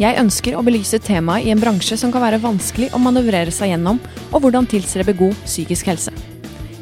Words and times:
Jeg 0.00 0.16
ønsker 0.16 0.54
å 0.56 0.62
belyse 0.64 0.96
temaet 1.04 1.44
i 1.44 1.50
en 1.52 1.60
bransje 1.60 1.98
som 2.00 2.08
kan 2.08 2.22
være 2.24 2.38
vanskelig 2.40 2.86
å 2.96 2.98
manøvrere 3.04 3.52
seg 3.52 3.74
gjennom, 3.74 3.98
og 4.30 4.40
hvordan 4.40 4.64
tilstrebe 4.64 5.12
god 5.18 5.36
psykisk 5.44 5.90
helse. 5.90 6.14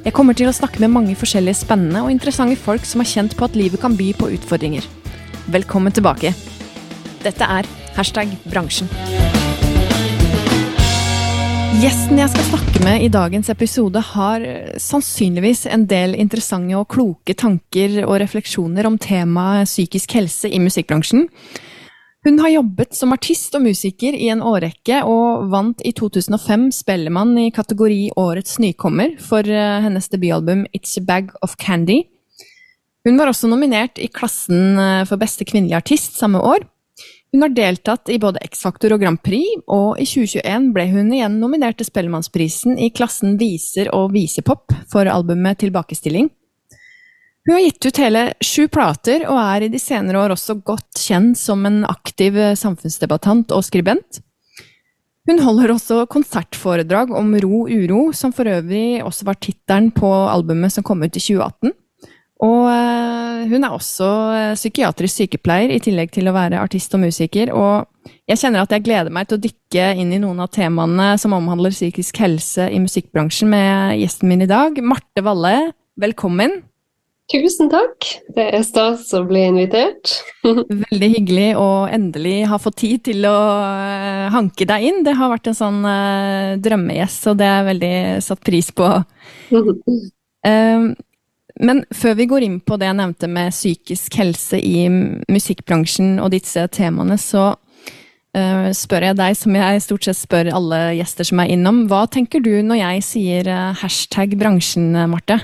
Jeg 0.04 0.14
kommer 0.14 0.38
til 0.38 0.46
å 0.46 0.54
snakke 0.54 0.78
med 0.78 0.92
mange 0.94 1.16
forskjellige 1.18 1.58
spennende 1.64 2.04
og 2.04 2.12
interessante 2.12 2.54
folk 2.62 2.86
som 2.86 3.02
har 3.02 3.10
kjent 3.10 3.34
på 3.34 3.48
at 3.48 3.58
livet 3.58 3.82
kan 3.82 3.98
by 3.98 4.12
på 4.14 4.30
utfordringer. 4.36 4.86
Velkommen 5.50 5.96
tilbake. 5.98 6.30
Dette 7.24 7.50
er 7.58 7.66
hashtag 7.98 8.38
bransjen. 8.46 8.86
Gjesten 11.82 12.22
jeg 12.22 12.30
skal 12.36 12.46
snakke 12.52 12.84
med 12.86 13.02
i 13.02 13.10
dagens 13.10 13.50
episode, 13.50 13.98
har 14.14 14.46
sannsynligvis 14.78 15.66
en 15.74 15.90
del 15.90 16.14
interessante 16.14 16.78
og 16.78 16.86
kloke 16.94 17.34
tanker 17.34 18.04
og 18.04 18.20
refleksjoner 18.22 18.86
om 18.86 18.94
temaet 19.02 19.66
psykisk 19.66 20.14
helse 20.20 20.54
i 20.54 20.62
musikkbransjen. 20.62 21.26
Hun 22.24 22.38
har 22.42 22.48
jobbet 22.50 22.96
som 22.98 23.12
artist 23.14 23.54
og 23.54 23.62
musiker 23.62 24.16
i 24.16 24.26
en 24.32 24.42
årrekke, 24.42 25.04
og 25.06 25.46
vant 25.52 25.82
i 25.86 25.92
2005 25.94 26.68
Spellemann 26.74 27.36
i 27.38 27.50
kategori 27.54 28.08
Årets 28.18 28.58
nykommer 28.58 29.14
for 29.22 29.46
eh, 29.46 29.78
hennes 29.84 30.10
debutalbum 30.10 30.64
It's 30.74 30.98
a 30.98 31.04
Bag 31.04 31.30
of 31.46 31.54
Candy. 31.62 32.02
Hun 33.06 33.20
var 33.20 33.30
også 33.30 33.46
nominert 33.48 34.02
i 34.02 34.10
klassen 34.10 34.80
eh, 34.82 35.04
for 35.06 35.20
beste 35.20 35.46
kvinnelige 35.46 35.78
artist 35.78 36.18
samme 36.18 36.42
år. 36.42 36.66
Hun 37.32 37.44
har 37.44 37.52
deltatt 37.54 38.10
i 38.10 38.18
både 38.18 38.42
X-Faktor 38.48 38.96
og 38.96 39.04
Grand 39.04 39.20
Prix, 39.22 39.62
og 39.70 40.00
i 40.00 40.06
2021 40.08 40.70
ble 40.74 40.88
hun 40.90 41.12
igjen 41.12 41.38
nominert 41.38 41.78
til 41.78 41.86
Spellemannsprisen 41.86 42.80
i 42.80 42.90
klassen 42.90 43.36
viser 43.38 43.92
og 43.94 44.10
visepop 44.16 44.74
for 44.90 45.06
albumet 45.12 45.60
Tilbakestilling. 45.62 46.32
Hun 47.48 47.54
har 47.54 47.62
gitt 47.64 47.86
ut 47.86 47.98
hele 48.02 48.22
sju 48.44 48.66
plater, 48.68 49.22
og 49.24 49.38
er 49.40 49.64
i 49.64 49.70
de 49.72 49.78
senere 49.80 50.20
år 50.20 50.34
også 50.34 50.58
godt 50.68 51.00
kjent 51.00 51.38
som 51.40 51.62
en 51.64 51.78
aktiv 51.88 52.36
samfunnsdebattant 52.60 53.54
og 53.56 53.64
skribent. 53.64 54.18
Hun 55.28 55.40
holder 55.40 55.72
også 55.72 56.02
konsertforedrag 56.12 57.08
om 57.16 57.32
ro 57.40 57.62
uro, 57.64 58.02
som 58.12 58.34
for 58.36 58.52
øvrig 58.52 59.00
også 59.00 59.24
var 59.30 59.40
tittelen 59.40 59.88
på 59.96 60.12
albumet 60.28 60.76
som 60.76 60.84
kom 60.84 61.00
ut 61.00 61.16
i 61.16 61.24
2018. 61.24 61.72
Og 62.44 62.68
eh, 62.68 63.48
hun 63.48 63.64
er 63.64 63.72
også 63.72 64.12
eh, 64.36 64.52
psykiatrisk 64.52 65.24
sykepleier, 65.24 65.72
i 65.72 65.80
tillegg 65.80 66.12
til 66.12 66.28
å 66.28 66.36
være 66.36 66.60
artist 66.60 66.92
og 67.00 67.06
musiker. 67.06 67.56
Og 67.56 68.12
jeg 68.28 68.44
kjenner 68.44 68.68
at 68.68 68.76
jeg 68.76 68.84
gleder 68.84 69.12
meg 69.12 69.28
til 69.28 69.40
å 69.40 69.44
dykke 69.48 69.90
inn 69.96 70.12
i 70.12 70.20
noen 70.20 70.44
av 70.44 70.52
temaene 70.52 71.14
som 71.16 71.32
omhandler 71.36 71.72
psykisk 71.72 72.20
helse 72.20 72.68
i 72.68 72.84
musikkbransjen 72.84 73.48
med 73.56 73.98
gjesten 74.04 74.28
min 74.28 74.44
i 74.44 74.52
dag, 74.52 74.84
Marte 74.84 75.24
Valle. 75.24 75.70
Velkommen. 75.96 76.60
Tusen 77.28 77.68
takk. 77.68 78.06
Det 78.32 78.44
er 78.56 78.62
stas 78.64 79.10
å 79.12 79.20
bli 79.28 79.42
invitert. 79.50 80.14
Veldig 80.88 81.08
hyggelig 81.12 81.48
å 81.60 81.84
endelig 81.92 82.38
ha 82.48 82.56
fått 82.60 82.78
tid 82.80 83.02
til 83.10 83.26
å 83.28 83.36
uh, 83.36 84.28
hanke 84.32 84.64
deg 84.68 84.86
inn. 84.88 85.02
Det 85.04 85.12
har 85.18 85.28
vært 85.34 85.50
en 85.50 85.58
sånn 85.58 85.82
uh, 85.84 86.56
drømmegjest, 86.64 87.26
og 87.28 87.36
det 87.42 87.50
er 87.52 87.68
veldig 87.68 87.92
satt 88.24 88.40
pris 88.48 88.72
på. 88.72 88.88
uh, 89.52 90.88
men 91.68 91.84
før 92.00 92.16
vi 92.16 92.28
går 92.32 92.48
inn 92.48 92.56
på 92.64 92.80
det 92.80 92.88
jeg 92.88 92.98
nevnte 93.02 93.28
med 93.28 93.52
psykisk 93.52 94.16
helse 94.22 94.62
i 94.64 94.88
musikkbransjen 94.88 96.16
og 96.24 96.32
disse 96.32 96.64
temaene, 96.72 97.20
så 97.20 97.50
spør 98.76 99.02
jeg 99.02 99.16
deg, 99.18 99.34
som 99.34 99.54
jeg 99.56 99.80
stort 99.82 100.04
sett 100.04 100.18
spør 100.20 100.50
alle 100.54 100.76
gjester 100.94 101.26
som 101.26 101.40
er 101.42 101.48
innom, 101.56 101.80
hva 101.90 102.04
tenker 102.12 102.44
du 102.44 102.52
når 102.62 102.78
jeg 102.78 103.06
sier 103.08 103.48
hashtag 103.80 104.36
bransjen, 104.38 104.92
Marte? 105.10 105.40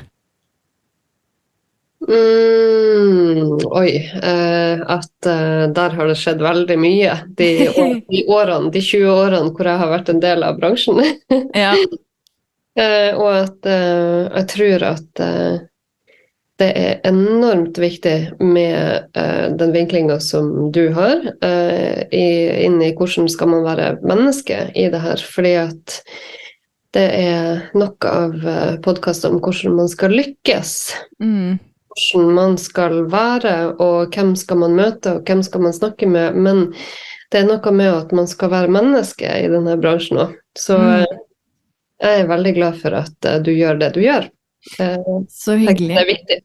Mm, 2.08 3.58
oi. 3.64 3.96
Eh, 4.22 4.80
at 4.86 5.26
eh, 5.26 5.66
der 5.74 5.96
har 5.96 6.08
det 6.08 6.16
skjedd 6.20 6.42
veldig 6.44 6.76
mye 6.80 7.18
de, 7.38 7.50
de, 8.10 8.24
årene, 8.28 8.72
de 8.74 8.82
20 8.84 9.12
årene 9.12 9.52
hvor 9.54 9.70
jeg 9.70 9.82
har 9.82 9.92
vært 9.92 10.10
en 10.12 10.24
del 10.24 10.46
av 10.46 10.58
bransjen. 10.60 11.00
ja. 11.64 11.72
eh, 12.78 13.12
og 13.16 13.30
at 13.30 13.70
eh, 13.70 14.26
jeg 14.40 14.50
tror 14.54 14.86
at 14.90 15.24
eh, 15.24 15.62
det 16.62 16.70
er 16.78 17.00
enormt 17.08 17.80
viktig 17.82 18.16
med 18.38 19.10
eh, 19.18 19.46
den 19.58 19.74
vinklinga 19.74 20.20
som 20.22 20.70
du 20.70 20.86
har, 20.94 21.24
i, 22.14 22.28
inn 22.62 22.78
i 22.78 22.92
hvordan 22.94 23.26
skal 23.32 23.50
man 23.50 23.64
være 23.66 23.88
menneske 24.06 24.60
i 24.78 24.86
det 24.92 25.00
her. 25.02 25.18
Fordi 25.18 25.54
at 25.64 25.96
det 26.94 27.08
er 27.18 27.64
nok 27.74 28.06
av 28.06 28.36
podkaster 28.86 29.34
om 29.34 29.40
hvordan 29.42 29.74
man 29.80 29.90
skal 29.90 30.14
lykkes. 30.14 30.76
Mm 31.18 31.58
hvordan 31.94 32.30
man 32.34 32.56
skal 32.58 33.04
være, 33.10 33.74
og 33.82 34.14
hvem 34.14 34.34
skal 34.38 34.62
man 34.62 34.76
møte, 34.78 35.16
og 35.16 35.26
hvem 35.26 35.42
skal 35.46 35.66
man 35.66 35.76
snakke 35.76 36.08
med. 36.10 36.34
Men 36.34 36.66
det 37.32 37.42
er 37.42 37.48
noe 37.48 37.74
med 37.74 37.90
at 37.90 38.14
man 38.14 38.28
skal 38.30 38.52
være 38.52 38.72
menneske 38.72 39.26
i 39.26 39.50
denne 39.50 39.76
bransjen 39.80 40.22
òg. 40.26 40.40
Så 40.58 40.78
mm. 40.78 41.20
Eh, 42.04 42.10
jeg 42.10 42.24
er 42.24 42.30
veldig 42.30 42.52
glad 42.56 42.80
for 42.82 42.94
at 42.98 43.26
eh, 43.28 43.40
du 43.42 43.52
gjør 43.54 43.78
det 43.80 43.92
du 43.94 44.02
gjør. 44.04 44.26
Eh, 44.82 45.14
Så 45.30 45.56
hyggelig. 45.60 45.94
Det 45.94 46.02
er 46.02 46.10
viktig. 46.10 46.40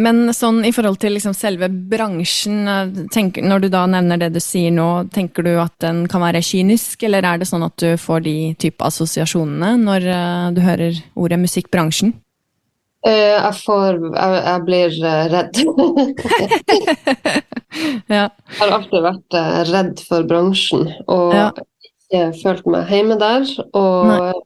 Men 0.00 0.30
sånn 0.32 0.62
i 0.64 0.70
forhold 0.72 0.96
til 1.02 1.12
liksom 1.18 1.34
selve 1.36 1.68
bransjen, 1.68 2.62
tenker, 3.12 3.44
når 3.44 3.66
du 3.66 3.68
da 3.74 3.82
nevner 3.92 4.22
det 4.22 4.30
du 4.32 4.38
sier 4.40 4.72
nå, 4.72 4.86
tenker 5.12 5.44
du 5.44 5.50
at 5.60 5.74
den 5.84 6.06
kan 6.08 6.24
være 6.24 6.40
kynisk, 6.40 7.02
eller 7.04 7.28
er 7.28 7.42
det 7.42 7.48
sånn 7.50 7.66
at 7.66 7.76
du 7.76 7.90
får 8.00 8.24
de 8.24 8.34
type 8.56 8.80
assosiasjonene 8.88 9.74
når 9.82 10.08
du 10.56 10.62
hører 10.64 11.02
ordet 11.12 11.42
musikkbransjen? 11.42 12.14
Uh, 13.00 13.12
jeg 13.32 13.54
får 13.62 13.94
jeg, 14.12 14.40
jeg 14.44 14.62
blir 14.66 14.96
uh, 15.00 15.22
redd. 15.32 15.60
ja. 18.12 18.26
Jeg 18.28 18.58
har 18.58 18.74
alltid 18.76 19.06
vært 19.06 19.36
uh, 19.38 19.60
redd 19.70 20.02
for 20.04 20.28
bransjen 20.28 20.84
og 21.06 21.32
ja. 21.32 21.46
ikke 21.80 22.26
følt 22.42 22.68
meg 22.68 22.92
hjemme 22.92 23.16
der. 23.20 23.48
Og 23.72 24.44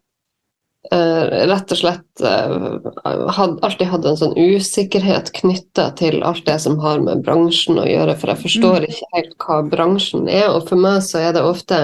rett 0.85 1.73
og 1.73 1.79
slett 1.81 2.23
had, 2.23 3.55
alltid 3.65 3.89
hatt 3.89 4.05
en 4.05 4.19
sånn 4.21 4.35
usikkerhet 4.37 5.31
knytta 5.35 5.87
til 5.97 6.19
alt 6.29 6.45
det 6.45 6.59
som 6.61 6.77
har 6.83 7.01
med 7.03 7.23
bransjen 7.25 7.81
å 7.81 7.87
gjøre, 7.89 8.15
for 8.21 8.31
jeg 8.35 8.43
forstår 8.43 8.85
mm. 8.85 8.91
ikke 8.91 9.09
helt 9.17 9.33
hva 9.47 9.57
bransjen 9.73 10.29
er. 10.29 10.51
Og 10.53 10.69
for 10.69 10.79
meg 10.85 11.01
så 11.07 11.25
er 11.25 11.33
det 11.35 11.43
ofte 11.49 11.81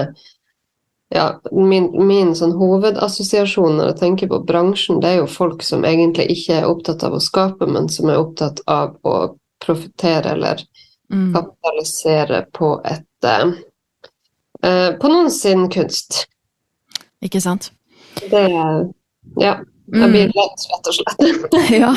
ja, 1.11 1.41
min, 1.51 1.89
min 2.07 2.31
sånn 2.39 2.53
hovedassosiasjon 2.55 3.75
når 3.77 3.89
jeg 3.89 3.97
tenker 3.99 4.29
på 4.31 4.39
bransjen, 4.47 5.01
det 5.03 5.09
er 5.09 5.17
jo 5.19 5.27
folk 5.27 5.63
som 5.65 5.83
egentlig 5.87 6.29
ikke 6.31 6.61
er 6.61 6.69
opptatt 6.69 7.03
av 7.03 7.17
å 7.17 7.23
skape, 7.23 7.67
men 7.67 7.89
som 7.91 8.07
er 8.07 8.21
opptatt 8.21 8.61
av 8.71 8.95
å 9.03 9.15
profitere 9.61 10.37
eller 10.37 10.63
mm. 11.11 11.33
kapitalisere 11.35 12.45
på 12.55 12.73
et 12.87 13.27
uh, 13.27 13.51
På 15.01 15.11
noen 15.11 15.27
sin 15.35 15.67
kunst. 15.73 16.25
Ikke 17.21 17.43
sant? 17.43 17.73
Det 18.21 18.47
Ja. 19.39 19.59
Jeg 19.91 20.07
blir 20.07 20.29
mm. 20.29 20.35
redd, 20.37 20.61
rett 20.71 20.87
og 20.87 20.95
slett. 20.95 21.55
ja. 21.81 21.91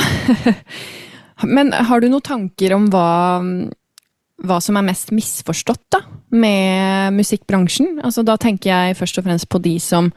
Men 1.57 1.71
har 1.73 2.03
du 2.03 2.09
noen 2.09 2.25
tanker 2.27 2.75
om 2.75 2.89
hva 2.91 3.11
hva 4.45 4.61
som 4.63 4.79
er 4.79 4.87
mest 4.87 5.13
misforstått 5.15 5.85
da, 5.95 6.03
med 6.35 7.15
musikkbransjen. 7.19 8.01
Altså, 8.05 8.25
da 8.27 8.37
tenker 8.41 8.71
jeg 8.71 8.99
først 8.99 9.21
og 9.21 9.29
fremst 9.29 9.49
på 9.53 9.61
de 9.65 9.77
som 9.83 10.11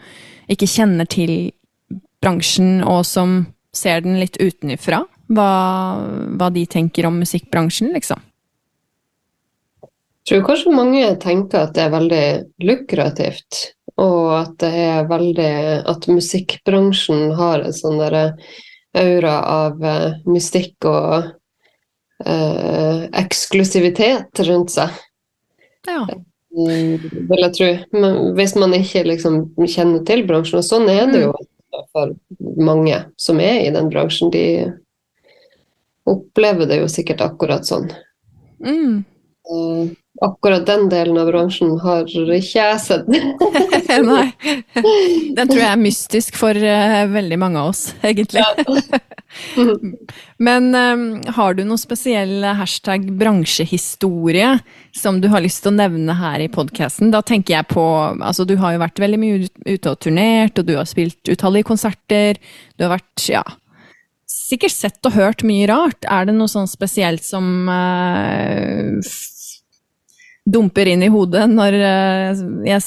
ikke 0.51 0.69
kjenner 0.69 1.07
til 1.09 1.51
bransjen, 2.23 2.81
og 2.83 3.03
som 3.05 3.39
ser 3.75 4.01
den 4.05 4.19
litt 4.21 4.39
utenfra. 4.41 5.03
Hva, 5.27 5.51
hva 6.39 6.47
de 6.55 6.63
tenker 6.71 7.07
om 7.09 7.17
musikkbransjen, 7.19 7.91
liksom. 7.95 8.21
Jeg 10.27 10.41
tror 10.41 10.47
kanskje 10.49 10.75
mange 10.75 11.03
tenker 11.23 11.67
at 11.67 11.75
det 11.75 11.85
er 11.85 11.91
veldig 11.93 12.23
lukrativt, 12.67 13.59
og 13.95 14.33
at 14.41 14.57
det 14.59 14.71
er 14.83 15.05
veldig 15.07 15.51
At 15.87 16.07
musikkbransjen 16.11 17.31
har 17.39 17.63
en 17.63 17.75
sånn 17.75 18.01
aura 18.97 19.35
av 19.47 19.83
uh, 19.83 20.17
mystikk 20.27 20.87
og 20.87 21.13
eh, 21.15 21.31
eksklusivitet 22.25 24.39
rundt 24.47 24.73
seg. 24.73 24.95
Ja. 25.87 26.01
Mm, 26.57 26.97
vil 27.29 27.43
jeg 27.43 27.53
tro. 27.53 27.69
Men 27.93 28.17
hvis 28.37 28.55
man 28.57 28.73
ikke 28.77 29.05
liksom 29.07 29.43
kjenner 29.67 30.01
til 30.07 30.25
bransjen, 30.27 30.61
og 30.61 30.65
sånn 30.65 30.89
er 30.89 31.05
det 31.11 31.23
jo 31.27 31.33
mm. 31.35 31.85
for 31.93 32.15
mange 32.57 33.03
som 33.21 33.41
er 33.43 33.67
i 33.67 33.73
den 33.75 33.91
bransjen, 33.93 34.33
de 34.33 34.45
opplever 36.07 36.69
det 36.69 36.81
jo 36.81 36.89
sikkert 36.91 37.21
akkurat 37.25 37.67
sånn. 37.67 37.89
Mm. 38.63 39.03
Akkurat 40.21 40.65
den 40.65 40.87
delen 40.89 41.17
av 41.21 41.27
bransjen 41.29 41.75
har 41.83 42.07
ikke 42.09 42.39
jeg 42.41 42.77
sett. 42.81 43.05
Nei. 44.07 44.31
Den 45.37 45.45
tror 45.45 45.61
jeg 45.61 45.69
er 45.69 45.81
mystisk 45.81 46.39
for 46.39 46.57
uh, 46.57 47.03
veldig 47.11 47.37
mange 47.37 47.61
av 47.61 47.69
oss, 47.69 47.91
egentlig. 48.01 48.41
Men 50.47 50.71
um, 50.73 51.03
har 51.37 51.53
du 51.53 51.61
noen 51.67 51.81
spesiell 51.81 52.41
hashtag 52.57 53.05
bransjehistorie 53.19 54.55
som 54.97 55.21
du 55.21 55.29
har 55.29 55.45
lyst 55.45 55.61
til 55.65 55.75
å 55.75 55.77
nevne 55.77 56.17
her 56.17 56.41
i 56.41 56.49
podkasten? 56.49 57.13
Da 57.13 57.21
tenker 57.21 57.59
jeg 57.59 57.69
på 57.75 57.85
Altså, 58.17 58.47
du 58.47 58.55
har 58.57 58.73
jo 58.73 58.81
vært 58.81 59.03
veldig 59.03 59.21
mye 59.21 59.53
ute 59.67 59.93
og 59.93 60.01
turnert, 60.01 60.57
og 60.57 60.65
du 60.65 60.73
har 60.79 60.89
spilt 60.89 61.29
utallige 61.29 61.69
konserter. 61.69 62.41
Du 62.73 62.87
har 62.87 62.97
vært, 62.97 63.29
ja 63.29 63.45
Sikkert 64.27 64.73
sett 64.73 65.07
og 65.07 65.15
hørt 65.15 65.43
mye 65.47 65.67
rart. 65.69 66.07
Er 66.07 66.27
det 66.27 66.35
noe 66.35 66.51
sånn 66.51 66.67
spesielt 66.71 67.23
som 67.23 67.67
uh, 67.67 68.95
dumper 70.47 70.87
inn 70.87 71.03
i 71.03 71.11
hodet 71.11 71.45
når 71.51 71.75
eh, 71.75 72.41
jeg 72.69 72.83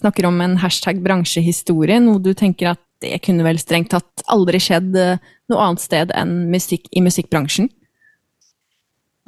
snakker 0.00 0.28
om 0.28 0.40
en 0.44 0.58
hashtag 0.60 1.00
bransjehistorie, 1.04 2.00
noe 2.04 2.20
du 2.22 2.32
tenker 2.36 2.74
at 2.74 2.82
det 3.00 3.22
kunne 3.24 3.46
vel 3.46 3.60
strengt 3.60 3.92
tatt 3.94 4.24
aldri 4.28 4.60
skjedd 4.60 4.96
eh, 5.00 5.20
noe 5.50 5.66
annet 5.66 5.84
sted 5.84 6.12
enn 6.16 6.50
musikk, 6.52 6.88
i 6.92 7.02
musikkbransjen? 7.04 7.70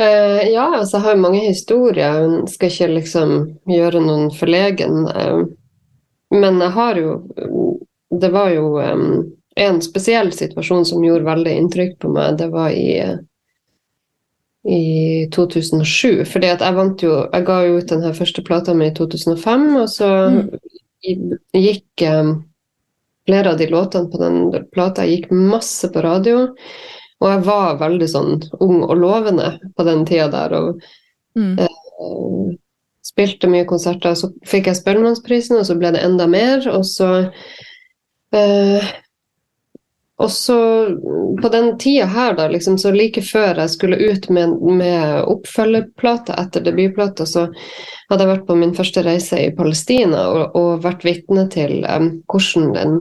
Uh, 0.01 0.43
ja, 0.49 0.67
altså 0.81 0.97
jeg 0.97 1.05
har 1.05 1.17
jo 1.17 1.23
mange 1.23 1.43
historier. 1.45 2.23
Jeg 2.25 2.53
skal 2.53 2.73
ikke 2.73 2.89
liksom 2.97 3.35
gjøre 3.71 4.01
noen 4.03 4.31
forlegen. 4.35 5.05
Men 6.33 6.63
jeg 6.65 6.73
har 6.75 6.99
jo 6.99 7.13
Det 8.13 8.29
var 8.33 8.51
jo 8.53 8.77
um, 8.77 9.23
en 9.57 9.79
spesiell 9.85 10.33
situasjon 10.37 10.85
som 10.85 11.05
gjorde 11.05 11.25
veldig 11.25 11.53
inntrykk 11.61 11.95
på 12.03 12.11
meg. 12.13 12.37
Det 12.41 12.49
var 12.53 12.75
i 12.77 12.99
i 14.69 15.27
2007. 15.35 16.25
fordi 16.25 16.47
at 16.47 16.61
jeg 16.63 16.75
vant 16.77 17.03
jo 17.03 17.15
Jeg 17.33 17.45
ga 17.47 17.57
jo 17.67 17.79
ut 17.79 17.89
den 17.91 18.03
her 18.03 18.13
første 18.15 18.43
plata 18.47 18.75
mi 18.75 18.87
i 18.87 18.95
2005, 18.95 19.77
og 19.77 19.89
så 19.91 20.11
mm. 20.31 21.39
gikk 21.59 22.05
um, 22.07 22.33
flere 23.27 23.51
av 23.51 23.59
de 23.59 23.67
låtene 23.71 24.11
på 24.11 24.21
den 24.23 24.67
plata 24.73 25.07
gikk 25.07 25.31
masse 25.31 25.91
på 25.93 26.03
radio. 26.03 26.49
Og 27.23 27.29
jeg 27.31 27.45
var 27.47 27.79
veldig 27.79 28.09
sånn 28.11 28.41
ung 28.61 28.83
og 28.83 28.97
lovende 28.99 29.55
på 29.77 29.87
den 29.87 30.03
tida 30.07 30.27
der. 30.33 30.55
Og 30.59 30.81
mm. 31.39 31.59
eh, 31.63 32.57
spilte 33.07 33.51
mye 33.51 33.67
konserter. 33.69 34.17
Så 34.19 34.33
fikk 34.49 34.71
jeg 34.71 34.81
Spellemannsprisen, 34.81 35.61
og 35.61 35.69
så 35.69 35.77
ble 35.79 35.93
det 35.95 36.03
enda 36.03 36.27
mer. 36.31 36.67
Og 36.75 36.83
så 36.89 37.13
eh, 38.35 38.91
og 40.23 40.31
så 40.31 40.57
på 41.43 41.49
den 41.49 41.79
tida 41.79 42.07
her, 42.07 42.35
da, 42.39 42.49
liksom, 42.49 42.79
så 42.79 42.93
like 42.95 43.23
før 43.27 43.59
jeg 43.59 43.73
skulle 43.73 43.99
ut 43.99 44.29
med, 44.31 44.55
med 44.79 45.25
oppfølgerplata 45.27 46.37
etter 46.39 46.63
debutplata, 46.67 47.27
så 47.27 47.49
hadde 48.11 48.23
jeg 48.23 48.31
vært 48.31 48.47
på 48.47 48.59
min 48.61 48.75
første 48.77 49.03
reise 49.03 49.41
i 49.43 49.51
Palestina 49.57 50.29
og, 50.31 50.59
og 50.59 50.85
vært 50.85 51.03
vitne 51.07 51.49
til 51.51 51.83
um, 51.89 52.13
hvordan 52.31 52.71
den 52.77 52.97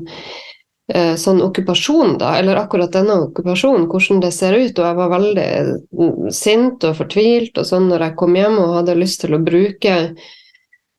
uh, 0.95 1.13
sånn 1.19 1.43
okkupasjon, 1.45 2.17
da, 2.21 2.33
eller 2.39 2.63
akkurat 2.63 2.93
denne 2.95 3.19
okkupasjonen, 3.27 3.85
hvordan 3.91 4.23
det 4.25 4.33
ser 4.33 4.57
ut. 4.57 4.73
Og 4.73 4.85
jeg 4.87 4.99
var 5.03 5.15
veldig 5.15 5.49
mm, 5.69 6.29
sint 6.33 6.89
og 6.89 6.97
fortvilt 7.03 7.61
og 7.61 7.69
sånn 7.69 7.89
når 7.91 8.07
jeg 8.07 8.19
kom 8.23 8.37
hjem 8.39 8.57
og 8.63 8.77
hadde 8.79 8.97
lyst 8.97 9.21
til 9.25 9.37
å 9.37 9.43
bruke 9.45 9.97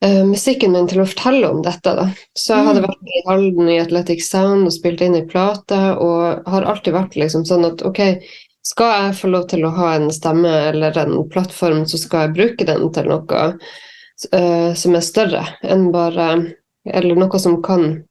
uh, 0.05 0.23
musikken 0.29 0.75
min 0.75 0.89
til 0.91 1.03
å 1.03 1.09
fortelle 1.09 1.51
om 1.51 1.63
dette. 1.65 1.95
Da. 1.99 2.07
Så 2.39 2.57
jeg 2.57 2.69
hadde 2.69 2.85
mm. 2.85 2.89
vært 2.89 3.11
i 3.11 3.25
Halden 3.29 3.73
i 3.73 3.81
Athletic 3.83 4.25
Sound 4.27 4.69
og 4.69 4.75
spilt 4.75 5.03
inn 5.05 5.19
i 5.19 5.27
plate, 5.29 5.81
og 5.99 6.49
har 6.53 6.69
alltid 6.69 6.97
vært 6.97 7.19
liksom 7.21 7.47
sånn 7.49 7.67
at 7.69 7.85
ok, 7.87 8.03
skal 8.67 8.93
jeg 8.95 9.17
få 9.19 9.33
lov 9.33 9.49
til 9.51 9.67
å 9.67 9.73
ha 9.75 9.95
en 9.97 10.09
stemme 10.15 10.53
eller 10.69 10.99
en 11.01 11.17
plattform, 11.31 11.83
så 11.91 11.99
skal 11.99 12.27
jeg 12.27 12.37
bruke 12.37 12.69
den 12.69 12.87
til 12.95 13.11
noe 13.11 13.43
uh, 14.31 14.71
som 14.79 14.97
er 14.99 15.07
større 15.07 15.47
enn 15.63 15.91
bare 15.95 16.33
Eller 16.83 17.15
noe 17.15 17.39
som 17.39 17.61
kan 17.63 18.03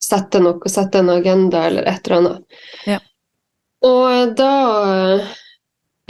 sette, 0.00 0.40
noe, 0.40 0.70
sette 0.72 1.02
en 1.02 1.10
agenda 1.12 1.66
eller 1.68 1.84
et 1.88 2.06
eller 2.06 2.16
annet. 2.16 2.60
Ja. 2.88 2.96
Og 3.84 4.30
da 4.38 4.52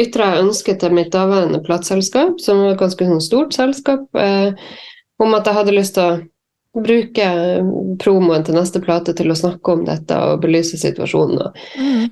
ytra 0.00 0.32
jeg 0.32 0.44
ønske 0.48 0.74
til 0.80 0.94
mitt 0.96 1.12
daværende 1.14 1.62
plateselskap, 1.64 2.40
som 2.42 2.62
var 2.64 2.74
et 2.74 2.80
ganske 2.82 3.08
sånn 3.08 3.22
stort 3.22 3.54
selskap, 3.56 4.06
eh, 4.18 4.54
om 5.22 5.36
at 5.36 5.46
jeg 5.46 5.58
hadde 5.58 5.76
lyst 5.76 5.94
til 5.98 6.08
å 6.08 6.82
bruke 6.84 7.28
promoen 8.02 8.44
til 8.44 8.58
neste 8.58 8.82
plate 8.82 9.14
til 9.14 9.30
å 9.30 9.38
snakke 9.38 9.76
om 9.76 9.84
dette 9.86 10.18
og 10.18 10.42
belyse 10.42 10.78
situasjonen. 10.80 11.54
Mm. 11.78 12.08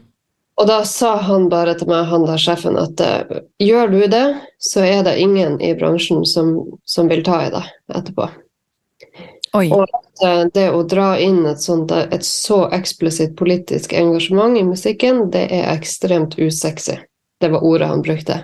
Og 0.60 0.68
da 0.68 0.82
sa 0.86 1.16
han 1.24 1.48
bare 1.50 1.74
til 1.78 1.88
meg, 1.90 2.06
han 2.10 2.26
der 2.28 2.38
sjefen, 2.38 2.76
at 2.78 3.00
uh, 3.02 3.40
gjør 3.58 3.90
du 3.90 4.00
det, 4.12 4.26
så 4.62 4.84
er 4.86 5.02
det 5.06 5.16
ingen 5.18 5.56
i 5.64 5.72
bransjen 5.74 6.22
som, 6.28 6.54
som 6.84 7.08
vil 7.10 7.24
ta 7.26 7.40
i 7.46 7.52
deg 7.54 7.70
etterpå. 7.96 8.28
Oi. 9.58 9.66
Og 9.72 9.82
at 9.88 10.22
uh, 10.22 10.42
det 10.54 10.68
å 10.70 10.84
dra 10.86 11.14
inn 11.20 11.42
et, 11.48 11.64
sånt, 11.64 11.90
et 11.90 12.26
så 12.28 12.66
eksplisitt 12.76 13.34
politisk 13.40 13.96
engasjement 13.96 14.54
i 14.60 14.66
musikken, 14.68 15.24
det 15.32 15.48
er 15.50 15.72
ekstremt 15.72 16.38
usexy. 16.38 17.00
Det 17.42 17.50
var 17.50 17.64
ordet 17.66 17.88
han 17.90 18.02
brukte. 18.06 18.38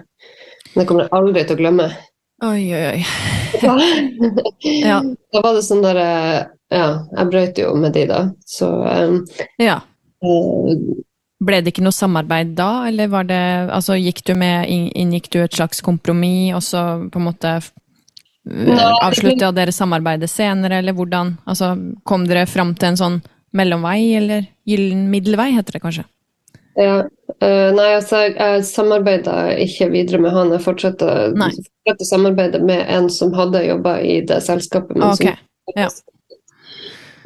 Men 0.74 0.82
det 0.82 0.88
kommer 0.90 1.06
jeg 1.06 1.14
aldri 1.14 1.44
til 1.46 1.54
å 1.54 1.60
glemme. 1.62 1.84
Oi, 2.44 2.62
oi, 2.74 2.84
oi. 2.92 3.04
ja. 4.90 4.98
Da 5.32 5.42
var 5.42 5.54
det 5.54 5.62
sånn 5.66 5.82
der 5.82 5.98
eh, 6.02 6.40
Ja, 6.74 6.88
jeg 7.16 7.30
brøt 7.30 7.60
jo 7.62 7.72
med 7.78 7.94
de, 7.94 8.04
da. 8.10 8.24
Så 8.46 8.68
um, 8.68 9.22
Ja. 9.62 9.80
Uh, 10.18 10.74
ble 11.38 11.60
det 11.62 11.70
ikke 11.70 11.84
noe 11.86 11.94
samarbeid 11.94 12.56
da, 12.58 12.88
eller 12.90 13.10
var 13.10 13.26
det 13.28 13.42
Altså 13.70 13.94
gikk 13.94 14.24
du 14.26 14.34
med 14.38 14.66
Inngikk 14.70 15.30
du 15.30 15.38
et 15.44 15.54
slags 15.54 15.82
kompromiss, 15.86 16.56
og 16.58 16.64
så 16.66 16.84
på 17.06 17.22
en 17.22 17.28
måte 17.30 17.54
avslutta 19.04 19.52
dere 19.54 19.74
samarbeidet 19.74 20.30
senere, 20.30 20.82
eller 20.82 20.96
hvordan 20.98 21.36
Altså 21.46 21.76
kom 22.02 22.26
dere 22.26 22.46
fram 22.50 22.74
til 22.74 22.92
en 22.92 23.02
sånn 23.02 23.20
mellomvei, 23.54 24.00
eller 24.18 24.46
gyllen 24.68 25.06
middelvei, 25.12 25.52
heter 25.54 25.78
det 25.78 25.84
kanskje? 25.86 26.06
Ja. 26.78 26.98
Uh, 27.42 27.70
nei, 27.74 27.88
altså, 27.96 28.24
jeg, 28.24 28.36
jeg 28.38 28.66
samarbeida 28.66 29.34
ikke 29.62 29.90
videre 29.92 30.20
med 30.22 30.34
han. 30.34 30.52
Jeg 30.54 30.64
fortsatte, 30.64 31.08
fortsatte 31.34 32.06
å 32.06 32.08
samarbeide 32.08 32.62
med 32.64 32.86
en 32.94 33.10
som 33.12 33.34
hadde 33.36 33.66
jobba 33.66 33.98
i 34.02 34.20
det 34.26 34.40
selskapet. 34.46 34.96
Men 34.96 35.10
okay. 35.10 35.34
som, 35.34 35.82
ja. 35.82 35.90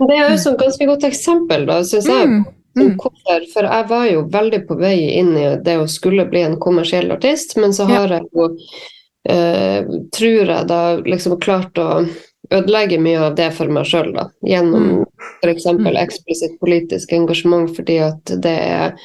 Det 0.03 0.17
er 0.17 0.33
jo 0.33 0.41
et 0.41 0.65
ganske 0.65 0.89
godt 0.89 1.07
eksempel, 1.07 1.69
da, 1.69 1.79
syns 1.87 2.09
jeg. 2.11 2.33
Mm. 2.33 2.43
Mm. 2.79 2.95
Hvorfor? 2.97 3.47
For 3.53 3.69
jeg 3.69 3.87
var 3.91 4.07
jo 4.09 4.25
veldig 4.33 4.63
på 4.69 4.77
vei 4.81 4.97
inn 5.21 5.35
i 5.37 5.47
det 5.65 5.77
å 5.83 5.89
skulle 5.91 6.25
bli 6.31 6.43
en 6.47 6.59
kommersiell 6.61 7.13
artist, 7.13 7.57
men 7.61 7.77
så 7.77 7.87
har 7.91 8.09
ja. 8.09 8.21
jeg 8.21 8.31
jo, 8.33 8.49
uh, 9.29 9.97
tror 10.17 10.55
jeg, 10.55 10.69
da 10.73 10.83
liksom 11.05 11.37
klart 11.45 11.79
å 11.79 11.91
ødelegge 12.53 12.99
mye 13.01 13.21
av 13.29 13.37
det 13.37 13.51
for 13.57 13.73
meg 13.73 13.89
sjøl, 13.89 14.13
da. 14.17 14.27
Gjennom 14.49 14.89
mm. 14.89 15.03
f.eks. 15.45 15.69
Mm. 15.69 15.91
eksplisitt 16.01 16.57
politisk 16.61 17.13
engasjement, 17.17 17.71
fordi 17.77 18.01
at 18.09 18.35
det 18.45 18.57
er 18.57 18.97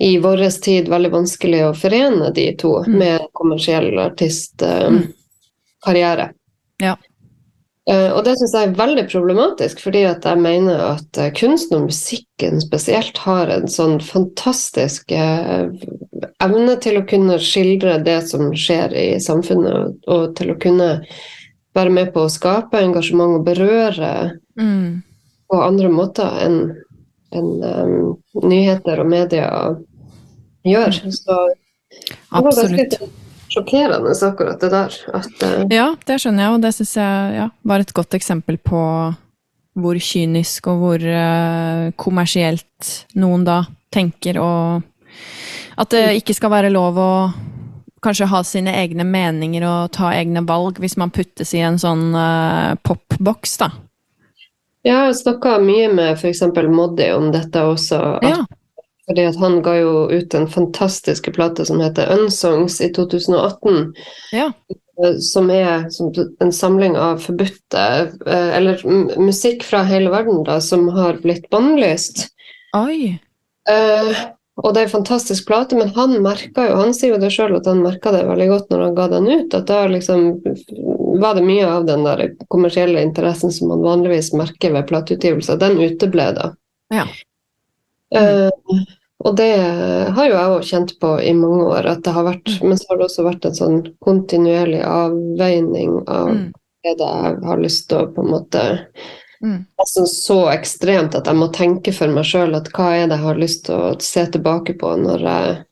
i 0.00 0.18
vår 0.18 0.60
tid 0.64 0.88
veldig 0.88 1.10
vanskelig 1.12 1.66
å 1.66 1.74
forene 1.76 2.30
de 2.32 2.56
to 2.60 2.84
mm. 2.86 2.98
med 2.98 3.20
kommersiell 3.36 3.98
artistkarriere. 4.00 6.24
Uh, 6.32 6.36
ja. 6.80 6.96
Uh, 7.90 8.10
og 8.14 8.24
det 8.24 8.38
syns 8.38 8.54
jeg 8.54 8.68
er 8.68 8.78
veldig 8.78 9.04
problematisk, 9.10 9.80
fordi 9.84 10.02
at 10.08 10.24
jeg 10.24 10.38
mener 10.40 10.80
at 10.92 11.18
uh, 11.20 11.32
kunsten 11.36 11.76
og 11.78 11.84
musikken 11.90 12.60
spesielt 12.64 13.16
har 13.24 13.46
en 13.52 13.68
sånn 13.68 14.00
fantastisk 14.04 15.12
uh, 15.12 15.68
evne 16.44 16.76
til 16.80 16.96
å 17.00 17.06
kunne 17.08 17.38
skildre 17.42 17.98
det 18.06 18.20
som 18.30 18.54
skjer 18.56 18.94
i 18.96 19.20
samfunnet, 19.20 19.74
og, 19.74 19.86
og, 20.08 20.36
til 20.38 20.50
å 20.54 20.60
kunne 20.60 20.90
være 21.76 21.90
med 21.92 22.12
på 22.14 22.20
å 22.24 22.32
skape 22.32 22.80
engasjement 22.80 23.36
og 23.40 23.46
berøre 23.48 24.12
mm. 24.60 25.02
på 25.50 25.56
andre 25.64 25.88
måter 25.92 26.30
enn 26.46 26.60
en, 27.30 27.62
um, 27.62 28.16
nyheter 28.42 29.02
og 29.02 29.10
media 29.10 29.50
gjør. 30.66 31.00
Mm. 31.04 31.16
Så 31.16 31.38
det 31.90 32.16
var 32.30 32.46
ganske 32.50 33.10
sjokkerende 33.50 34.14
akkurat 34.26 34.60
det 34.60 34.70
der. 34.70 35.00
At, 35.14 35.42
uh... 35.42 35.64
Ja, 35.72 35.88
det 36.06 36.20
skjønner 36.22 36.46
jeg, 36.46 36.54
og 36.54 36.62
det 36.64 36.74
syns 36.76 36.94
jeg 37.00 37.34
ja, 37.40 37.48
var 37.66 37.82
et 37.82 37.94
godt 37.96 38.16
eksempel 38.18 38.60
på 38.62 38.84
hvor 39.80 39.98
kynisk 40.02 40.66
og 40.70 40.80
hvor 40.82 41.04
uh, 41.04 41.90
kommersielt 41.98 42.94
noen 43.18 43.46
da 43.46 43.62
tenker, 43.90 44.38
og 44.42 44.82
at 45.80 45.94
det 45.94 46.20
ikke 46.20 46.36
skal 46.36 46.52
være 46.52 46.72
lov 46.74 46.98
å 47.00 47.12
kanskje 48.04 48.28
ha 48.30 48.40
sine 48.46 48.72
egne 48.80 49.04
meninger 49.04 49.64
og 49.66 49.92
ta 49.96 50.12
egne 50.16 50.42
valg 50.48 50.78
hvis 50.80 50.96
man 51.00 51.12
puttes 51.14 51.52
i 51.56 51.62
en 51.64 51.78
sånn 51.80 52.10
uh, 52.16 52.76
popboks, 52.86 53.58
da. 53.62 53.70
Jeg 54.86 54.96
har 54.96 55.10
snakka 55.12 55.58
mye 55.60 55.90
med 55.92 56.14
f.eks. 56.14 56.40
Moddi 56.72 57.10
om 57.12 57.28
dette 57.34 57.64
også. 57.68 57.98
At 58.16 58.24
ja. 58.24 58.38
Fordi 59.08 59.24
at 59.30 59.38
han 59.40 59.58
ga 59.64 59.74
jo 59.80 59.94
ut 60.10 60.34
en 60.34 60.46
fantastisk 60.50 61.30
plate 61.34 61.64
som 61.66 61.80
heter 61.82 62.12
Unsongs 62.14 62.80
i 62.84 62.90
2018. 62.94 63.94
Ja. 64.36 64.50
Eh, 65.04 65.16
som 65.24 65.50
er 65.50 65.88
en 66.42 66.52
samling 66.52 66.96
av 66.98 67.22
forbudte 67.24 67.86
eh, 68.26 68.50
Eller 68.58 68.82
musikk 69.18 69.64
fra 69.64 69.82
hele 69.88 70.12
verden 70.12 70.44
da, 70.44 70.60
som 70.60 70.88
har 70.94 71.20
blitt 71.24 71.48
bannlyst. 71.50 72.28
Oi. 72.76 73.16
Uh, 73.70 74.14
og 74.60 74.74
det 74.74 74.82
er 74.82 74.88
en 74.88 74.92
fantastisk 74.92 75.46
plate, 75.48 75.76
men 75.78 75.92
han 75.96 76.14
merka 76.22 76.66
jo, 76.68 76.76
han 76.80 76.92
sier 76.96 77.14
jo 77.14 77.20
det 77.22 77.30
sjøl 77.32 77.56
at 77.56 77.68
han 77.70 77.82
merka 77.84 78.12
det 78.14 78.24
veldig 78.28 78.48
godt 78.50 78.72
når 78.72 78.82
han 78.84 78.96
ga 78.98 79.06
den 79.14 79.28
ut, 79.30 79.56
at 79.56 79.66
da 79.70 79.80
liksom 79.88 80.26
var 81.20 81.38
det 81.38 81.44
mye 81.46 81.68
av 81.68 81.86
den 81.88 82.04
der 82.04 82.24
kommersielle 82.52 83.02
interessen 83.04 83.52
som 83.54 83.72
man 83.72 83.84
vanligvis 83.84 84.32
merker 84.36 84.74
ved 84.74 84.88
plateutgivelser, 84.90 85.60
den 85.60 85.80
uteble 85.80 86.28
da. 86.36 86.50
Ja. 86.92 87.06
Uh, 88.10 88.50
og 89.20 89.36
det 89.36 89.50
har 90.16 90.26
jo 90.26 90.34
jeg 90.34 90.52
òg 90.56 90.64
kjent 90.66 90.94
på 91.00 91.12
i 91.22 91.32
mange 91.36 91.66
år, 91.68 91.86
at 91.92 92.02
det 92.04 92.14
har 92.16 92.24
vært 92.24 92.48
Mm. 92.60 92.68
Men 92.68 92.78
så 92.78 92.88
har 92.88 92.96
det 92.98 93.06
også 93.06 93.24
vært 93.26 93.44
en 93.44 93.54
sånn 93.58 93.80
kontinuerlig 94.00 94.82
avveining 94.82 95.98
av 96.08 96.28
Mm. 96.34 96.52
det 96.84 96.94
jeg 96.96 97.42
har 97.44 97.58
lyst 97.60 97.88
til 97.88 97.98
å 97.98 98.12
på 98.14 98.22
en 98.24 98.30
måte 98.30 98.64
Mm. 99.42 99.64
Altså 99.80 100.04
så 100.04 100.50
ekstremt 100.52 101.14
at 101.14 101.26
jeg 101.26 101.36
må 101.36 101.46
tenke 101.52 101.94
for 101.96 102.08
meg 102.12 102.24
sjøl 102.28 102.54
at 102.58 102.68
hva 102.76 102.90
er 102.92 103.06
det 103.08 103.16
jeg 103.16 103.24
har 103.24 103.38
lyst 103.40 103.64
til 103.64 103.74
å 103.74 103.94
se 104.00 104.26
tilbake 104.26 104.74
på 104.78 104.96
når 105.00 105.20
jeg 105.24 105.64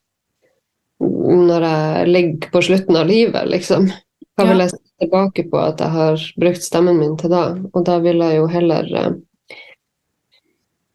når 1.00 1.62
jeg 1.62 2.08
ligger 2.08 2.50
på 2.50 2.62
slutten 2.62 2.96
av 2.96 3.06
livet, 3.06 3.46
liksom. 3.46 3.90
Hva 4.38 4.46
vil 4.48 4.58
jeg 4.64 4.70
se 4.70 4.78
tilbake 5.04 5.44
på 5.50 5.58
at 5.60 5.78
jeg 5.78 5.90
har 5.94 6.24
brukt 6.40 6.62
stemmen 6.64 6.98
min 6.98 7.16
til 7.20 7.30
da? 7.30 7.42
Og 7.74 7.84
da 7.84 7.98
vil 8.02 8.18
jeg 8.18 8.36
jo 8.40 8.46
heller 8.50 8.88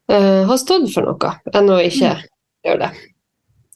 eh, 0.08 0.16
eh, 0.16 0.44
ha 0.48 0.56
stått 0.60 0.90
for 0.94 1.08
noe 1.08 1.34
enn 1.52 1.72
å 1.72 1.80
ikke 1.82 2.14
gjøre 2.64 2.86
det. 2.86 2.92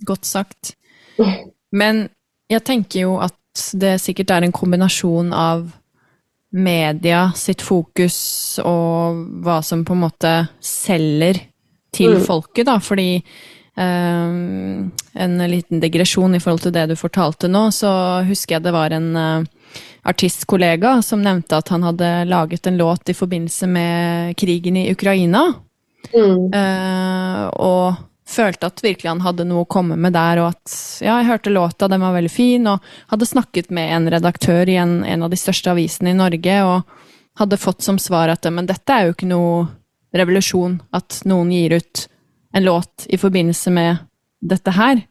Godt 0.08 0.28
sagt. 0.28 0.74
Men 1.80 2.08
jeg 2.48 2.64
tenker 2.64 3.06
jo 3.06 3.18
at 3.24 3.34
det 3.74 3.96
sikkert 4.00 4.30
er 4.30 4.46
en 4.46 4.54
kombinasjon 4.54 5.32
av 5.34 5.66
media 6.54 7.26
sitt 7.36 7.60
fokus 7.60 8.16
og 8.64 9.18
hva 9.44 9.58
som 9.66 9.82
på 9.84 9.92
en 9.96 10.04
måte 10.06 10.32
selger 10.64 11.42
til 11.92 12.14
Mm. 12.16 12.24
folket, 12.24 12.66
da. 12.66 12.78
Fordi 12.78 13.22
Um, 13.78 14.90
En 15.14 15.38
liten 15.50 15.80
digresjon 15.80 16.34
i 16.34 16.40
forhold 16.42 16.64
til 16.64 16.72
det 16.74 16.88
du 16.90 16.96
fortalte 16.98 17.46
nå, 17.46 17.68
så 17.70 17.90
husker 18.26 18.56
jeg 18.56 18.64
det 18.64 18.72
var 18.74 18.90
en 18.90 19.12
uh, 19.14 19.44
artistkollega 20.08 20.96
som 21.06 21.22
nevnte 21.22 21.60
at 21.60 21.70
han 21.70 21.86
hadde 21.86 22.08
laget 22.26 22.66
en 22.66 22.78
låt 22.80 23.12
i 23.12 23.14
forbindelse 23.14 23.68
med 23.70 24.34
krigen 24.40 24.80
i 24.80 24.88
Ukraina. 24.90 25.44
Mm. 26.14 26.52
Eh, 26.54 27.46
og 27.58 28.04
følte 28.28 28.68
at 28.68 28.82
virkelig 28.84 29.08
han 29.08 29.22
hadde 29.24 29.46
noe 29.48 29.64
å 29.64 29.68
komme 29.70 29.96
med 29.96 30.12
der, 30.12 30.42
og 30.42 30.50
at 30.52 30.74
ja, 31.00 31.16
jeg 31.18 31.28
hørte 31.30 31.52
låta, 31.52 31.88
den 31.88 32.02
var 32.04 32.12
veldig 32.16 32.32
fin, 32.32 32.66
og 32.68 32.84
hadde 33.08 33.28
snakket 33.28 33.70
med 33.74 33.92
en 33.96 34.10
redaktør 34.12 34.68
i 34.68 34.76
en, 34.80 34.98
en 35.04 35.24
av 35.24 35.32
de 35.32 35.38
største 35.40 35.72
avisene 35.72 36.12
i 36.12 36.18
Norge, 36.18 36.58
og 36.64 37.40
hadde 37.40 37.60
fått 37.60 37.82
som 37.86 37.98
svar 38.02 38.28
at 38.32 38.44
men 38.52 38.66
dette 38.68 38.92
er 38.92 39.06
jo 39.08 39.14
ikke 39.14 39.30
noe 39.30 39.66
revolusjon, 40.16 40.78
at 40.96 41.22
noen 41.28 41.52
gir 41.54 41.78
ut 41.78 42.04
en 42.56 42.64
låt 42.64 43.06
i 43.08 43.18
forbindelse 43.20 43.72
med 43.72 44.04
dette 44.40 44.72
her. 44.76 45.02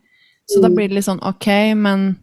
Så 0.48 0.62
da 0.62 0.70
Mm. 0.70 0.76
blir 0.76 0.88
det 0.88 0.96
litt 0.96 1.06
sånn 1.06 1.24
ok, 1.24 1.48
men 1.76 2.18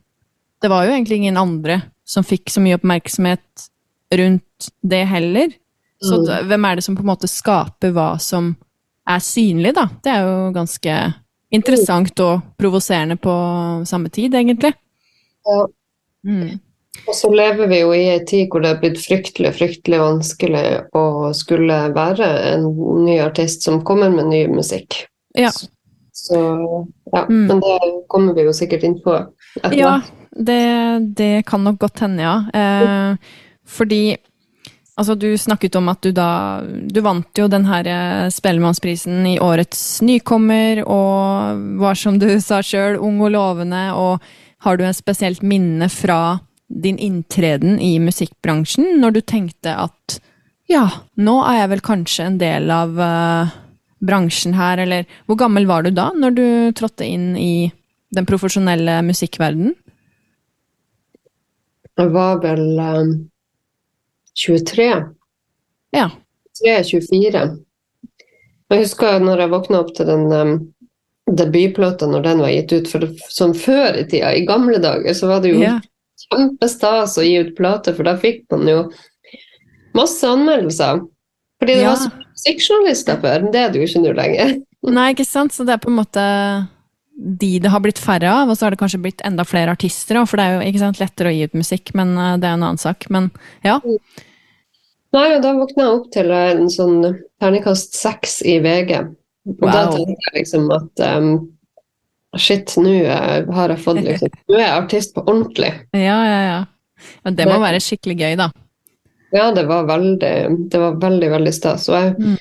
det 0.63 0.71
var 0.71 0.87
jo 0.87 0.93
egentlig 0.93 1.17
ingen 1.23 1.37
andre 1.37 1.83
som 2.07 2.25
fikk 2.25 2.51
så 2.51 2.61
mye 2.61 2.79
oppmerksomhet 2.79 3.69
rundt 4.15 4.71
det 4.83 5.05
heller. 5.07 5.53
Så 6.05 6.21
Mm. 6.21 6.49
hvem 6.51 6.65
er 6.71 6.75
det 6.77 6.85
som 6.85 6.97
på 6.97 7.01
en 7.05 7.11
måte 7.13 7.29
skaper 7.31 7.93
hva 7.97 8.19
som 8.21 8.57
er 9.07 9.21
synlig, 9.25 9.75
da? 9.75 9.87
Det 10.03 10.13
er 10.13 10.23
jo 10.27 10.53
ganske 10.53 11.15
interessant 11.53 12.21
og 12.21 12.43
provoserende 12.59 13.17
på 13.21 13.35
samme 13.87 14.11
tid, 14.11 14.35
egentlig. 14.35 14.73
Ja. 15.47 15.67
Mm. 16.27 16.61
Og 17.09 17.15
så 17.15 17.29
lever 17.35 17.69
vi 17.69 17.81
jo 17.81 17.91
i 17.93 18.05
en 18.15 18.25
tid 18.27 18.49
hvor 18.51 18.63
det 18.65 18.71
er 18.71 18.81
blitt 18.81 18.99
fryktelig, 19.03 19.51
fryktelig 19.59 19.99
vanskelig 20.01 20.65
å 20.97 21.33
skulle 21.37 21.93
være 21.95 22.29
en 22.55 22.65
ny 23.05 23.19
artist 23.21 23.63
som 23.67 23.83
kommer 23.85 24.11
med 24.15 24.31
ny 24.31 24.47
musikk. 24.49 25.03
Ja. 25.37 25.51
Så 26.15 26.39
ja, 27.13 27.25
Mm. 27.27 27.47
men 27.49 27.61
det 27.61 28.07
kommer 28.09 28.35
vi 28.35 28.45
jo 28.47 28.53
sikkert 28.53 28.85
inn 28.85 29.01
på 29.05 29.27
etter 29.63 29.77
Ja, 29.77 30.01
det, 30.33 31.15
det 31.17 31.45
kan 31.47 31.65
nok 31.65 31.79
godt 31.79 31.99
hende, 32.01 32.23
ja. 32.23 32.37
Eh, 32.55 33.17
fordi 33.67 34.17
Altså, 34.95 35.17
du 35.19 35.33
snakket 35.39 35.75
om 35.75 35.89
at 35.91 36.05
du 36.07 36.13
da 36.15 36.63
Du 36.63 37.01
vant 37.03 37.39
jo 37.39 37.49
den 37.51 37.67
her 37.67 37.89
eh, 37.91 38.31
Spellemannsprisen 38.31 39.25
i 39.27 39.39
årets 39.43 40.03
nykommer, 40.07 40.85
og 40.87 41.65
var 41.83 41.99
som 41.99 42.21
du 42.23 42.29
sa 42.41 42.61
sjøl, 42.63 43.01
ung 43.03 43.19
og 43.25 43.35
lovende, 43.35 43.89
og 43.99 44.23
har 44.65 44.79
du 44.79 44.85
et 44.87 44.97
spesielt 44.97 45.43
minne 45.43 45.91
fra 45.91 46.39
din 46.69 46.99
inntreden 46.99 47.81
i 47.83 47.99
musikkbransjen, 48.03 48.97
når 49.03 49.17
du 49.17 49.21
tenkte 49.21 49.75
at 49.77 50.19
ja, 50.71 50.87
nå 51.21 51.35
er 51.45 51.59
jeg 51.59 51.71
vel 51.75 51.85
kanskje 51.85 52.25
en 52.25 52.39
del 52.41 52.71
av 52.73 52.95
uh, 52.97 53.53
bransjen 54.01 54.55
her, 54.57 54.81
eller 54.81 55.05
hvor 55.27 55.37
gammel 55.43 55.69
var 55.69 55.85
du 55.85 55.91
da, 55.93 56.09
når 56.17 56.39
du 56.39 56.47
trådte 56.79 57.05
inn 57.05 57.35
i 57.37 57.69
den 58.15 58.29
profesjonelle 58.29 59.03
musikkverdenen? 59.05 59.75
Jeg 61.95 62.11
var 62.15 62.41
vel 62.43 62.65
um, 62.81 63.13
23. 64.35 64.89
Ja. 65.95 66.11
23-24. 66.65 67.45
Jeg 68.71 68.81
husker 68.83 69.21
når 69.23 69.43
jeg 69.45 69.53
våkna 69.53 69.81
opp 69.85 69.93
til 69.95 70.07
den 70.09 70.25
um, 70.33 70.55
debutplata 71.31 72.07
når 72.11 72.25
den 72.27 72.43
var 72.43 72.53
gitt 72.55 72.73
ut, 72.75 72.89
for 72.91 73.07
sånn 73.07 73.55
som 73.55 73.55
før 73.55 73.99
i 74.01 74.05
tida, 74.11 74.33
i 74.35 74.45
gamle 74.49 74.81
dager, 74.83 75.15
så 75.15 75.29
var 75.31 75.41
det 75.45 75.55
jo 75.55 75.61
Ja. 75.63 75.79
kjempestas 76.25 77.19
å 77.21 77.25
gi 77.27 77.37
ut 77.45 77.55
plate, 77.57 77.95
for 77.95 78.03
da 78.07 78.17
fikk 78.19 78.45
man 78.51 78.67
jo 78.69 78.79
masse 79.95 80.25
anmeldelser. 80.27 81.03
Fordi 81.61 81.75
det 81.75 81.83
Ja. 81.83 81.91
var 81.95 81.97
så 81.97 82.11
musikkjournalister 82.35 83.21
før, 83.23 83.51
det 83.53 83.61
er 83.61 83.69
det 83.71 83.81
jo 83.81 83.87
ikke 83.87 84.03
nå 84.05 84.15
lenger. 84.17 84.55
Nei, 84.83 85.15
ikke 85.15 85.25
sant? 85.27 85.53
Så 85.53 85.65
det 85.65 85.75
er 85.75 85.79
på 85.79 85.89
en 85.89 85.97
måte 85.97 86.69
de 87.17 87.59
det 87.63 87.71
har 87.71 87.81
blitt 87.81 87.99
færre 88.03 88.31
av, 88.43 88.51
og 88.51 88.57
så 88.59 88.67
har 88.67 88.75
det 88.75 88.81
kanskje 88.81 88.99
blitt 89.05 89.23
enda 89.25 89.45
flere 89.47 89.71
artister 89.77 90.19
òg, 90.19 90.27
for 90.29 90.41
det 90.41 90.45
er 90.47 90.55
jo 90.57 90.69
ikke 90.71 90.83
sant, 90.83 90.99
lettere 91.03 91.31
å 91.31 91.35
gi 91.35 91.45
ut 91.47 91.55
musikk, 91.59 91.93
men 91.95 92.15
eh, 92.19 92.37
det 92.43 92.49
er 92.49 92.57
en 92.57 92.65
annen 92.67 92.81
sak. 92.83 93.07
Men 93.15 93.31
ja. 93.67 93.79
Nei, 95.15 95.29
da 95.43 95.53
våkna 95.55 95.85
jeg 95.87 95.99
opp 96.01 96.09
til 96.15 96.33
en 96.35 96.65
sånn 96.75 96.97
terningkast 97.43 97.95
seks 97.95 98.41
i 98.43 98.57
VG. 98.65 98.97
Og 99.61 99.67
da 99.69 99.85
tenkte 99.93 100.17
jeg 100.17 100.35
liksom 100.41 100.71
at 100.75 101.03
um, 101.21 101.29
shit, 102.41 102.73
nå 102.81 102.95
eh, 103.05 103.45
har 103.55 103.75
jeg 103.75 103.83
fått 103.85 104.01
liksom 104.03 104.33
Nå 104.51 104.57
er 104.59 104.65
jeg 104.65 104.75
artist 104.81 105.15
på 105.15 105.23
ordentlig. 105.29 105.71
Ja, 105.95 106.19
ja, 106.27 106.41
ja. 106.49 106.61
Men 107.27 107.37
det 107.39 107.47
må 107.51 107.61
være 107.63 107.83
skikkelig 107.85 108.17
gøy, 108.25 108.35
da. 108.41 108.49
Ja, 109.35 109.49
det 109.55 109.65
var 109.69 109.87
veldig, 109.87 110.35
det 110.73 110.81
var 110.81 110.99
veldig, 111.03 111.31
veldig 111.37 111.53
stas. 111.55 111.87
Og 111.91 111.97
jeg 111.99 112.15
Mm. 112.19 112.37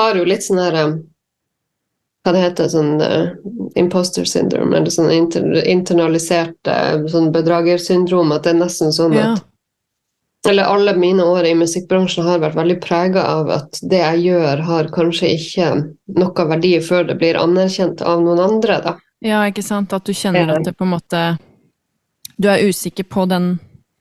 har 0.00 0.16
jo 0.18 0.24
litt 0.26 0.42
sånn 0.44 0.58
her 0.60 0.76
um, 0.84 0.94
Hva 2.24 2.32
det 2.32 2.40
heter 2.40 2.68
sånn 2.72 2.94
uh, 3.04 3.34
imposter 3.76 4.24
syndrome, 4.24 4.76
eller 4.78 4.90
sånn 4.90 5.10
inter, 5.12 5.44
internalisert 5.68 6.56
uh, 6.70 7.02
sånn 7.12 7.30
bedragersyndrom, 7.34 8.32
at 8.32 8.46
det 8.46 8.54
er 8.54 8.60
nesten 8.62 8.92
sånn 8.96 9.12
Ja. 9.18 9.32
at 9.34 9.44
Eller 10.48 10.64
alle 10.68 10.92
mine 10.96 11.24
år 11.24 11.46
i 11.48 11.54
musikkbransjen 11.56 12.24
har 12.26 12.38
vært 12.42 12.54
veldig 12.58 12.80
prega 12.84 13.22
av 13.24 13.48
at 13.50 13.78
det 13.80 13.96
jeg 14.02 14.18
gjør, 14.26 14.60
har 14.66 14.84
kanskje 14.92 15.30
ikke 15.38 15.68
noe 16.20 16.44
verdi 16.50 16.74
før 16.84 17.06
det 17.08 17.16
blir 17.18 17.38
anerkjent 17.40 18.02
av 18.02 18.20
noen 18.20 18.40
andre, 18.40 18.80
da. 18.84 18.96
ja, 19.24 19.40
ikke 19.48 19.62
sant? 19.64 19.92
At 19.96 20.04
du 20.04 20.12
kjenner 20.12 20.52
at 20.58 20.64
det 20.64 20.76
på 20.76 20.84
en 20.84 20.90
måte 20.98 21.38
Du 22.36 22.48
er 22.50 22.58
usikker 22.68 23.04
på 23.08 23.24
den 23.30 23.58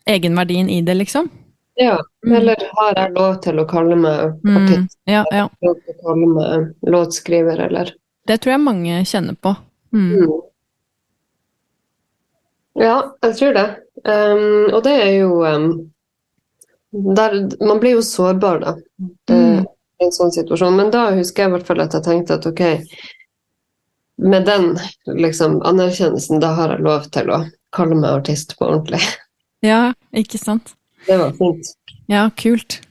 egenverdien 0.07 0.69
i 0.69 0.81
det, 0.81 0.95
liksom? 0.97 1.29
Ja, 1.75 1.97
Mm. 2.25 2.35
eller 2.35 2.55
har 2.75 2.93
jeg 2.95 3.13
lov 3.15 3.41
til 3.41 3.59
å 3.59 3.65
kalle 3.67 3.95
meg 3.95 4.33
Mm. 4.45 4.57
artist, 4.57 4.97
Ja, 5.07 5.23
ja. 5.31 5.47
lov 5.61 5.75
til 5.85 5.93
å 5.93 6.03
kalle 6.05 6.27
meg 6.27 6.73
låtskriver, 6.87 7.59
eller 7.67 7.91
Det 8.27 8.39
tror 8.41 8.55
jeg 8.55 8.63
mange 8.63 8.99
kjenner 9.07 9.35
på. 9.35 9.55
Mm. 9.93 10.11
Mm. 10.11 10.35
Ja, 12.79 12.95
jeg 13.21 13.35
tror 13.39 13.57
det. 13.57 13.65
Um, 14.03 14.69
og 14.73 14.79
det 14.85 14.93
er 14.99 15.11
jo 15.21 15.43
um, 15.45 15.67
der, 16.91 17.35
Man 17.63 17.79
blir 17.79 17.97
jo 17.97 18.05
sårbar, 18.05 18.61
da. 18.63 18.75
Mm. 19.29 19.65
I 20.01 20.07
en 20.07 20.15
sånn 20.15 20.33
situasjon. 20.33 20.77
Men 20.79 20.93
da 20.93 21.09
husker 21.17 21.45
jeg 21.45 21.51
i 21.51 21.55
hvert 21.57 21.67
fall 21.67 21.83
at 21.83 21.97
jeg 21.97 22.05
tenkte 22.07 22.39
at 22.39 22.47
ok, 22.49 22.63
med 24.23 24.45
den 24.45 24.73
liksom, 25.05 25.59
anerkjennelsen, 25.65 26.41
da 26.43 26.53
har 26.57 26.75
jeg 26.75 26.85
lov 26.85 27.09
til 27.13 27.31
å 27.33 27.43
kalle 27.73 27.97
meg 27.97 28.21
artist 28.21 28.57
på 28.59 28.69
ordentlig. 28.69 29.01
Ja, 29.63 29.93
ikke 30.11 30.37
sant? 30.41 30.73
Det 31.07 31.15
var 31.19 31.31
fint. 31.37 31.69
Ja, 32.11 32.25
kult. 32.35 32.81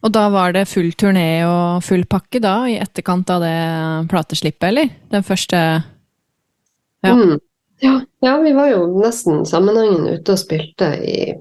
Og 0.00 0.12
da 0.14 0.24
var 0.32 0.54
det 0.56 0.68
full 0.70 0.92
turné 0.96 1.42
og 1.44 1.84
full 1.84 2.06
pakke 2.08 2.40
da, 2.40 2.54
i 2.68 2.78
etterkant 2.80 3.28
av 3.32 3.44
det 3.44 3.56
plateslippet, 4.12 4.68
eller? 4.72 4.92
Den 5.12 5.26
første 5.26 5.60
Ja. 7.00 7.14
Mm. 7.16 7.38
Ja, 7.80 7.94
ja, 8.20 8.34
vi 8.44 8.52
var 8.52 8.68
jo 8.68 8.82
nesten 9.00 9.46
sammenhengende 9.48 10.18
ute 10.18 10.34
og 10.34 10.40
spilte 10.42 10.90
i 11.00 11.32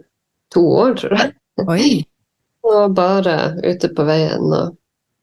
to 0.53 0.63
år, 0.63 0.93
tror 1.01 1.17
jeg. 1.19 1.33
Oi! 1.65 1.89
Og 2.69 2.93
bare 2.95 3.55
ute 3.63 3.89
på 3.95 4.03
veien 4.07 4.51
og 4.51 4.75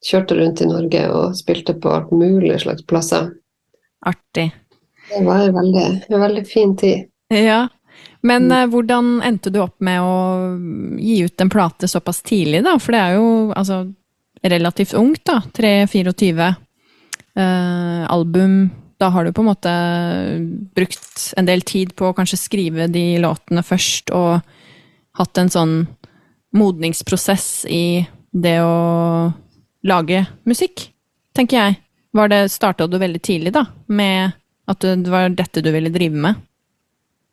kjørte 0.04 0.36
rundt 0.38 0.62
i 0.64 0.68
Norge 0.68 1.02
og 1.12 1.34
spilte 1.36 1.74
på 1.76 1.90
alt 1.92 2.12
mulig 2.16 2.56
slags 2.62 2.84
plasser. 2.88 3.28
Artig. 4.08 4.46
Det 5.10 5.20
var 5.24 5.44
en 5.44 5.54
veldig, 5.54 5.86
en 6.08 6.22
veldig 6.22 6.44
fin 6.48 6.72
tid. 6.80 7.10
Ja. 7.32 7.66
Men 8.22 8.48
Mm. 8.48 8.52
eh, 8.52 8.66
hvordan 8.66 9.22
endte 9.22 9.50
du 9.52 9.60
opp 9.60 9.80
med 9.80 10.00
å 10.00 10.58
gi 10.98 11.22
ut 11.24 11.40
en 11.40 11.50
plate 11.50 11.88
såpass 11.88 12.22
tidlig, 12.22 12.64
da? 12.64 12.78
For 12.78 12.92
det 12.92 13.00
er 13.00 13.14
jo 13.16 13.52
altså 13.54 13.94
relativt 14.44 14.94
ungt, 14.94 15.24
da. 15.24 15.40
3-24. 15.52 16.56
Eh, 17.36 18.06
album 18.10 18.70
da 18.98 19.10
har 19.10 19.24
du 19.24 19.32
på 19.32 19.42
en 19.42 19.50
måte 19.50 19.72
brukt 20.74 21.34
en 21.36 21.44
del 21.44 21.60
tid 21.60 21.94
på 21.96 22.08
å 22.08 22.14
kanskje 22.16 22.38
skrive 22.40 22.86
de 22.90 23.18
låtene 23.20 23.62
først, 23.62 24.10
og 24.10 24.40
hatt 25.18 25.38
en 25.38 25.48
sånn 25.52 25.74
modningsprosess 26.56 27.66
i 27.68 28.06
det 28.32 28.56
å 28.64 29.32
lage 29.84 30.26
musikk, 30.48 30.88
tenker 31.36 31.58
jeg. 31.60 31.78
Var 32.16 32.28
det, 32.32 32.40
Starta 32.50 32.86
du 32.88 32.96
veldig 32.98 33.20
tidlig, 33.20 33.52
da, 33.52 33.66
med 33.88 34.32
at 34.68 34.80
det 34.80 35.08
var 35.12 35.28
dette 35.28 35.62
du 35.62 35.70
ville 35.74 35.92
drive 35.92 36.16
med? 36.16 36.40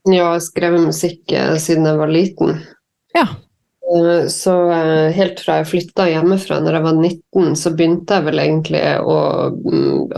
Ja, 0.04 0.14
jeg 0.14 0.28
har 0.28 0.44
skrevet 0.44 0.84
musikk 0.84 1.32
eh, 1.32 1.56
siden 1.64 1.88
jeg 1.88 2.00
var 2.00 2.12
liten. 2.12 2.58
Ja. 3.16 3.28
Eh, 3.96 4.28
så 4.28 4.72
eh, 4.72 5.12
helt 5.12 5.40
fra 5.44 5.58
jeg 5.60 5.70
flytta 5.70 6.06
hjemmefra 6.08 6.60
når 6.64 6.78
jeg 6.78 6.86
var 6.86 7.00
19, 7.00 7.56
så 7.60 7.72
begynte 7.76 8.16
jeg 8.18 8.28
vel 8.30 8.40
egentlig 8.40 8.84
å 9.04 9.18
mm, 9.52 10.14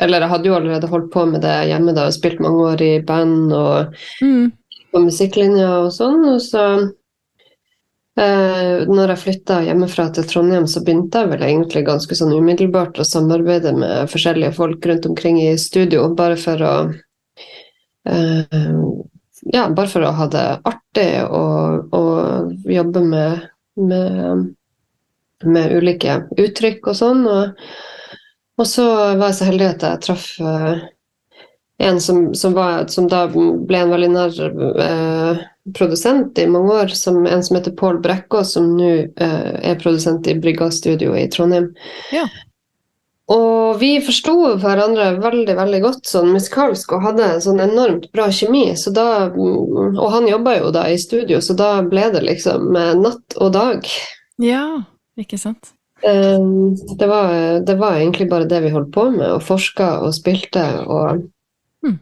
Eller 0.00 0.24
jeg 0.24 0.32
hadde 0.32 0.48
jo 0.48 0.54
allerede 0.56 0.88
holdt 0.88 1.10
på 1.12 1.26
med 1.28 1.44
det 1.44 1.58
hjemme 1.68 1.92
da, 1.96 2.06
og 2.08 2.16
spilt 2.16 2.40
mange 2.40 2.70
år 2.72 2.84
i 2.84 2.94
band 3.04 3.52
og 3.52 4.00
mm. 4.24 4.48
på 4.94 5.04
musikklinja 5.04 5.68
og 5.82 5.92
sånn. 5.92 6.24
Og 6.32 6.40
så 6.44 6.64
eh, 8.16 8.88
når 8.88 9.14
jeg 9.14 9.22
flytta 9.26 9.60
hjemmefra 9.68 10.08
til 10.16 10.28
Trondheim, 10.30 10.66
så 10.68 10.80
begynte 10.86 11.20
jeg 11.20 11.34
vel 11.34 11.46
egentlig 11.50 11.84
ganske 11.90 12.16
sånn 12.16 12.32
umiddelbart 12.32 12.98
å 13.00 13.08
samarbeide 13.08 13.76
med 13.76 14.08
forskjellige 14.12 14.56
folk 14.56 14.88
rundt 14.88 15.08
omkring 15.12 15.42
i 15.44 15.52
studio, 15.60 16.08
bare 16.16 16.40
for 16.40 16.64
å 16.64 16.74
eh, 18.08 18.64
ja, 19.42 19.68
bare 19.70 19.88
for 19.88 20.04
å 20.04 20.14
ha 20.16 20.26
det 20.30 20.46
artig 20.68 21.10
og, 21.24 21.94
jobbe 22.70 23.02
med, 23.04 23.46
med, 23.80 24.46
med, 25.44 25.76
ulike 25.76 26.20
uttrykk 26.36 26.90
og 26.92 26.98
sånn. 26.98 27.22
Og, 27.30 27.62
og, 28.60 28.66
så 28.68 28.86
var 29.18 29.30
jeg 29.30 29.38
så 29.38 29.50
heldig 29.50 29.68
at 29.70 29.86
jeg 29.86 30.02
traff 30.06 30.26
uh, 30.44 30.82
en 31.80 32.00
som, 32.04 32.26
som, 32.36 32.54
var, 32.56 32.84
som, 32.92 33.08
da 33.08 33.24
ble 33.30 33.80
en 33.80 33.94
veldig 33.94 34.10
nær 34.12 34.42
uh, 34.44 35.40
produsent 35.76 36.38
i 36.38 36.46
mange 36.50 36.76
år, 36.82 36.94
som, 36.96 37.22
en 37.24 37.44
som 37.46 37.56
heter 37.56 37.76
Pål 37.78 38.02
Brekkås, 38.04 38.54
som 38.58 38.74
nå 38.76 38.92
uh, 39.08 39.56
er 39.64 39.80
produsent 39.80 40.28
i 40.28 40.36
Brygga 40.36 40.68
Studio 40.74 41.16
i 41.16 41.26
Trondheim. 41.32 41.72
Ja. 42.12 42.26
Og 43.30 43.78
vi 43.78 43.92
forsto 44.02 44.34
hverandre 44.58 45.12
veldig 45.22 45.54
veldig 45.54 45.80
godt 45.84 46.08
sånn 46.10 46.32
musikalsk 46.34 46.96
og 46.96 47.04
hadde 47.04 47.28
sånn 47.44 47.62
enormt 47.62 48.08
bra 48.14 48.26
kjemi. 48.34 48.72
Så 48.78 48.90
da, 48.94 49.28
og 49.30 50.06
han 50.14 50.26
jobba 50.26 50.56
jo 50.58 50.72
da 50.74 50.88
i 50.90 50.98
studio, 50.98 51.38
så 51.44 51.54
da 51.58 51.76
ble 51.86 52.08
det 52.14 52.24
liksom 52.26 52.74
natt 52.74 53.38
og 53.38 53.52
dag. 53.54 53.86
Ja, 54.42 54.64
ikke 55.20 55.38
sant. 55.38 55.76
Um, 56.00 56.74
det, 56.98 57.06
var, 57.06 57.60
det 57.60 57.76
var, 57.76 57.98
egentlig 58.00 58.30
bare 58.30 58.48
det 58.48 58.62
vi 58.64 58.72
holdt 58.72 58.92
på 58.94 59.10
med, 59.12 59.26
og 59.28 59.44
forska 59.44 59.98
og 60.06 60.14
spilte 60.16 60.64
og 60.86 61.26
hmm. 61.84 61.98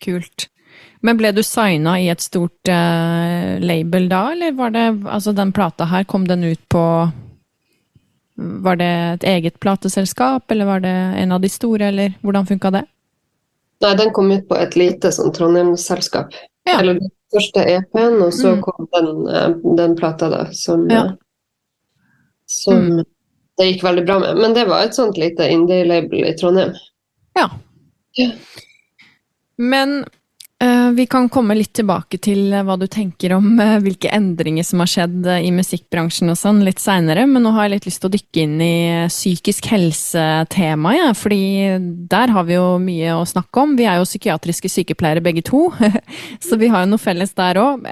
Kult. 0.00 0.46
Men 1.04 1.16
ble 1.16 1.30
du 1.32 1.40
signa 1.44 1.96
i 2.00 2.10
et 2.12 2.20
stort 2.20 2.68
uh, 2.68 3.56
label 3.60 4.08
da, 4.08 4.20
eller 4.34 4.52
var 4.56 4.72
det 4.76 4.84
Altså, 5.08 5.32
den 5.36 5.52
plata 5.56 5.88
her, 5.88 6.04
kom 6.04 6.26
den 6.28 6.44
ut 6.44 6.60
på 6.72 6.84
var 8.40 8.76
det 8.80 8.90
et 9.14 9.24
eget 9.24 9.60
plateselskap, 9.60 10.50
eller 10.50 10.64
var 10.64 10.80
det 10.80 10.96
en 11.22 11.32
av 11.32 11.40
de 11.40 11.48
store, 11.48 11.88
eller 11.88 12.14
hvordan 12.20 12.46
funka 12.48 12.70
det? 12.70 12.84
Nei, 13.80 13.94
den 13.96 14.12
kom 14.16 14.30
ut 14.32 14.48
på 14.48 14.56
et 14.60 14.76
lite 14.76 15.12
sånn 15.12 15.32
Trondheim-selskap. 15.36 16.34
Ja. 16.68 16.78
Eller 16.80 17.00
den 17.00 17.12
første 17.32 17.64
EP-en, 17.64 18.18
og 18.24 18.32
så 18.36 18.54
mm. 18.56 18.62
kom 18.64 18.88
den, 18.96 19.10
eh, 19.28 19.48
den, 19.76 19.96
plata, 19.96 20.28
da, 20.32 20.42
som, 20.56 20.84
ja. 20.90 21.06
Som 22.50 22.86
mm. 22.86 23.04
det 23.60 23.68
gikk 23.70 23.84
veldig 23.86 24.04
bra 24.08 24.18
med. 24.24 24.40
Men 24.40 24.56
det 24.56 24.66
var 24.68 24.84
et 24.84 24.96
sånt 24.96 25.20
lite 25.20 25.48
indie-label 25.52 26.24
i 26.28 26.34
Trondheim. 26.40 26.74
Ja. 27.38 27.46
ja. 28.18 28.30
Men 29.56 30.02
vi 30.94 31.06
kan 31.06 31.28
komme 31.28 31.54
litt 31.56 31.72
tilbake 31.76 32.18
til 32.22 32.52
eh, 32.52 32.64
hva 32.66 32.76
du 32.80 32.86
tenker 32.90 33.32
om 33.36 33.60
eh, 33.62 33.78
hvilke 33.82 34.10
endringer 34.12 34.64
som 34.66 34.82
har 34.82 34.90
skjedd 34.90 35.26
i 35.40 35.50
musikkbransjen 35.54 36.32
og 36.32 36.38
sånn 36.38 36.60
litt 36.66 36.80
seinere, 36.82 37.26
men 37.30 37.42
nå 37.44 37.50
har 37.56 37.64
jeg 37.66 37.74
litt 37.76 37.86
lyst 37.88 38.02
til 38.02 38.10
å 38.10 38.16
dykke 38.16 38.42
inn 38.44 38.58
i 38.64 38.74
psykisk 39.08 39.70
helse-temaet, 39.72 40.98
ja, 40.98 41.08
fordi 41.16 41.40
der 42.10 42.34
har 42.34 42.44
vi 42.48 42.58
jo 42.58 42.66
mye 42.82 43.16
å 43.16 43.24
snakke 43.28 43.64
om. 43.64 43.76
Vi 43.78 43.86
er 43.88 43.96
jo 44.00 44.08
psykiatriske 44.08 44.68
sykepleiere 44.72 45.24
begge 45.24 45.42
to, 45.46 45.60
så 46.46 46.60
vi 46.60 46.70
har 46.72 46.84
jo 46.84 46.92
noe 46.92 47.02
felles 47.02 47.32
der 47.38 47.60
òg. 47.60 47.88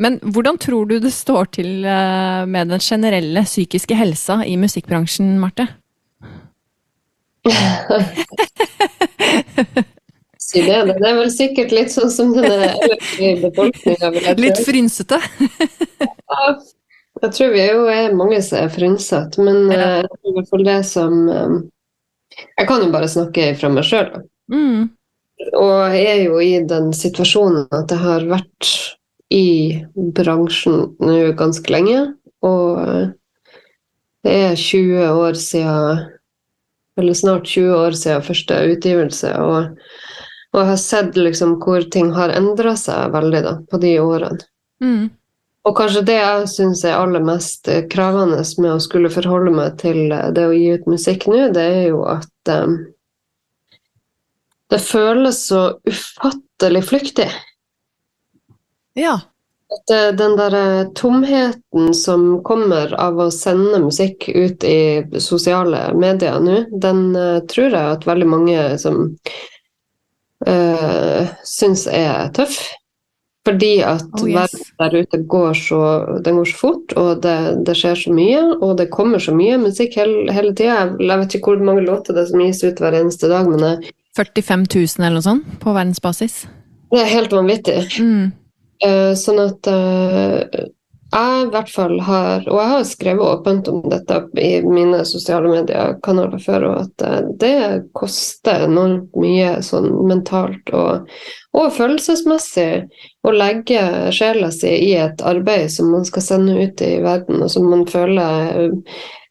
Men 0.00 0.12
hvordan 0.22 0.56
tror 0.62 0.84
du 0.88 0.96
det 1.02 1.12
står 1.12 1.50
til 1.58 1.70
med 1.82 2.70
den 2.72 2.80
generelle 2.80 3.42
psykiske 3.44 3.94
helsa 3.98 4.40
i 4.46 4.56
musikkbransjen, 4.60 5.34
Marte? 5.42 5.66
si 10.50 10.62
det. 10.66 10.78
Det 10.90 11.08
er 11.08 11.16
vel 11.18 11.30
sikkert 11.32 11.74
litt 11.74 11.92
sånn 11.94 12.12
som 12.12 12.32
den 12.34 12.66
i 13.22 13.32
befolkninga. 13.40 14.12
Litt 14.40 14.60
frynsete? 14.66 15.20
ja, 16.00 16.46
jeg 17.20 17.34
tror 17.36 17.52
vi 17.54 17.62
er 17.62 17.74
jo 17.74 17.88
er 17.92 18.16
mange 18.16 18.40
som 18.44 18.62
er 18.62 18.72
frynsete, 18.72 19.44
men 19.44 19.70
ja. 19.72 19.90
uh, 20.00 20.16
i 20.26 20.34
hvert 20.36 20.50
fall 20.52 20.64
det 20.66 20.78
som 20.88 21.18
um, 21.28 21.58
Jeg 22.40 22.68
kan 22.68 22.84
jo 22.84 22.92
bare 22.94 23.10
snakke 23.10 23.50
fra 23.60 23.70
meg 23.72 23.86
sjøl. 23.88 24.10
Mm. 24.52 24.90
Og 25.56 25.96
jeg 25.96 26.06
er 26.06 26.22
jo 26.26 26.40
i 26.44 26.52
den 26.68 26.90
situasjonen 26.96 27.68
at 27.74 27.92
jeg 27.92 28.02
har 28.02 28.26
vært 28.28 28.70
i 29.30 29.46
bransjen 30.16 30.90
nå 31.00 31.18
ganske 31.38 31.72
lenge, 31.72 32.08
og 32.46 32.80
uh, 32.80 33.04
det 34.24 34.40
er 34.50 34.56
20 34.58 35.20
år 35.24 35.38
siden 35.38 36.08
eller 37.00 37.14
snart 37.14 37.46
20 37.48 37.76
år 37.76 37.96
siden 37.96 38.22
første 38.22 38.56
utgivelse. 38.74 39.30
Og 39.40 39.70
og 40.50 40.60
jeg 40.60 40.68
har 40.72 40.80
sett 40.82 41.16
liksom 41.16 41.56
hvor 41.62 41.84
ting 41.94 42.10
har 42.16 42.32
endra 42.34 42.74
seg 42.78 43.12
veldig 43.14 43.42
da, 43.46 43.56
på 43.70 43.78
de 43.82 43.94
årene. 44.02 44.46
Mm. 44.82 45.10
Og 45.68 45.76
kanskje 45.76 46.02
det 46.08 46.16
jeg 46.16 46.48
syns 46.48 46.82
er 46.88 46.96
aller 46.96 47.22
mest 47.22 47.68
krevende 47.92 48.40
med 48.62 48.70
å 48.72 48.80
skulle 48.82 49.12
forholde 49.12 49.52
meg 49.54 49.76
til 49.82 50.08
det 50.08 50.46
å 50.48 50.56
gi 50.56 50.70
ut 50.78 50.88
musikk 50.88 51.28
nå, 51.28 51.50
det 51.54 51.66
er 51.74 51.82
jo 51.90 52.00
at 52.08 52.52
um, 52.54 52.78
det 54.70 54.80
føles 54.82 55.42
så 55.50 55.66
ufattelig 55.84 56.82
flyktig. 56.88 57.28
Ja. 58.98 59.18
At 59.70 59.92
eh, 59.94 60.08
den 60.18 60.34
der 60.38 60.54
eh, 60.56 60.88
tomheten 60.98 61.92
som 61.94 62.40
kommer 62.46 62.94
av 62.98 63.20
å 63.22 63.28
sende 63.34 63.82
musikk 63.84 64.26
ut 64.32 64.64
i 64.66 65.04
sosiale 65.22 65.90
medier 65.94 66.40
nå, 66.42 66.64
den 66.72 67.10
uh, 67.14 67.38
tror 67.50 67.68
jeg 67.68 67.98
at 67.98 68.06
veldig 68.08 68.30
mange 68.30 68.64
som 68.82 69.12
uh, 70.48 71.32
syns 71.46 71.86
er 71.90 72.30
tøff. 72.36 72.60
Fordi 73.48 73.78
at 73.80 74.04
oh, 74.20 74.26
yes. 74.28 74.52
verden 74.52 74.66
der 74.82 74.96
ute 75.00 75.18
går 75.32 75.54
så, 75.56 75.78
den 76.24 76.36
går 76.36 76.50
så 76.50 76.58
fort, 76.58 76.92
og 77.00 77.22
det, 77.24 77.36
det, 77.64 77.76
skjer 77.78 77.96
så 77.96 78.12
mye. 78.12 78.42
Og 78.60 78.74
det 78.78 78.90
kommer 78.92 79.22
så 79.22 79.32
mye 79.32 79.56
musikk 79.62 79.96
hele, 79.96 80.26
hele 80.36 80.52
tida. 80.52 80.82
Jeg 81.00 81.22
vet 81.22 81.38
ikke 81.38 81.54
hvor 81.54 81.64
mange 81.70 81.86
låter 81.86 82.16
det 82.16 82.26
er 82.26 82.30
som 82.34 82.44
gis 82.44 82.60
ut 82.66 82.82
hver 82.84 82.98
eneste 83.00 83.32
dag, 83.32 83.48
men 83.48 83.64
jeg, 83.64 83.94
45 84.18 84.66
000 84.74 85.06
eller 85.06 85.16
noe 85.16 85.24
sånt 85.24 85.56
på 85.62 85.72
verdensbasis? 85.72 86.42
Det 86.90 87.00
er 87.00 87.12
helt 87.12 87.32
vanvittig. 87.32 87.78
Mm. 88.02 88.30
Uh, 88.84 89.12
sånn 89.18 89.40
at 89.44 89.68
uh, 89.70 90.66
jeg 91.10 91.46
hvert 91.50 91.70
fall 91.72 91.96
har, 92.06 92.44
og 92.46 92.58
jeg 92.60 92.70
har 92.72 92.84
skrevet 92.86 93.26
åpent 93.26 93.68
om 93.72 93.82
dette 93.90 94.18
i 94.38 94.50
mine 94.62 95.02
sosiale 95.08 95.50
mediekanaler 95.50 96.42
før, 96.42 96.66
og 96.70 96.80
at 96.84 97.04
eh, 97.06 97.30
det 97.42 97.54
koster 97.98 98.66
enormt 98.68 99.16
mye 99.18 99.56
sånn 99.66 99.90
mentalt 100.06 100.70
og, 100.70 101.08
og 101.56 101.72
følelsesmessig 101.74 102.70
å 103.26 103.34
legge 103.34 104.12
sjela 104.14 104.52
si 104.54 104.70
i 104.90 104.92
et 105.02 105.24
arbeid 105.26 105.72
som 105.74 105.90
man 105.94 106.06
skal 106.06 106.26
sende 106.26 106.58
ut 106.60 106.84
i 106.86 106.98
verden, 107.02 107.42
og 107.42 107.50
som 107.50 107.66
man 107.70 107.88
føler 107.90 108.70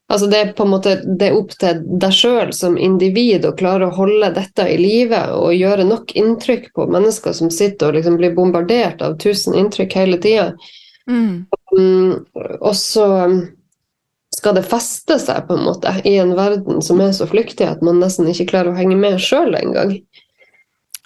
Altså 0.10 0.26
det 0.26 0.38
er 0.42 0.54
på 0.58 0.66
en 0.66 0.72
måte 0.72 0.94
opp 1.38 1.52
til 1.62 1.84
deg 2.02 2.14
sjøl 2.18 2.50
som 2.58 2.80
individ 2.82 3.44
å 3.46 3.52
klare 3.54 3.86
å 3.86 3.94
holde 3.94 4.32
dette 4.34 4.66
i 4.66 4.80
live 4.82 5.20
og 5.36 5.54
gjøre 5.54 5.86
nok 5.86 6.16
inntrykk 6.18 6.72
på 6.74 6.88
mennesker 6.90 7.36
som 7.38 7.52
sitter 7.54 7.92
og 7.92 8.00
liksom 8.00 8.18
blir 8.18 8.34
bombardert 8.34 9.04
av 9.06 9.20
tusen 9.22 9.54
inntrykk 9.54 9.94
hele 10.00 10.18
tida. 10.18 10.48
Mm. 11.10 11.48
Um, 11.74 12.12
og 12.60 12.76
så 12.78 13.08
skal 14.40 14.56
det 14.56 14.68
feste 14.70 15.18
seg 15.22 15.48
på 15.48 15.58
en 15.58 15.66
måte 15.68 15.92
i 16.08 16.16
en 16.22 16.36
verden 16.38 16.84
som 16.86 17.02
er 17.04 17.12
så 17.18 17.28
flyktig 17.30 17.68
at 17.68 17.84
man 17.86 18.00
nesten 18.02 18.30
ikke 18.30 18.52
klarer 18.54 18.74
å 18.74 18.80
henge 18.80 18.98
med 19.00 19.20
sjøl 19.24 19.58
engang. 19.58 19.98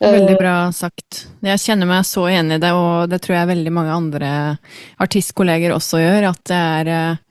Veldig 0.03 0.35
eh, 0.35 0.39
bra 0.39 0.55
sagt. 0.75 1.25
Jeg 1.45 1.61
kjenner 1.63 1.89
meg 1.89 2.05
så 2.07 2.27
enig 2.31 2.59
i 2.59 2.63
det, 2.63 2.71
og 2.75 3.09
det 3.11 3.21
tror 3.23 3.37
jeg 3.37 3.51
veldig 3.53 3.73
mange 3.73 3.93
andre 3.95 4.31
artistkolleger 5.03 5.75
også 5.75 6.01
gjør, 6.01 6.31
at 6.33 6.41
det 6.49 6.63
er 6.77 6.91
eh, 6.93 7.21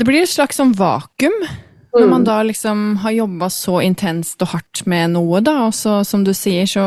Det 0.00 0.06
blir 0.08 0.22
et 0.24 0.32
slags 0.32 0.56
sånn 0.56 0.72
vakuum. 0.72 1.42
Når 1.90 2.06
man 2.06 2.22
mm. 2.22 2.26
da 2.28 2.36
liksom 2.46 2.82
har 3.02 3.10
jobba 3.10 3.48
så 3.50 3.80
intenst 3.82 4.42
og 4.44 4.52
hardt 4.52 4.84
med 4.86 5.16
noe, 5.16 5.40
da, 5.42 5.56
og 5.66 5.74
så 5.74 6.04
som 6.06 6.22
du 6.24 6.30
sier, 6.38 6.68
så 6.70 6.84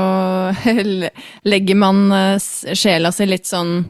legger 1.51 1.77
man 1.77 2.07
eh, 2.15 2.73
sjela 2.73 3.12
si 3.12 3.27
litt 3.27 3.49
sånn 3.49 3.83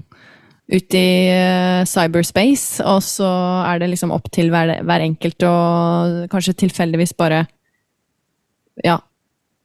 ut 0.74 0.96
i 0.98 1.08
uh, 1.30 1.82
cyberspace, 1.88 2.84
og 2.86 3.04
så 3.06 3.30
er 3.68 3.82
det 3.82 3.92
liksom 3.92 4.14
opp 4.16 4.30
til 4.34 4.50
hver, 4.54 4.80
hver 4.82 5.06
enkelt 5.06 5.46
å 5.46 5.56
kanskje 6.32 6.58
tilfeldigvis 6.66 7.14
bare 7.20 7.44
ja, 8.84 8.98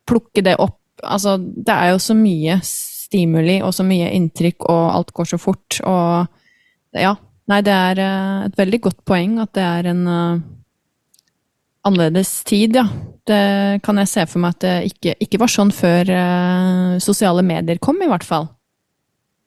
plukke 0.09 0.45
det 0.45 0.59
opp 0.59 0.77
Altså, 0.99 1.37
det 1.39 1.71
er 1.71 1.93
jo 1.93 1.99
så 2.03 2.15
mye 2.19 2.57
stimuli 2.67 3.61
og 3.63 3.71
så 3.71 3.85
mye 3.87 4.09
inntrykk, 4.17 4.65
og 4.67 4.85
alt 4.97 5.13
går 5.15 5.29
så 5.31 5.39
fort, 5.39 5.79
og 5.87 6.27
ja. 6.99 7.13
Nei, 7.49 7.61
det 7.65 7.73
er 7.73 8.01
eh, 8.03 8.41
et 8.49 8.59
veldig 8.59 8.81
godt 8.85 8.99
poeng 9.09 9.39
at 9.41 9.55
det 9.57 9.63
er 9.65 9.87
en 9.93 10.01
uh, 10.05 10.41
annerledes 11.89 12.33
tid, 12.49 12.77
ja. 12.77 12.85
Det 13.29 13.81
kan 13.85 14.01
jeg 14.03 14.11
se 14.11 14.27
for 14.29 14.43
meg 14.43 14.57
at 14.57 14.67
det 14.67 14.75
ikke, 14.91 15.15
ikke 15.25 15.41
var 15.41 15.53
sånn 15.53 15.73
før 15.73 16.13
uh, 16.13 16.99
sosiale 17.01 17.45
medier 17.47 17.81
kom, 17.81 18.03
i 18.05 18.11
hvert 18.11 18.27
fall. 18.27 18.51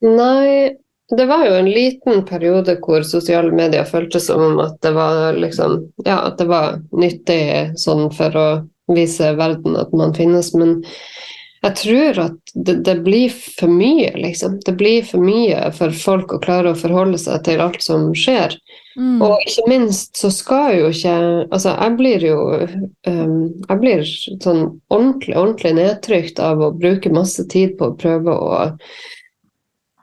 Nei, 0.02 0.71
det 1.15 1.26
var 1.30 1.45
jo 1.47 1.56
en 1.60 1.69
liten 1.71 2.26
periode 2.28 2.78
hvor 2.84 3.04
sosiale 3.08 3.52
medier 3.56 3.88
føltes 3.88 4.30
som 4.30 4.60
at 4.63 4.78
det 4.86 4.93
var 4.95 5.36
liksom 5.39 5.80
Ja, 6.06 6.21
at 6.30 6.38
det 6.39 6.47
var 6.52 6.80
nyttig 6.91 7.41
sånn 7.80 8.10
for 8.15 8.38
å 8.38 8.47
vise 8.91 9.34
verden 9.39 9.78
at 9.80 9.91
man 9.95 10.15
finnes, 10.15 10.54
men 10.56 10.82
jeg 11.62 11.76
tror 11.78 12.19
at 12.24 12.54
det, 12.54 12.74
det, 12.88 12.95
blir 13.06 13.30
for 13.30 13.69
mye, 13.69 14.10
liksom. 14.17 14.58
Det 14.65 14.74
blir 14.80 15.06
for 15.06 15.21
mye 15.21 15.67
for 15.78 15.93
folk 15.93 16.34
å 16.34 16.39
klare 16.41 16.71
å 16.71 16.80
forholde 16.80 17.19
seg 17.21 17.43
til 17.45 17.62
alt 17.62 17.84
som 17.86 18.08
skjer. 18.17 18.56
Mm. 18.97 19.21
Og 19.21 19.43
ikke 19.45 19.67
minst 19.69 20.17
så 20.19 20.32
skal 20.34 20.74
jo 20.80 20.89
ikke 20.91 21.13
Altså, 21.45 21.71
jeg 21.71 21.93
blir 21.95 22.26
jo 22.26 22.39
um, 23.08 23.38
Jeg 23.69 23.78
blir 23.80 24.02
sånn 24.43 24.65
ordentlig, 24.91 25.38
ordentlig 25.38 25.71
nedtrykt 25.78 26.41
av 26.43 26.60
å 26.60 26.74
bruke 26.76 27.13
masse 27.13 27.45
tid 27.54 27.78
på 27.80 27.88
å 27.88 27.95
prøve 27.95 28.36
å 28.36 28.65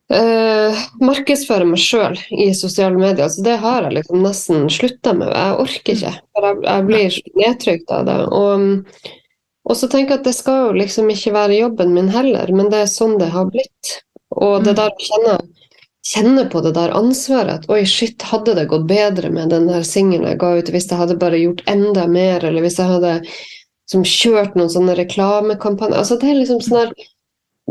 Uh, 0.08 0.72
markedsføre 1.04 1.66
meg 1.68 1.82
sjøl 1.84 2.14
i 2.32 2.48
sosiale 2.56 2.96
medier. 2.96 3.28
Så 3.28 3.42
det 3.44 3.58
har 3.60 3.84
jeg 3.84 3.98
liksom 3.98 4.22
nesten 4.24 4.68
slutta 4.72 5.12
med. 5.16 5.34
Jeg 5.34 5.58
orker 5.64 5.96
ikke. 5.96 6.12
For 6.32 6.48
jeg, 6.48 6.60
jeg 6.64 6.86
blir 6.88 7.18
nedtrykt 7.42 7.92
av 7.92 8.06
det. 8.08 8.16
Og, 8.32 9.04
og, 9.68 9.74
så 9.76 9.90
tenker 9.92 10.16
jeg 10.16 10.22
at 10.22 10.30
det 10.30 10.36
skal 10.38 10.62
jo 10.62 10.78
liksom 10.78 11.12
ikke 11.12 11.34
være 11.36 11.60
jobben 11.60 11.92
min 11.96 12.08
heller, 12.14 12.48
men 12.56 12.72
det 12.72 12.86
er 12.86 12.92
sånn 12.92 13.18
det 13.20 13.28
har 13.34 13.50
blitt. 13.52 13.98
Og 14.38 14.64
det 14.64 14.78
der 14.78 14.94
å 14.94 15.04
kjenne, 15.10 15.36
kjenne 16.08 16.46
på 16.48 16.64
det 16.64 16.72
der 16.78 16.96
ansvaret 16.96 17.66
at 17.66 17.68
oi, 17.72 17.82
shit, 17.88 18.24
hadde 18.30 18.56
det 18.56 18.68
gått 18.72 18.88
bedre 18.88 19.28
med 19.34 19.52
den 19.52 19.68
der 19.68 19.84
singelen 19.84 20.30
jeg 20.30 20.40
ga 20.40 20.54
ut 20.56 20.72
hvis 20.72 20.88
jeg 20.88 21.00
hadde 21.00 21.20
bare 21.20 21.40
gjort 21.40 21.64
enda 21.68 22.08
mer, 22.08 22.44
eller 22.48 22.64
hvis 22.64 22.80
jeg 22.80 22.92
hadde 22.94 23.14
som 23.88 24.04
kjørt 24.04 24.56
noen 24.56 24.72
sånne 24.72 24.96
reklamekampanjer. 24.98 26.00
Altså 26.00 26.16
det 26.20 26.32
er 26.32 26.40
liksom 26.40 26.64
sånn 26.64 26.80
her 26.82 26.92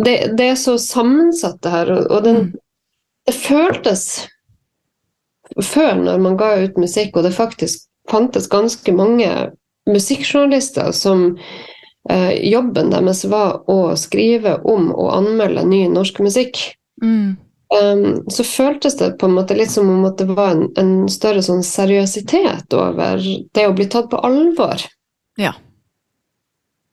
det, 0.06 0.38
det, 0.38 0.50
er 0.54 0.56
så 0.60 0.78
sammensatt, 0.82 1.62
det 1.64 1.74
her. 1.74 1.92
Og 2.06 2.24
den, 2.24 2.36
mm. 2.36 2.52
det 3.30 3.36
føltes 3.36 4.04
før, 5.64 5.96
når 5.96 6.22
man 6.22 6.38
ga 6.38 6.54
ut 6.62 6.78
musikk, 6.78 7.16
og 7.18 7.26
det 7.26 7.36
faktisk 7.38 7.88
fantes 8.12 8.50
ganske 8.52 8.94
mange 8.96 9.32
musikkjournalister 9.88 10.92
som 10.96 11.26
eh, 12.10 12.34
jobben 12.52 12.92
deres 12.92 13.26
var 13.32 13.64
å 13.72 13.96
skrive 14.00 14.58
om 14.68 14.92
og 14.94 15.12
anmelde 15.16 15.66
ny 15.68 15.86
norsk 15.92 16.22
musikk. 16.24 16.62
Mm. 17.04 17.38
Um, 17.68 18.24
så 18.32 18.46
føltes 18.48 18.96
det 18.96 19.18
på 19.20 19.28
en 19.28 19.36
måte 19.36 19.56
litt 19.58 19.74
som 19.74 19.90
om 19.92 20.06
at 20.08 20.22
det 20.22 20.30
var 20.32 20.54
en, 20.54 20.68
en 20.80 20.94
større 21.12 21.42
sånn 21.44 21.66
seriøsitet 21.68 22.72
over 22.78 23.20
det 23.20 23.66
å 23.68 23.74
bli 23.76 23.90
tatt 23.92 24.08
på 24.12 24.22
alvor. 24.24 24.86
Ja. 25.40 25.52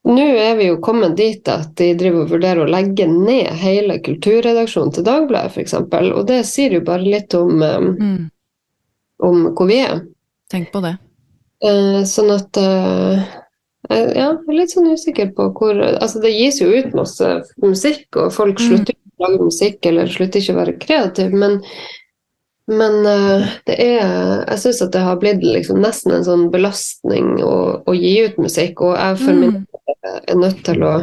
Nå 0.05 0.25
er 0.37 0.53
vi 0.55 0.67
jo 0.67 0.77
kommet 0.85 1.15
dit 1.17 1.47
at 1.49 1.71
de 1.79 1.87
driver 1.97 2.25
og 2.25 2.33
vurderer 2.35 2.61
å 2.61 2.69
legge 2.69 3.07
ned 3.09 3.47
hele 3.57 3.97
kulturredaksjonen 4.05 4.93
til 4.93 5.05
Dagbladet 5.07 5.55
f.eks. 5.55 5.73
Og 5.79 6.21
det 6.29 6.43
sier 6.45 6.75
jo 6.77 6.83
bare 6.85 7.01
litt 7.01 7.33
om, 7.33 7.63
um, 7.63 7.87
mm. 7.97 8.19
om 9.25 9.47
hvor 9.57 9.71
vi 9.71 9.79
er. 9.81 10.03
Tenk 10.53 10.69
på 10.75 10.83
det. 10.85 10.93
Uh, 11.65 12.03
sånn 12.05 12.29
at 12.35 12.61
uh, 12.61 13.17
Ja, 13.89 13.97
jeg 13.97 14.29
er 14.35 14.57
litt 14.57 14.73
sånn 14.75 14.91
usikker 14.93 15.31
på 15.33 15.47
hvor 15.57 15.77
Altså, 15.87 16.19
det 16.21 16.35
gis 16.35 16.59
jo 16.61 16.69
ut 16.69 16.93
masse 16.97 17.31
musikk, 17.63 18.05
og 18.13 18.33
folk 18.35 18.59
mm. 18.59 18.65
slutter 18.65 18.93
ikke 18.93 19.09
å 19.09 19.25
lage 19.25 19.47
musikk 19.47 19.87
eller 19.89 20.11
slutter 20.11 20.43
ikke 20.43 20.53
å 20.53 20.59
være 20.59 20.81
kreative, 20.85 21.45
men 21.45 21.63
men 22.65 22.95
uh, 23.05 23.45
det 23.69 23.75
er 23.77 23.99
Jeg 24.49 24.61
syns 24.63 24.79
at 24.81 24.93
det 24.95 25.03
har 25.05 25.19
blitt 25.21 25.43
liksom 25.45 25.83
nesten 25.83 26.15
en 26.15 26.25
sånn 26.25 26.47
belastning 26.53 27.35
å, 27.45 27.55
å 27.85 27.93
gi 27.93 28.15
ut 28.25 28.39
musikk, 28.41 28.81
og 28.81 28.97
jeg 28.97 29.19
for 29.21 29.37
min 29.37 29.51
mm. 29.59 29.65
Er 29.93 30.39
nødt 30.39 30.65
til 30.65 30.85
å 30.85 30.97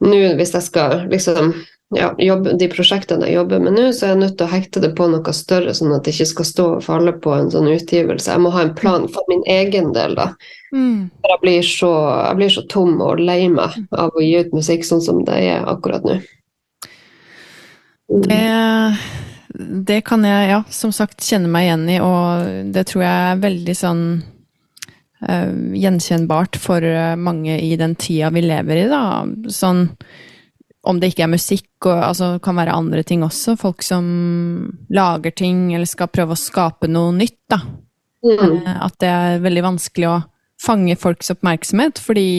Nå, 0.00 0.16
hvis 0.38 0.54
jeg 0.56 0.64
skal 0.64 1.02
liksom 1.10 1.50
ja, 1.92 2.14
jobbe, 2.16 2.54
de 2.56 2.70
prosjektene 2.72 3.26
jeg 3.28 3.34
jobber 3.34 3.60
med 3.60 3.74
nå, 3.76 3.82
så 3.92 4.06
er 4.06 4.14
jeg 4.14 4.20
nødt 4.22 4.36
til 4.40 4.46
å 4.46 4.52
hekte 4.54 4.80
det 4.80 4.88
på 4.96 5.08
noe 5.12 5.34
større, 5.36 5.74
sånn 5.76 5.92
at 5.92 6.06
det 6.06 6.14
ikke 6.14 6.26
skal 6.30 6.48
stå 6.48 6.66
og 6.78 6.84
falle 6.86 7.12
på 7.20 7.34
en 7.36 7.50
sånn 7.52 7.68
utgivelse. 7.68 8.30
Jeg 8.32 8.40
må 8.40 8.52
ha 8.54 8.62
en 8.64 8.72
plan 8.78 9.04
for 9.12 9.28
min 9.28 9.42
egen 9.50 9.90
del, 9.92 10.16
da. 10.16 10.30
Mm. 10.72 11.10
Jeg 11.26 11.42
blir, 11.42 11.68
så, 11.68 11.90
jeg 12.22 12.40
blir 12.40 12.54
så 12.54 12.64
tom 12.72 12.94
og 13.04 13.20
lei 13.20 13.42
meg 13.52 13.76
av 13.92 14.14
å 14.14 14.24
gi 14.24 14.38
ut 14.38 14.56
musikk 14.56 14.88
sånn 14.88 15.04
som 15.04 15.20
det 15.28 15.36
er 15.50 15.68
akkurat 15.68 16.06
nå. 16.08 16.20
Mm. 18.08 18.24
Det 18.24 18.44
det 19.60 20.00
kan 20.06 20.24
jeg, 20.24 20.50
ja, 20.50 20.60
som 20.70 20.92
sagt, 20.94 21.24
kjenne 21.26 21.50
meg 21.50 21.66
igjen 21.66 21.88
i, 21.90 21.96
og 22.00 22.70
det 22.74 22.86
tror 22.88 23.02
jeg 23.04 23.30
er 23.32 23.42
veldig 23.42 23.74
sånn 23.76 24.04
gjenkjennbart 25.20 26.56
for 26.56 26.84
eh, 26.84 27.16
mange 27.16 27.58
i 27.60 27.74
den 27.76 27.94
tida 27.94 28.30
vi 28.32 28.44
lever 28.44 28.84
i, 28.84 28.88
da. 28.88 29.02
Sånn 29.52 29.88
om 30.88 30.96
det 30.96 31.10
ikke 31.10 31.26
er 31.26 31.34
musikk, 31.34 31.68
og 31.84 31.98
altså 32.06 32.30
kan 32.40 32.56
være 32.56 32.72
andre 32.72 33.02
ting 33.04 33.24
også. 33.26 33.58
Folk 33.60 33.84
som 33.84 34.06
lager 34.88 35.34
ting, 35.36 35.74
eller 35.74 35.88
skal 35.88 36.08
prøve 36.08 36.32
å 36.32 36.40
skape 36.40 36.88
noe 36.88 37.12
nytt, 37.18 37.40
da. 37.52 37.60
Mm. 38.24 38.40
Uh, 38.64 38.72
at 38.86 38.96
det 39.02 39.10
er 39.12 39.44
veldig 39.44 39.66
vanskelig 39.66 40.08
å 40.08 40.16
fange 40.60 40.96
folks 41.00 41.32
oppmerksomhet, 41.34 42.00
fordi 42.00 42.30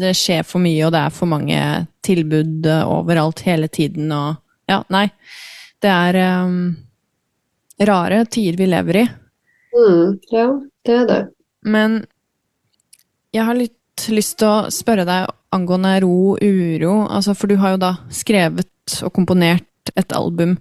det 0.00 0.16
skjer 0.18 0.48
for 0.48 0.64
mye, 0.64 0.80
og 0.86 0.96
det 0.96 1.04
er 1.04 1.14
for 1.14 1.30
mange 1.30 1.60
tilbud 2.06 2.66
overalt 2.66 3.44
hele 3.46 3.68
tiden, 3.72 4.10
og 4.12 4.40
ja, 4.66 4.80
nei. 4.90 5.06
Det 5.82 5.92
er 5.92 6.16
um, 6.42 6.72
rare 7.86 8.24
tider 8.32 8.58
vi 8.58 8.66
lever 8.72 9.02
i. 9.04 9.06
Mm, 9.76 10.16
ja, 10.32 10.46
det 10.88 10.96
er 11.02 11.08
det. 11.10 11.22
Men 11.66 12.04
jeg 13.34 13.44
har 13.46 13.58
litt 13.58 14.06
lyst 14.12 14.38
til 14.40 14.48
å 14.48 14.72
spørre 14.72 15.06
deg 15.08 15.30
angående 15.56 15.96
ro 16.04 16.36
uro. 16.40 16.94
Altså, 17.08 17.34
for 17.34 17.50
du 17.50 17.58
har 17.60 17.74
jo 17.74 17.82
da 17.82 17.92
skrevet 18.12 19.00
og 19.02 19.12
komponert 19.16 19.92
et 19.96 20.12
album 20.14 20.56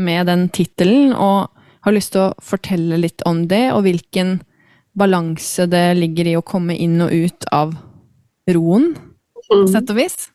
med 0.00 0.28
den 0.30 0.48
tittelen, 0.52 1.12
og 1.12 1.50
har 1.84 1.96
lyst 1.96 2.14
til 2.14 2.28
å 2.28 2.44
fortelle 2.44 2.98
litt 3.00 3.24
om 3.28 3.46
det, 3.48 3.70
og 3.74 3.84
hvilken 3.86 4.38
balanse 4.96 5.66
det 5.70 5.86
ligger 5.98 6.28
i 6.28 6.36
å 6.38 6.44
komme 6.44 6.76
inn 6.76 6.98
og 7.04 7.12
ut 7.12 7.46
av 7.54 7.74
roen, 8.50 8.92
mm. 9.48 9.66
sett 9.70 9.92
og 9.92 10.00
vis. 10.00 10.28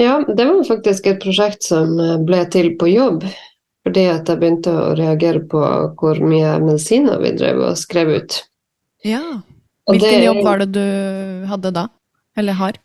Ja, 0.00 0.18
det 0.24 0.44
var 0.48 0.62
faktisk 0.64 1.08
et 1.10 1.20
prosjekt 1.22 1.68
som 1.68 1.94
ble 2.26 2.42
til 2.52 2.72
på 2.80 2.88
jobb. 2.90 3.26
Fordi 3.82 4.04
at 4.12 4.28
jeg 4.30 4.38
begynte 4.38 4.72
å 4.78 4.92
reagere 4.98 5.42
på 5.50 5.62
hvor 5.98 6.20
mye 6.22 6.54
medisiner 6.62 7.18
vi 7.22 7.32
drev 7.38 7.64
og 7.66 7.80
skrev 7.80 8.12
ut. 8.14 8.38
Ja. 9.06 9.22
Hvilken 9.90 10.20
det, 10.20 10.26
jobb 10.28 10.42
var 10.46 10.62
det 10.62 10.70
du 10.76 10.86
hadde 11.50 11.74
da? 11.74 11.88
Eller 12.38 12.54
har? 12.60 12.78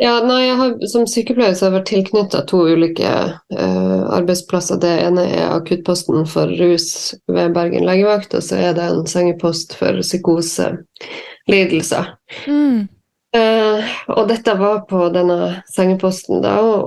Ja, 0.00 0.14
nei, 0.24 0.48
har, 0.56 0.86
Som 0.88 1.02
sykepleier 1.08 1.54
så 1.54 1.66
har 1.66 1.70
jeg 1.70 1.78
vært 1.78 1.88
tilknytta 1.90 2.40
to 2.48 2.58
ulike 2.72 3.04
uh, 3.04 4.02
arbeidsplasser. 4.16 4.76
Det 4.80 5.00
ene 5.04 5.22
er 5.28 5.52
akuttposten 5.52 6.26
for 6.28 6.46
rus 6.58 7.14
ved 7.28 7.54
Bergen 7.54 7.86
legevakt, 7.86 8.34
og 8.34 8.42
så 8.46 8.56
er 8.56 8.74
det 8.78 8.84
en 8.88 9.06
sengepost 9.10 9.74
for 9.76 9.92
psykoselidelser. 10.00 12.04
Mm. 12.48 12.88
Uh, 13.36 13.78
og 14.16 14.28
dette 14.32 14.52
var 14.58 14.78
på 14.90 15.08
denne 15.14 15.62
sengeposten, 15.70 16.42
da, 16.42 16.60
og, 16.64 16.86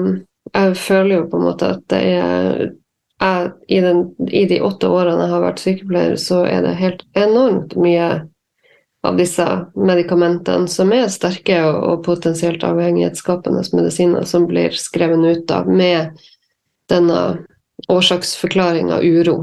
um, 0.00 0.24
jeg 0.54 0.76
føler 0.80 1.16
jo 1.18 1.30
på 1.30 1.36
en 1.38 1.48
måte 1.50 1.66
at 1.76 1.82
det 1.92 2.02
er 2.16 2.70
jeg, 3.24 3.50
i, 3.68 3.80
den, 3.80 4.04
I 4.28 4.44
de 4.50 4.60
åtte 4.64 4.88
årene 4.90 5.24
jeg 5.24 5.32
har 5.32 5.42
vært 5.44 5.62
sykepleier, 5.62 6.16
så 6.20 6.44
er 6.48 6.64
det 6.66 6.76
helt 6.80 7.04
enormt 7.16 7.74
mye 7.80 8.08
av 9.04 9.18
disse 9.20 9.46
medikamentene 9.76 10.68
som 10.68 10.92
er 10.96 11.10
sterke 11.12 11.58
og, 11.66 11.80
og 11.90 12.04
potensielt 12.06 12.64
avhengighetsskapende 12.64 13.64
medisiner, 13.76 14.24
som 14.28 14.48
blir 14.48 14.76
skrevet 14.76 15.24
ut 15.24 15.52
av 15.52 15.68
med 15.68 16.20
denne 16.88 17.20
årsaksforklaringa 17.92 19.00
uro. 19.02 19.42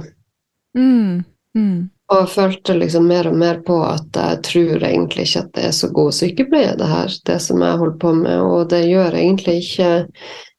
Mm. 0.78 1.24
Mm. 1.58 1.90
Og 2.12 2.30
følte 2.30 2.76
liksom 2.76 3.06
mer 3.08 3.30
og 3.30 3.38
mer 3.38 3.62
på 3.66 3.78
at 3.86 4.18
jeg 4.18 4.40
tror 4.48 4.84
egentlig 4.84 5.28
ikke 5.28 5.44
at 5.46 5.52
det 5.56 5.68
er 5.68 5.76
så 5.76 5.92
god 5.94 6.16
sykepleie, 6.16 6.74
det 6.80 6.90
her, 6.90 7.14
det 7.28 7.38
som 7.44 7.62
jeg 7.64 7.82
holder 7.82 8.00
på 8.02 8.14
med. 8.18 8.42
Og 8.42 8.70
det 8.74 8.82
gjør 8.90 9.16
egentlig 9.16 9.62
ikke 9.62 9.92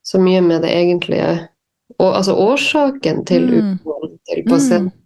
så 0.07 0.21
mye 0.23 0.41
med 0.47 0.63
det 0.65 0.73
egentlige 0.75 1.33
og, 2.03 2.11
Altså 2.19 2.35
årsaken 2.35 3.23
til 3.29 3.47
mm. 3.49 3.71
uroen 3.87 4.19
til 4.29 4.43
pasienten. 4.49 4.91
Mm. 4.91 4.99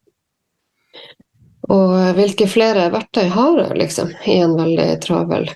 Og 1.76 1.94
hvilke 2.14 2.46
flere 2.46 2.88
verktøy 2.94 3.26
har 3.35 3.56
jeg, 3.59 3.78
liksom, 3.80 4.12
i 4.30 4.38
en 4.38 4.54
veldig 4.59 4.90
travel 5.02 5.48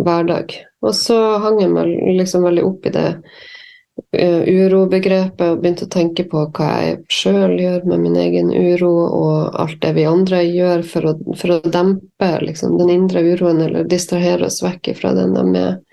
hverdag. 0.00 0.54
Og 0.82 0.94
så 0.96 1.18
hang 1.42 1.60
jeg 1.60 1.72
meg 1.72 1.90
liksom 2.16 2.46
veldig 2.46 2.64
opp 2.64 2.88
i 2.88 2.94
det 2.94 3.08
uh, 4.16 4.42
urobegrepet 4.48 5.44
og 5.44 5.60
begynte 5.60 5.86
å 5.86 5.92
tenke 5.92 6.24
på 6.30 6.46
hva 6.56 6.70
jeg 6.80 6.96
sjøl 7.12 7.58
gjør 7.60 7.84
med 7.90 8.06
min 8.06 8.16
egen 8.24 8.48
uro, 8.54 8.92
og 9.12 9.60
alt 9.60 9.78
det 9.84 9.92
vi 9.98 10.08
andre 10.08 10.42
gjør 10.46 10.86
for 10.94 11.12
å, 11.12 11.14
for 11.36 11.58
å 11.58 11.60
dempe 11.68 12.32
liksom, 12.46 12.78
den 12.80 12.94
indre 12.96 13.24
uroen 13.34 13.60
eller 13.66 13.88
distrahere 13.88 14.48
oss 14.48 14.62
vekk 14.64 14.94
fra 14.98 15.12
den 15.18 15.36
med 15.52 15.84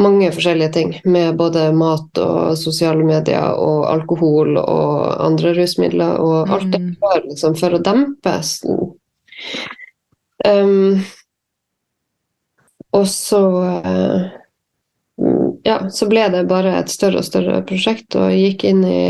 mange 0.00 0.32
forskjellige 0.32 0.72
ting. 0.72 0.92
Med 1.04 1.36
både 1.36 1.68
mat 1.76 2.18
og 2.22 2.58
sosiale 2.58 3.04
medier 3.04 3.56
og 3.60 3.86
alkohol 3.92 4.56
og 4.60 5.24
andre 5.24 5.54
rusmidler 5.58 6.20
og 6.22 6.52
alt 6.52 6.70
det 6.72 6.82
gjør 6.82 7.24
liksom, 7.28 7.56
for 7.60 7.76
å 7.76 7.82
dempe. 7.84 8.36
Um, 10.46 11.02
og 12.92 13.06
så 13.08 13.42
uh, 13.86 14.30
ja, 15.62 15.90
så 15.90 16.08
ble 16.10 16.26
det 16.32 16.46
bare 16.50 16.76
et 16.80 16.90
større 16.90 17.20
og 17.20 17.26
større 17.26 17.60
prosjekt, 17.66 18.16
og 18.16 18.32
jeg 18.32 18.52
gikk 18.52 18.64
inn 18.72 18.84
i, 18.88 19.04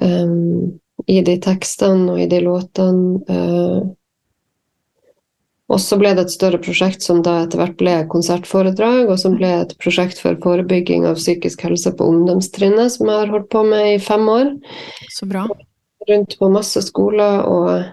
um, 0.00 0.78
i 1.08 1.20
de 1.26 1.38
tekstene 1.42 2.12
og 2.12 2.22
i 2.22 2.28
de 2.30 2.42
låtene. 2.44 3.22
Uh, 3.28 3.88
og 5.68 5.80
så 5.84 5.98
ble 6.00 6.14
det 6.16 6.24
et 6.24 6.32
større 6.32 6.58
prosjekt 6.64 7.04
som 7.04 7.20
da 7.24 7.42
etter 7.42 7.60
hvert 7.60 7.76
ble 7.80 7.96
konsertforedrag, 8.08 9.10
og 9.12 9.18
som 9.20 9.36
ble 9.36 9.50
et 9.60 9.74
prosjekt 9.82 10.20
for 10.22 10.38
forebygging 10.40 11.04
av 11.08 11.20
psykisk 11.20 11.66
helse 11.66 11.92
på 11.96 12.06
ungdomstrinnet, 12.08 12.94
som 12.94 13.10
jeg 13.10 13.20
har 13.20 13.32
holdt 13.34 13.50
på 13.52 13.64
med 13.68 13.90
i 13.92 13.98
fem 14.00 14.24
år. 14.32 14.54
Så 15.12 15.28
bra. 15.28 15.44
Rundt 16.08 16.38
på 16.40 16.48
masse 16.54 16.80
skoler, 16.86 17.44
og 17.44 17.84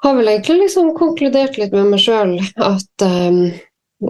har 0.00 0.16
vel 0.16 0.32
egentlig 0.32 0.62
liksom 0.62 0.94
konkludert 0.96 1.60
litt 1.60 1.76
med 1.76 1.92
meg 1.92 2.00
sjøl 2.00 2.38
at 2.56 3.04
um, 3.04 3.50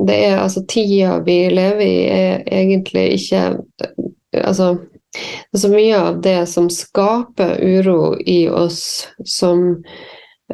det 0.07 0.19
er 0.29 0.37
altså 0.39 0.63
tida 0.71 1.17
vi 1.27 1.41
lever 1.51 1.83
i, 1.83 1.99
er 2.07 2.47
egentlig 2.47 3.09
ikke 3.19 3.43
Altså, 4.31 4.77
det 5.11 5.59
er 5.59 5.63
så 5.65 5.69
mye 5.73 5.95
av 5.99 6.21
det 6.23 6.37
som 6.47 6.69
skaper 6.71 7.57
uro 7.59 8.13
i 8.23 8.45
oss, 8.47 9.09
som 9.27 9.81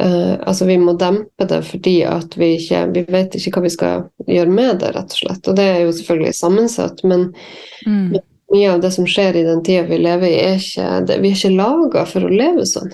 uh, 0.00 0.34
Altså, 0.42 0.64
vi 0.64 0.78
må 0.78 0.92
dempe 0.98 1.46
det 1.48 1.62
fordi 1.66 1.96
at 2.08 2.36
vi 2.38 2.52
ikke 2.58 2.82
Vi 2.94 3.04
vet 3.12 3.36
ikke 3.38 3.56
hva 3.56 3.64
vi 3.66 3.74
skal 3.74 4.06
gjøre 4.26 4.52
med 4.52 4.80
det, 4.82 4.92
rett 4.96 5.14
og 5.14 5.20
slett. 5.20 5.48
Og 5.48 5.58
det 5.58 5.66
er 5.72 5.80
jo 5.84 5.94
selvfølgelig 5.96 6.38
sammensatt, 6.38 7.04
men 7.04 7.28
mm. 7.86 8.16
mye 8.54 8.72
av 8.74 8.82
det 8.84 8.92
som 8.96 9.08
skjer 9.08 9.40
i 9.40 9.46
den 9.46 9.62
tida 9.66 9.86
vi 9.90 10.00
lever 10.02 10.28
i, 10.28 10.40
er 10.50 10.60
ikke 10.60 11.00
det, 11.08 11.20
Vi 11.22 11.32
er 11.32 11.40
ikke 11.40 11.56
laga 11.56 12.06
for 12.10 12.26
å 12.26 12.32
leve 12.32 12.66
sånn. 12.68 12.92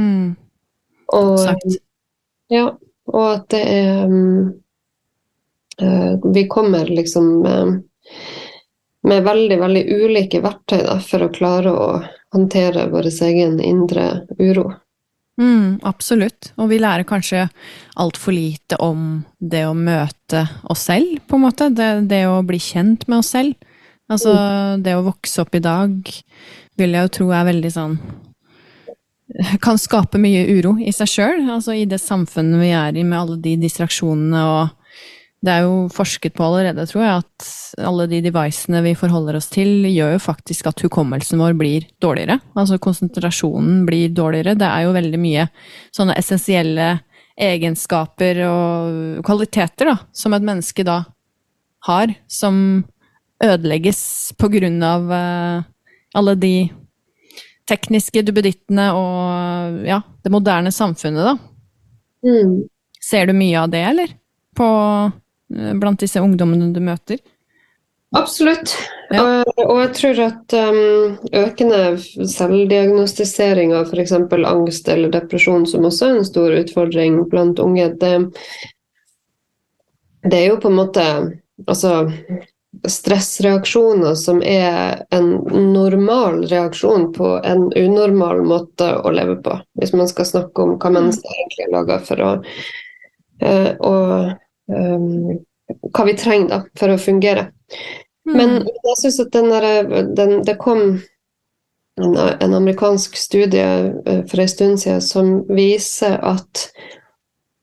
Mm. 0.00 0.32
Og, 1.12 1.74
ja, 2.48 2.66
og 3.12 3.26
at 3.28 3.48
det 3.52 3.62
er 3.68 4.06
um, 4.08 4.52
uh, 5.82 6.14
vi 6.32 6.46
kommer 6.48 6.88
liksom 6.88 7.28
med, 7.42 7.82
med 9.08 9.26
veldig, 9.26 9.58
veldig 9.60 9.84
ulike 9.92 10.40
verktøy 10.44 10.80
da, 10.86 10.96
for 11.04 11.26
å 11.26 11.32
klare 11.34 11.74
å 11.76 11.88
håndtere 12.32 12.88
vår 12.92 13.10
egen 13.28 13.60
indre 13.60 14.26
uro. 14.38 14.70
Mm, 15.40 15.80
absolutt. 15.88 16.52
Og 16.60 16.68
vi 16.72 16.80
lærer 16.82 17.06
kanskje 17.08 17.46
altfor 18.00 18.34
lite 18.36 18.76
om 18.84 19.22
det 19.40 19.64
å 19.66 19.76
møte 19.76 20.44
oss 20.70 20.86
selv, 20.90 21.22
på 21.26 21.38
en 21.38 21.46
måte. 21.46 21.70
Det, 21.72 21.92
det 22.10 22.24
å 22.28 22.42
bli 22.46 22.60
kjent 22.60 23.06
med 23.08 23.22
oss 23.22 23.32
selv. 23.36 23.56
Altså, 24.12 24.34
mm. 24.34 24.82
det 24.84 24.96
å 24.98 25.06
vokse 25.06 25.40
opp 25.44 25.54
i 25.56 25.62
dag 25.64 26.12
vil 26.80 26.96
jeg 26.96 27.06
jo 27.06 27.14
tro 27.16 27.26
er 27.32 27.46
veldig 27.46 27.70
sånn 27.70 27.92
Kan 29.64 29.78
skape 29.80 30.18
mye 30.20 30.42
uro 30.50 30.74
i 30.82 30.92
seg 30.92 31.08
sjøl. 31.08 31.46
Altså 31.54 31.76
i 31.78 31.86
det 31.88 32.00
samfunnet 32.02 32.60
vi 32.60 32.72
er 32.76 32.98
i 32.98 33.04
med 33.06 33.16
alle 33.16 33.38
de 33.40 33.54
distraksjonene 33.62 34.42
og 34.50 34.81
det 35.42 35.50
er 35.50 35.64
jo 35.66 35.88
forsket 35.90 36.36
på 36.38 36.44
allerede, 36.46 36.84
tror 36.86 37.02
jeg, 37.02 37.22
at 37.24 37.46
alle 37.82 38.04
de 38.06 38.20
devicene 38.22 38.78
vi 38.84 38.92
forholder 38.94 39.40
oss 39.40 39.48
til, 39.50 39.88
gjør 39.90 40.14
jo 40.14 40.20
faktisk 40.22 40.68
at 40.70 40.82
hukommelsen 40.84 41.40
vår 41.42 41.56
blir 41.58 41.88
dårligere. 42.02 42.36
Altså 42.54 42.78
konsentrasjonen 42.82 43.80
blir 43.88 44.12
dårligere. 44.14 44.54
Det 44.58 44.68
er 44.68 44.84
jo 44.86 44.92
veldig 44.94 45.18
mye 45.18 45.48
sånne 45.90 46.14
essensielle 46.20 46.92
egenskaper 47.42 48.38
og 48.46 49.24
kvaliteter 49.26 49.90
da, 49.90 49.96
som 50.14 50.36
et 50.36 50.46
menneske 50.46 50.84
da 50.86 51.00
har, 51.88 52.12
som 52.30 52.84
ødelegges 53.42 54.02
på 54.38 54.46
grunn 54.52 54.76
av 54.86 55.10
uh, 55.10 55.64
alle 56.14 56.36
de 56.38 56.52
tekniske 57.66 58.22
duppedittene 58.28 58.86
og 58.94 59.82
ja, 59.88 59.98
det 60.22 60.30
moderne 60.30 60.70
samfunnet, 60.70 61.32
da. 61.32 61.34
Mm. 62.22 62.54
Ser 63.02 63.26
du 63.26 63.34
mye 63.34 63.58
av 63.64 63.74
det, 63.74 63.82
eller? 63.90 64.14
På 64.54 64.68
Eh, 64.70 65.21
blant 65.80 66.00
disse 66.00 66.20
ungdommene 66.22 66.72
du 66.74 66.80
møter? 66.84 67.20
Absolutt. 68.12 68.74
Ja. 69.10 69.22
Og, 69.40 69.60
og, 69.64 69.78
jeg 69.80 69.92
tror 69.96 70.18
at 70.26 70.54
um, 70.56 71.16
økende 71.32 71.80
selvdiagnostisering 72.28 73.72
av 73.76 73.88
f.eks. 73.88 74.12
angst 74.12 74.88
eller 74.92 75.12
depresjon, 75.12 75.64
som 75.68 75.88
også 75.88 76.08
er 76.08 76.18
en 76.18 76.28
stor 76.28 76.56
utfordring 76.58 77.22
blant 77.32 77.60
unge, 77.62 77.88
det, 78.00 78.12
det 80.28 80.42
er 80.42 80.50
jo 80.50 80.60
på 80.60 80.72
en 80.72 80.78
måte 80.82 81.06
altså 81.64 81.94
stressreaksjoner 82.88 84.14
som 84.16 84.40
er 84.44 85.02
en 85.12 85.32
normal 85.72 86.42
reaksjon 86.52 87.10
på 87.16 87.34
en 87.44 87.66
unormal 87.72 88.44
måte 88.48 88.92
å 89.00 89.12
leve 89.12 89.38
på. 89.44 89.56
Hvis 89.80 89.92
man 89.96 90.08
skal 90.08 90.28
snakke 90.28 90.64
om 90.64 90.76
hva 90.76 90.92
mm. 90.92 90.96
mennesker 91.00 91.36
egentlig 91.36 91.66
er 91.68 91.76
laga 91.78 92.00
for 92.04 92.24
å 92.24 92.32
og, 93.42 94.32
um, 94.70 95.40
hva 95.92 96.06
vi 96.08 96.16
trenger 96.18 96.50
da, 96.50 96.60
for 96.78 96.92
å 96.92 97.00
fungere. 97.00 97.48
Mm. 98.28 98.34
Men 98.36 98.56
jeg 98.62 98.98
syns 99.00 99.20
at 99.24 99.32
den 99.34 99.50
der, 99.50 99.68
den, 100.14 100.34
det 100.46 100.58
kom 100.62 100.82
en, 102.00 102.16
en, 102.16 102.54
amerikansk 102.54 103.16
studie 103.18 103.68
uh, 104.06 104.22
for 104.30 104.42
en 104.42 104.50
stund 104.50 104.82
siden 104.84 105.02
som 105.04 105.32
viser 105.50 106.18
at 106.22 106.68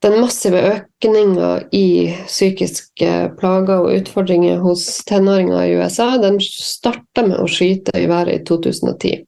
den 0.00 0.16
massive 0.20 0.60
økninga 0.64 1.48
i 1.76 2.12
psykiske 2.24 3.10
plager 3.40 3.82
og 3.84 3.98
utfordringer 3.98 4.62
hos 4.64 4.86
tenåringer 5.08 5.66
i 5.66 5.74
USA, 5.76 6.14
den 6.22 6.38
starta 6.40 7.26
med 7.26 7.36
å 7.36 7.48
skyte 7.50 7.98
i 8.00 8.08
været 8.08 8.40
i 8.40 8.44
2010. 8.48 9.26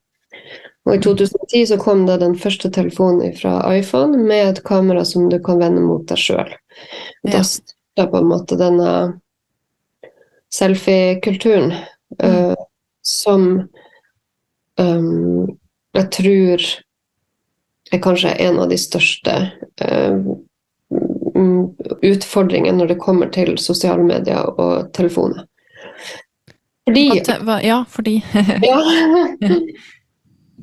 Og 0.89 0.97
I 0.97 1.03
2010 1.05 1.67
så 1.71 1.79
kom 1.79 2.07
det 2.09 2.19
den 2.25 2.35
første 2.39 2.71
telefonen 2.73 3.37
fra 3.37 3.61
iPhone 3.77 4.19
med 4.19 4.49
et 4.49 4.63
kamera 4.67 5.05
som 5.07 5.29
du 5.31 5.39
kan 5.45 5.61
vende 5.61 5.85
mot 5.85 6.09
deg 6.09 6.19
sjøl. 6.19 6.51
Da 7.23 7.43
starta 7.45 8.07
på 8.11 8.17
en 8.23 8.31
måte 8.31 8.59
denne 8.61 8.93
selfie-kulturen 10.53 11.73
mm. 12.23 12.29
uh, 12.29 12.55
som 13.03 13.69
um, 14.79 15.59
jeg 15.93 16.09
tror 16.13 16.67
er 17.93 18.03
kanskje 18.03 18.35
en 18.47 18.61
av 18.63 18.69
de 18.73 18.79
største 18.81 19.37
uh, 19.85 20.19
utfordringene 22.03 22.79
når 22.79 22.93
det 22.93 23.01
kommer 23.01 23.33
til 23.33 23.57
sosiale 23.61 24.05
medier 24.05 24.45
og 24.53 24.93
telefoner. 24.97 25.47
Fordi 26.89 27.07
Ja, 27.63 27.85
fordi 27.89 28.23
ja. 28.67 28.81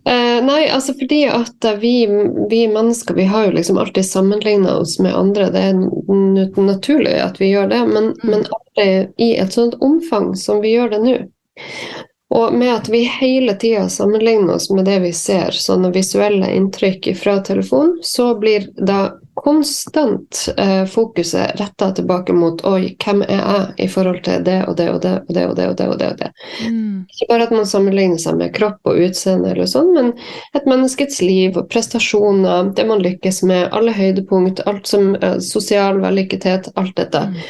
Eh, 0.06 0.45
nei, 0.45 0.69
altså 0.69 0.93
fordi 0.93 1.25
at 1.28 1.65
vi, 1.80 2.08
vi, 2.49 2.67
mennesker 2.67 3.13
vi 3.13 3.23
har 3.23 3.45
jo 3.45 3.52
liksom 3.52 3.78
alltid 3.78 4.06
sammenligna 4.06 4.78
oss 4.78 4.99
med 4.99 5.15
andre. 5.15 5.49
Det 5.49 5.60
er 5.60 6.62
naturlig 6.62 7.17
at 7.21 7.41
vi 7.41 7.52
gjør 7.52 7.67
det, 7.67 7.82
men, 7.86 8.12
mm. 8.23 8.30
men 8.32 8.45
aldri 8.45 8.89
i 9.17 9.34
et 9.38 9.54
sånt 9.54 9.75
omfang 9.84 10.36
som 10.36 10.62
vi 10.63 10.73
gjør 10.78 10.95
det 10.95 11.02
nå. 11.04 11.17
Og 12.30 12.54
med 12.54 12.73
at 12.73 12.89
vi 12.89 13.04
hele 13.10 13.56
tida 13.58 13.88
sammenligner 13.89 14.54
oss 14.54 14.69
med 14.69 14.86
det 14.86 14.99
vi 15.02 15.12
ser, 15.13 15.52
sånne 15.52 15.89
visuelle 15.91 16.52
inntrykk 16.54 17.10
fra 17.17 17.39
telefonen, 17.45 17.97
så 18.06 18.36
blir 18.38 18.69
da 18.78 19.15
konstant 19.43 20.45
eh, 20.58 20.86
fokuset 20.86 21.60
retta 21.60 21.91
tilbake 21.95 22.34
mot 22.34 22.62
oi, 22.67 22.95
hvem 23.04 23.21
er 23.25 23.39
jeg 23.39 23.86
i 23.86 23.88
forhold 23.91 24.21
til 24.25 24.43
det 24.45 24.58
og 24.67 24.75
det 24.80 24.89
og 24.91 24.99
det 25.04 25.13
og 25.19 25.34
det 25.36 25.45
og 25.47 25.56
det. 25.58 25.67
og 25.69 25.78
det, 25.78 25.88
og 25.88 25.99
det, 25.99 26.10
og 26.12 26.17
det. 26.17 26.32
Mm. 26.67 27.06
Ikke 27.10 27.30
bare 27.30 27.47
at 27.47 27.56
man 27.56 27.69
sammenligner 27.69 28.21
seg 28.21 28.38
med 28.39 28.54
kropp 28.56 28.89
og 28.89 28.99
utseende, 29.06 29.54
eller 29.54 29.69
sånn, 29.69 29.93
men 29.95 30.12
et 30.58 30.67
menneskets 30.69 31.21
liv 31.23 31.58
og 31.60 31.69
prestasjoner, 31.71 32.73
det 32.75 32.86
man 32.89 33.04
lykkes 33.04 33.41
med, 33.49 33.69
alle 33.75 33.95
høydepunkt, 33.95 34.63
alt 34.69 34.88
som 34.89 35.15
eh, 35.15 35.39
sosial 35.43 36.02
vellykkethet, 36.04 36.71
alt 36.80 36.95
dette. 36.99 37.25
Mm. 37.32 37.41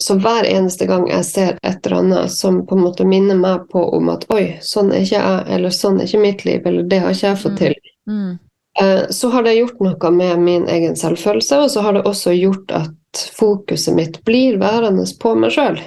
Så 0.00 0.16
hver 0.16 0.46
eneste 0.48 0.86
gang 0.88 1.04
jeg 1.10 1.24
ser 1.28 1.56
et 1.60 1.86
eller 1.86 1.98
annet 1.98 2.32
som 2.32 2.62
på 2.66 2.76
en 2.76 2.86
måte 2.86 3.04
minner 3.04 3.36
meg 3.36 3.66
på 3.72 3.82
om 3.96 4.08
at 4.12 4.24
oi, 4.32 4.56
sånn 4.64 4.94
er 4.94 5.04
ikke 5.04 5.18
jeg, 5.20 5.42
eller 5.56 5.74
sånn 5.76 6.00
er 6.00 6.08
ikke 6.08 6.22
mitt 6.22 6.44
liv, 6.48 6.62
eller 6.64 6.86
det 6.88 7.02
har 7.02 7.12
ikke 7.12 7.26
jeg 7.26 7.42
fått 7.42 7.58
mm. 7.58 7.60
til, 7.60 7.74
mm. 8.08 8.30
Eh, 8.78 9.08
så 9.10 9.28
har 9.28 9.42
det 9.42 9.56
gjort 9.58 9.80
noe 9.82 10.10
med 10.14 10.38
min 10.44 10.68
egen 10.70 10.96
selvfølelse, 10.96 11.58
og 11.64 11.70
så 11.70 11.82
har 11.84 11.96
det 11.96 12.06
også 12.06 12.34
gjort 12.36 12.70
at 12.76 13.24
fokuset 13.34 13.96
mitt 13.96 14.20
blir 14.24 14.60
værende 14.60 15.06
på 15.20 15.34
meg 15.34 15.54
sjøl. 15.56 15.80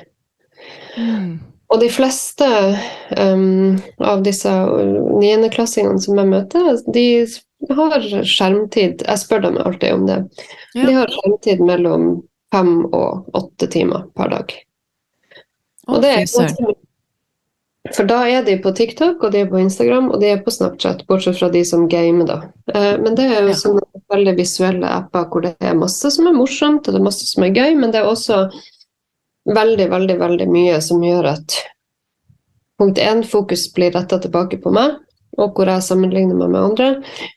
Mm. 0.98 1.40
Og 1.74 1.80
de 1.82 1.88
fleste 1.90 2.48
um, 3.18 3.80
av 4.04 4.22
disse 4.26 4.52
niendeklassingene 4.52 6.02
som 6.04 6.20
jeg 6.20 6.30
møter, 6.30 6.76
de 6.94 7.06
har 7.74 8.04
skjermtid 8.28 9.02
Jeg 9.08 9.22
spør 9.22 9.46
dem 9.48 9.58
alltid 9.58 9.96
om 9.96 10.06
det. 10.06 10.20
Ja. 10.76 10.86
De 10.86 10.94
har 11.00 11.16
skjermtid 11.16 11.64
mellom 11.66 12.06
fem 12.54 12.84
og 12.92 13.32
åtte 13.40 13.72
timer 13.74 14.06
per 14.14 14.30
dag. 14.36 14.54
Og 15.90 16.04
det 16.04 16.12
er, 16.14 16.28
ganske, 16.28 16.76
For 17.92 18.08
da 18.08 18.22
er 18.32 18.46
de 18.48 18.56
på 18.64 18.72
TikTok, 18.72 19.26
og 19.26 19.34
de 19.34 19.42
er 19.44 19.50
på 19.52 19.60
Instagram, 19.60 20.08
og 20.14 20.22
de 20.22 20.30
er 20.32 20.44
på 20.44 20.52
Snapchat, 20.56 21.02
bortsett 21.10 21.36
fra 21.36 21.50
de 21.52 21.66
som 21.68 21.90
gamer, 21.92 22.30
da. 22.30 22.38
Eh, 22.72 22.94
men 23.02 23.18
det 23.20 23.26
er 23.28 23.44
jo 23.44 23.58
sånne 23.60 23.84
veldig 24.14 24.36
visuelle 24.38 24.88
apper 24.88 25.28
hvor 25.28 25.44
det 25.44 25.58
er 25.60 25.76
masse 25.76 26.14
som 26.16 26.30
er 26.30 26.38
morsomt, 26.38 26.88
og 26.88 26.96
det 26.96 27.02
er 27.02 27.10
masse 27.10 27.28
som 27.28 27.44
er 27.44 27.52
gøy, 27.52 27.76
men 27.82 27.92
det 27.92 28.00
er 28.00 28.08
også 28.08 28.46
veldig, 29.52 29.90
veldig, 29.92 30.18
veldig 30.22 30.48
mye 30.48 30.80
som 30.86 31.04
gjør 31.04 31.34
at 31.34 31.58
punkt 32.80 33.04
én, 33.04 33.26
fokus 33.28 33.68
blir 33.76 33.92
retta 33.92 34.22
tilbake 34.24 34.62
på 34.64 34.72
meg, 34.72 34.96
og 35.36 35.52
hvor 35.58 35.68
jeg 35.68 35.84
sammenligner 35.84 36.40
meg 36.40 36.54
med 36.54 36.64
andre. 36.64 36.90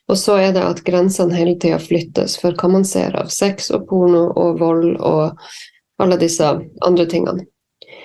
Og 0.06 0.18
så 0.20 0.38
er 0.44 0.54
det 0.54 0.62
at 0.62 0.84
grensene 0.86 1.34
hele 1.34 1.56
tida 1.58 1.80
flyttes 1.82 2.36
for 2.38 2.54
hva 2.54 2.70
man 2.70 2.86
ser 2.86 3.16
av 3.18 3.32
sex 3.34 3.72
og 3.74 3.88
porno 3.90 4.28
og 4.30 4.60
vold 4.60 4.98
og 5.00 5.48
alle 6.02 6.18
disse 6.20 6.54
andre 6.86 7.06
tingene. 7.10 7.46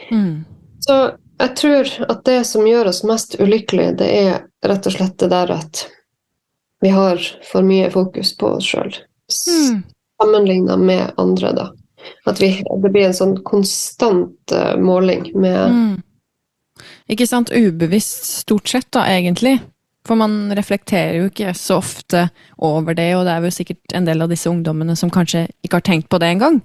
Mm. 0.10 0.48
Så 0.82 0.96
jeg 1.42 1.56
tror 1.58 1.90
at 2.08 2.22
det 2.28 2.44
som 2.46 2.68
gjør 2.68 2.92
oss 2.92 3.02
mest 3.08 3.36
ulykkelige, 3.42 3.98
det 4.02 4.10
er 4.14 4.34
rett 4.68 4.88
og 4.88 4.94
slett 4.96 5.18
det 5.22 5.32
der 5.34 5.54
at 5.56 5.86
vi 6.82 6.90
har 6.94 7.22
for 7.46 7.66
mye 7.66 7.90
fokus 7.94 8.34
på 8.38 8.56
oss 8.58 8.70
sjøl. 8.72 8.94
Mm. 9.48 9.82
Sammenligna 10.22 10.78
med 10.78 11.12
andre, 11.22 11.52
da. 11.58 11.68
At 12.26 12.42
vi, 12.42 12.56
det 12.84 12.90
blir 12.90 13.08
en 13.08 13.18
sånn 13.18 13.36
konstant 13.46 14.54
uh, 14.54 14.74
måling 14.82 15.30
med 15.38 15.60
mm. 15.76 16.00
Ikke 17.14 17.28
sant. 17.28 17.52
Ubevisst 17.54 18.26
stort 18.42 18.70
sett, 18.72 18.88
da, 18.96 19.04
egentlig. 19.12 19.60
For 20.08 20.18
man 20.18 20.54
reflekterer 20.58 21.20
jo 21.20 21.28
ikke 21.30 21.52
så 21.58 21.78
ofte 21.82 22.24
over 22.58 22.96
det, 22.98 23.12
og 23.18 23.28
det 23.28 23.36
er 23.36 23.46
jo 23.46 23.54
sikkert 23.54 23.94
en 23.98 24.08
del 24.08 24.24
av 24.24 24.32
disse 24.32 24.50
ungdommene 24.50 24.96
som 24.98 25.12
kanskje 25.14 25.44
ikke 25.62 25.78
har 25.78 25.86
tenkt 25.86 26.10
på 26.10 26.18
det 26.24 26.32
engang. 26.34 26.62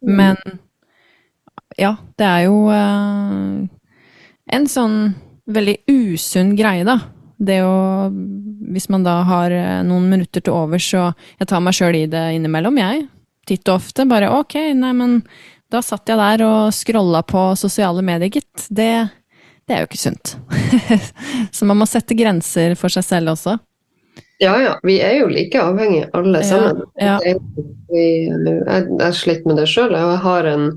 Mm. 0.00 0.14
Men 0.16 0.40
ja, 1.76 1.96
det 2.16 2.28
er 2.28 2.46
jo 2.46 2.62
uh, 2.70 3.66
en 4.52 4.66
sånn 4.70 4.98
veldig 5.50 5.76
usunn 5.90 6.54
greie, 6.58 6.84
da. 6.86 6.98
Det 7.40 7.62
å 7.64 8.10
Hvis 8.70 8.90
man 8.92 9.02
da 9.02 9.22
har 9.26 9.50
eh, 9.50 9.80
noen 9.82 10.10
minutter 10.12 10.44
til 10.44 10.54
overs, 10.54 10.84
så 10.92 11.10
Jeg 11.40 11.48
tar 11.48 11.62
meg 11.64 11.74
sjøl 11.74 11.96
i 12.02 12.10
det 12.10 12.26
innimellom, 12.36 12.76
jeg. 12.78 13.06
Titt 13.48 13.68
og 13.68 13.80
ofte. 13.80 14.06
Bare 14.06 14.28
ok, 14.36 14.58
nei, 14.76 14.92
men 14.94 15.22
da 15.70 15.80
satt 15.82 16.08
jeg 16.10 16.18
der 16.18 16.44
og 16.44 16.74
scrolla 16.74 17.22
på 17.26 17.50
sosiale 17.58 18.02
medier, 18.04 18.30
gitt. 18.30 18.68
Det, 18.68 18.92
det 19.66 19.74
er 19.74 19.82
jo 19.82 19.88
ikke 19.88 20.02
sunt. 20.02 20.36
så 21.56 21.66
man 21.66 21.80
må 21.80 21.88
sette 21.88 22.14
grenser 22.18 22.76
for 22.78 22.92
seg 22.92 23.06
selv 23.06 23.34
også. 23.34 23.56
Ja, 24.40 24.54
ja. 24.60 24.76
Vi 24.86 24.98
er 25.04 25.18
jo 25.20 25.28
like 25.32 25.60
avhengige, 25.60 26.08
alle 26.16 26.42
sammen. 26.46 26.84
Ja, 27.00 27.18
ja. 27.24 27.34
Jeg, 27.34 27.40
jeg, 27.90 28.86
jeg 29.00 29.18
sliter 29.18 29.50
med 29.50 29.60
det 29.60 29.68
sjøl. 29.70 29.96
Jeg 29.96 30.22
har 30.24 30.48
en, 30.48 30.70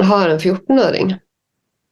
en 0.00 0.38
14-åring 0.38 1.14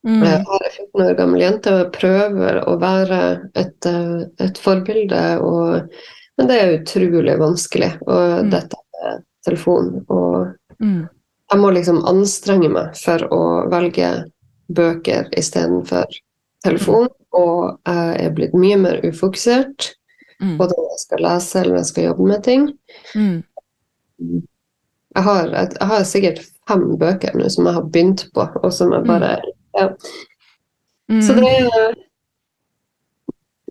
Mm. 0.07 0.23
Jeg 0.23 0.43
har 0.47 0.65
en 0.67 0.73
14 0.75 1.05
år 1.05 1.13
gammel 1.15 1.41
jente 1.41 1.73
og 1.79 1.93
prøver 1.95 2.59
å 2.67 2.75
være 2.81 3.21
et, 3.55 3.87
eh, 3.87 4.25
et 4.43 4.59
forbilde, 4.59 5.21
og, 5.39 5.93
men 6.37 6.49
det 6.49 6.59
er 6.59 6.75
utrolig 6.81 7.37
vanskelig. 7.39 7.93
Og 8.03 8.43
mm. 8.43 8.51
dette 8.51 8.81
er 9.07 9.21
telefon. 9.47 9.93
Og 10.11 10.83
mm. 10.83 11.01
jeg 11.53 11.61
må 11.61 11.71
liksom 11.75 12.03
anstrenge 12.09 12.71
meg 12.73 12.99
for 12.99 13.23
å 13.31 13.41
velge 13.71 14.11
bøker 14.73 15.31
istedenfor 15.39 16.19
telefon. 16.65 17.07
Mm. 17.07 17.19
Og 17.39 17.89
jeg 17.89 18.27
er 18.27 18.35
blitt 18.35 18.55
mye 18.57 18.77
mer 18.81 19.01
ufokusert, 19.07 19.93
mm. 20.41 20.57
både 20.59 20.75
når 20.77 20.91
jeg 20.91 21.03
skal 21.07 21.27
lese 21.29 21.61
eller 21.61 21.77
når 21.77 21.83
jeg 21.83 21.91
skal 21.93 22.09
jobbe 22.11 22.29
med 22.33 22.43
ting. 22.45 22.69
Mm. 23.15 24.43
Jeg 25.13 25.29
har, 25.29 25.49
jeg 25.53 25.87
har, 25.93 26.05
sikkert 26.09 26.45
fem 26.67 26.85
bøker 26.99 27.35
nå 27.37 27.49
som 27.51 27.67
jeg 27.69 27.77
har 27.77 27.91
begynt 27.93 28.27
på, 28.35 28.45
og 28.63 28.71
som 28.73 28.93
jeg 28.95 29.05
bare 29.07 29.35
ja. 29.77 29.89
Mm. 31.11 31.21
Så 31.21 31.35
det 31.37 31.49
er, 31.49 31.95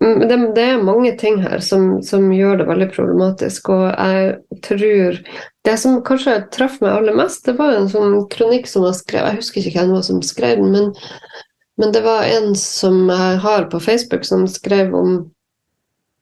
mm, 0.03 0.19
det, 0.29 0.37
det 0.55 0.65
er 0.69 0.85
mange 0.85 1.13
ting 1.19 1.39
her 1.41 1.63
som, 1.65 2.01
som, 2.05 2.29
gjør 2.33 2.61
det 2.61 2.67
veldig 2.69 2.89
problematisk. 2.93 3.71
Og 3.73 3.85
jeg 3.89 4.61
tror 4.67 5.21
Det 5.63 5.77
som 5.79 6.01
kanskje 6.05 6.41
traff 6.53 6.79
meg 6.83 6.91
aller 6.91 7.15
mest, 7.17 7.45
det 7.47 7.57
var 7.57 7.77
en 7.77 7.89
sånn 7.91 8.19
kronikk 8.33 8.67
som 8.69 8.85
var 8.85 8.97
skrevet 8.97 9.31
Jeg 9.31 9.41
husker 9.41 9.69
ikke 9.69 9.87
hvem 9.87 10.03
som 10.03 10.21
skrev 10.25 10.59
den, 10.59 10.75
men, 10.75 10.91
men 11.81 11.95
det 11.95 12.03
var 12.05 12.27
en 12.27 12.53
som 12.59 13.07
jeg 13.09 13.39
har 13.47 13.69
på 13.71 13.79
Facebook, 13.81 14.27
som 14.27 14.45
skrev 14.51 14.93
om 14.95 15.17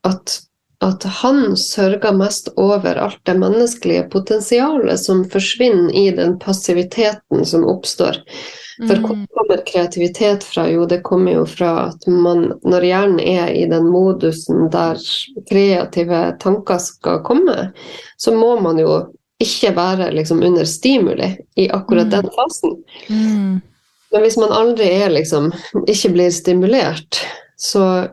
at 0.06 0.40
at 0.82 1.04
han 1.22 1.56
sørger 1.56 2.14
mest 2.18 2.48
over 2.58 2.98
alt 2.98 3.20
det 3.28 3.36
menneskelige 3.38 4.08
potensialet 4.10 4.98
som 5.00 5.22
forsvinner 5.30 5.94
i 5.94 6.08
den 6.16 6.38
passiviteten 6.42 7.46
som 7.46 7.66
oppstår. 7.70 8.18
For 8.76 8.94
hvor 8.96 9.16
mm. 9.16 9.26
kommer 9.36 9.64
kreativitet 9.66 10.44
fra? 10.44 10.66
Jo, 10.70 10.86
det 10.88 11.02
kommer 11.06 11.32
jo 11.32 11.46
fra 11.46 11.72
at 11.88 12.06
man, 12.06 12.46
når 12.64 12.86
hjernen 12.88 13.20
er 13.20 13.50
i 13.52 13.66
den 13.70 13.90
modusen 13.92 14.70
der 14.72 15.00
kreative 15.50 16.22
tanker 16.42 16.80
skal 16.82 17.20
komme, 17.26 17.72
så 18.16 18.34
må 18.36 18.54
man 18.60 18.80
jo 18.80 18.94
ikke 19.42 19.74
være 19.76 20.12
liksom 20.14 20.42
under 20.46 20.64
stimuli 20.68 21.34
i 21.58 21.68
akkurat 21.70 22.08
mm. 22.08 22.14
den 22.16 22.32
fasen. 22.36 22.78
Mm. 23.08 23.60
Men 24.12 24.24
hvis 24.24 24.36
man 24.40 24.52
aldri 24.52 24.88
er 25.02 25.12
liksom 25.12 25.52
ikke 25.88 26.12
blir 26.16 26.32
stimulert, 26.34 27.22
så 27.56 28.08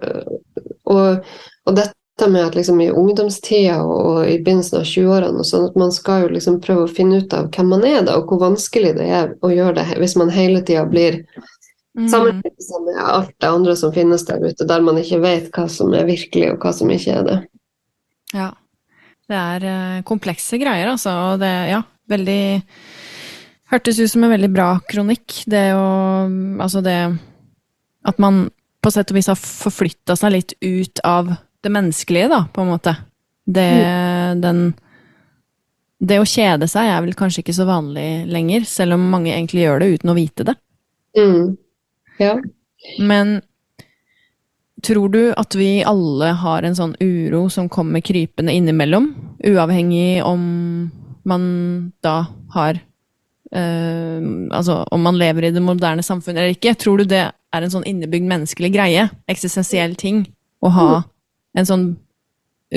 Og, 0.89 1.25
og 1.65 1.75
dette 1.77 1.93
med 2.27 2.47
at 2.47 2.55
liksom 2.57 2.81
i 2.81 2.89
ungdomstida 2.91 3.77
og 3.83 4.25
i 4.27 4.39
begynnelsen 4.43 4.81
av 4.81 4.87
20-årene 4.89 5.45
sånn 5.47 5.69
at 5.69 5.77
man 5.79 5.93
skal 5.95 6.25
jo 6.25 6.33
liksom 6.33 6.59
prøve 6.63 6.87
å 6.87 6.91
finne 6.91 7.21
ut 7.21 7.33
av 7.37 7.47
hvem 7.55 7.71
man 7.71 7.85
er, 7.87 8.01
da, 8.07 8.17
og 8.19 8.31
hvor 8.31 8.41
vanskelig 8.43 8.95
det 8.97 9.07
er 9.07 9.31
å 9.45 9.51
gjøre 9.53 9.77
det 9.79 9.99
hvis 10.01 10.17
man 10.19 10.33
hele 10.33 10.61
tida 10.65 10.83
blir 10.89 11.21
mm. 11.23 12.07
sammenlignet 12.11 12.73
med 12.85 13.01
alt 13.03 13.35
det 13.37 13.51
andre 13.51 13.75
som 13.79 13.93
finnes 13.95 14.25
der 14.27 14.43
ute, 14.43 14.67
der 14.67 14.83
man 14.85 14.99
ikke 15.01 15.21
vet 15.23 15.51
hva 15.55 15.67
som 15.71 15.93
er 15.95 16.09
virkelig, 16.09 16.51
og 16.53 16.65
hva 16.65 16.73
som 16.75 16.91
ikke 16.91 17.15
er 17.21 17.29
det. 17.29 17.39
Ja. 18.35 18.51
Det 19.29 19.37
er 19.37 19.65
uh, 19.69 19.99
komplekse 20.09 20.57
greier, 20.57 20.89
altså. 20.89 21.13
Og 21.31 21.43
det, 21.43 21.53
ja, 21.69 21.83
veldig 22.09 22.41
Hørtes 23.69 23.99
ut 24.01 24.09
som 24.09 24.23
en 24.25 24.31
veldig 24.33 24.49
bra 24.49 24.69
kronikk, 24.89 25.43
det 25.45 25.67
å 25.77 25.83
Altså 26.57 26.81
det 26.81 26.97
At 28.09 28.17
man 28.17 28.47
på 28.81 28.89
sett 28.95 29.11
og 29.11 29.19
vis 29.19 29.27
har 29.29 29.37
forflytta 29.37 30.15
seg 30.17 30.33
litt 30.33 30.53
ut 30.63 31.01
av 31.05 31.33
det 31.61 31.69
menneskelige, 31.69 32.29
da, 32.31 32.45
på 32.53 32.61
en 32.61 32.71
måte. 32.71 32.95
Det, 33.45 33.67
mm. 33.85 34.41
den, 34.41 34.61
det 35.99 36.19
å 36.21 36.27
kjede 36.27 36.69
seg 36.69 36.87
er 36.87 37.03
vel 37.03 37.17
kanskje 37.17 37.43
ikke 37.43 37.57
så 37.57 37.67
vanlig 37.69 38.07
lenger, 38.29 38.67
selv 38.69 38.95
om 38.95 39.07
mange 39.11 39.33
egentlig 39.33 39.65
gjør 39.65 39.81
det 39.81 39.93
uten 39.95 40.13
å 40.13 40.17
vite 40.17 40.47
det. 40.47 40.55
Mm. 41.17 41.55
Ja. 42.19 42.35
Men 43.01 43.39
tror 44.85 45.11
du 45.11 45.23
at 45.35 45.55
vi 45.59 45.81
alle 45.83 46.31
har 46.39 46.63
en 46.63 46.77
sånn 46.77 46.93
uro 47.03 47.47
som 47.51 47.67
kommer 47.71 48.03
krypende 48.05 48.55
innimellom, 48.55 49.11
uavhengig 49.43 50.21
om 50.25 50.43
man 51.27 51.49
da 52.05 52.21
har 52.55 52.85
Uh, 53.49 54.45
altså 54.53 54.75
om 54.93 55.01
man 55.01 55.15
lever 55.17 55.47
i 55.47 55.49
det 55.49 55.61
moderne 55.65 56.03
samfunnet 56.05 56.37
eller 56.37 56.53
ikke. 56.53 56.75
Tror 56.77 56.99
du 57.01 57.07
det 57.09 57.23
er 57.33 57.63
en 57.65 57.71
sånn 57.73 57.87
innebygd 57.89 58.27
menneskelig 58.29 58.69
greie? 58.75 59.07
Eksistensiell 59.25 59.95
ting 59.97 60.19
å 60.61 60.69
ha 60.69 60.85
mm 60.91 61.07
en 61.57 61.65
sånn 61.65 61.85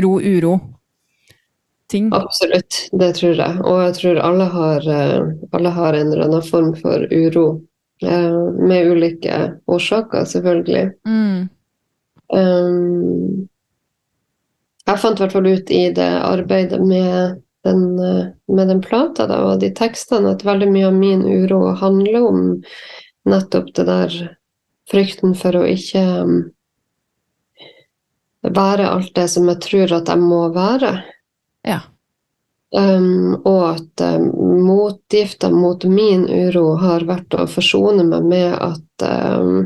ro-uro-ting? 0.03 2.09
Absolutt, 2.17 2.87
det 2.93 3.13
tror 3.19 3.37
jeg. 3.37 3.61
Og 3.65 3.83
jeg 3.87 3.99
tror 3.99 4.23
alle 4.25 4.49
har, 4.55 4.89
eh, 4.89 5.21
alle 5.53 5.75
har 5.77 5.99
en 5.99 6.13
eller 6.13 6.27
annen 6.29 6.47
form 6.47 6.73
for 6.79 7.07
uro. 7.13 7.47
Eh, 8.03 8.39
med 8.69 8.91
ulike 8.91 9.61
årsaker, 9.71 10.25
selvfølgelig. 10.25 10.91
Mm. 11.07 11.49
Um, 12.33 13.49
jeg 14.87 14.99
fant 14.99 15.21
i 15.21 15.23
hvert 15.23 15.35
fall 15.37 15.47
ut 15.47 15.71
i 15.71 15.85
det 15.95 16.09
arbeidet 16.25 16.81
med 16.81 17.43
den, 17.63 17.83
med 18.49 18.71
den 18.73 18.81
plata 18.83 19.29
da, 19.31 19.37
og 19.53 19.61
de 19.63 19.69
tekstene 19.77 20.33
at 20.33 20.43
veldig 20.43 20.67
mye 20.73 20.89
av 20.89 20.97
min 20.97 21.23
uro 21.23 21.61
handler 21.79 22.25
om 22.27 22.41
nettopp 23.29 23.69
det 23.77 23.85
der 23.87 24.17
frykten 24.91 25.37
for 25.39 25.61
å 25.61 25.69
ikke 25.69 26.03
være 28.43 28.89
alt 28.91 29.15
det 29.15 29.29
som 29.31 29.49
jeg 29.51 29.61
tror 29.63 29.97
at 29.99 30.11
jeg 30.11 30.23
må 30.23 30.43
være. 30.55 30.93
Ja. 31.67 31.81
Um, 32.73 33.37
og 33.45 33.63
at 33.75 34.01
uh, 34.01 34.23
motgifta 34.65 35.51
mot 35.53 35.85
min 35.85 36.25
uro 36.25 36.73
har 36.81 37.05
vært 37.05 37.37
å 37.37 37.45
forsone 37.51 38.07
meg 38.09 38.25
med 38.31 38.55
at 38.57 39.05
um, 39.05 39.59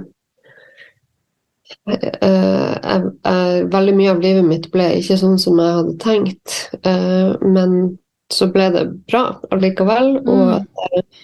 uh, 1.87 2.73
jeg, 2.75 3.05
jeg, 3.23 3.69
veldig 3.71 3.95
mye 4.01 4.17
av 4.17 4.25
livet 4.25 4.49
mitt 4.49 4.67
ble 4.75 4.89
ikke 4.99 5.21
sånn 5.23 5.39
som 5.39 5.63
jeg 5.63 5.77
hadde 5.79 5.95
tenkt, 6.03 6.57
uh, 6.83 7.39
men 7.47 7.95
så 8.35 8.51
ble 8.51 8.73
det 8.75 8.85
bra 9.07 9.29
allikevel. 9.55 10.17
Mm. 10.27 10.33
Og 10.35 10.51
at 10.57 11.23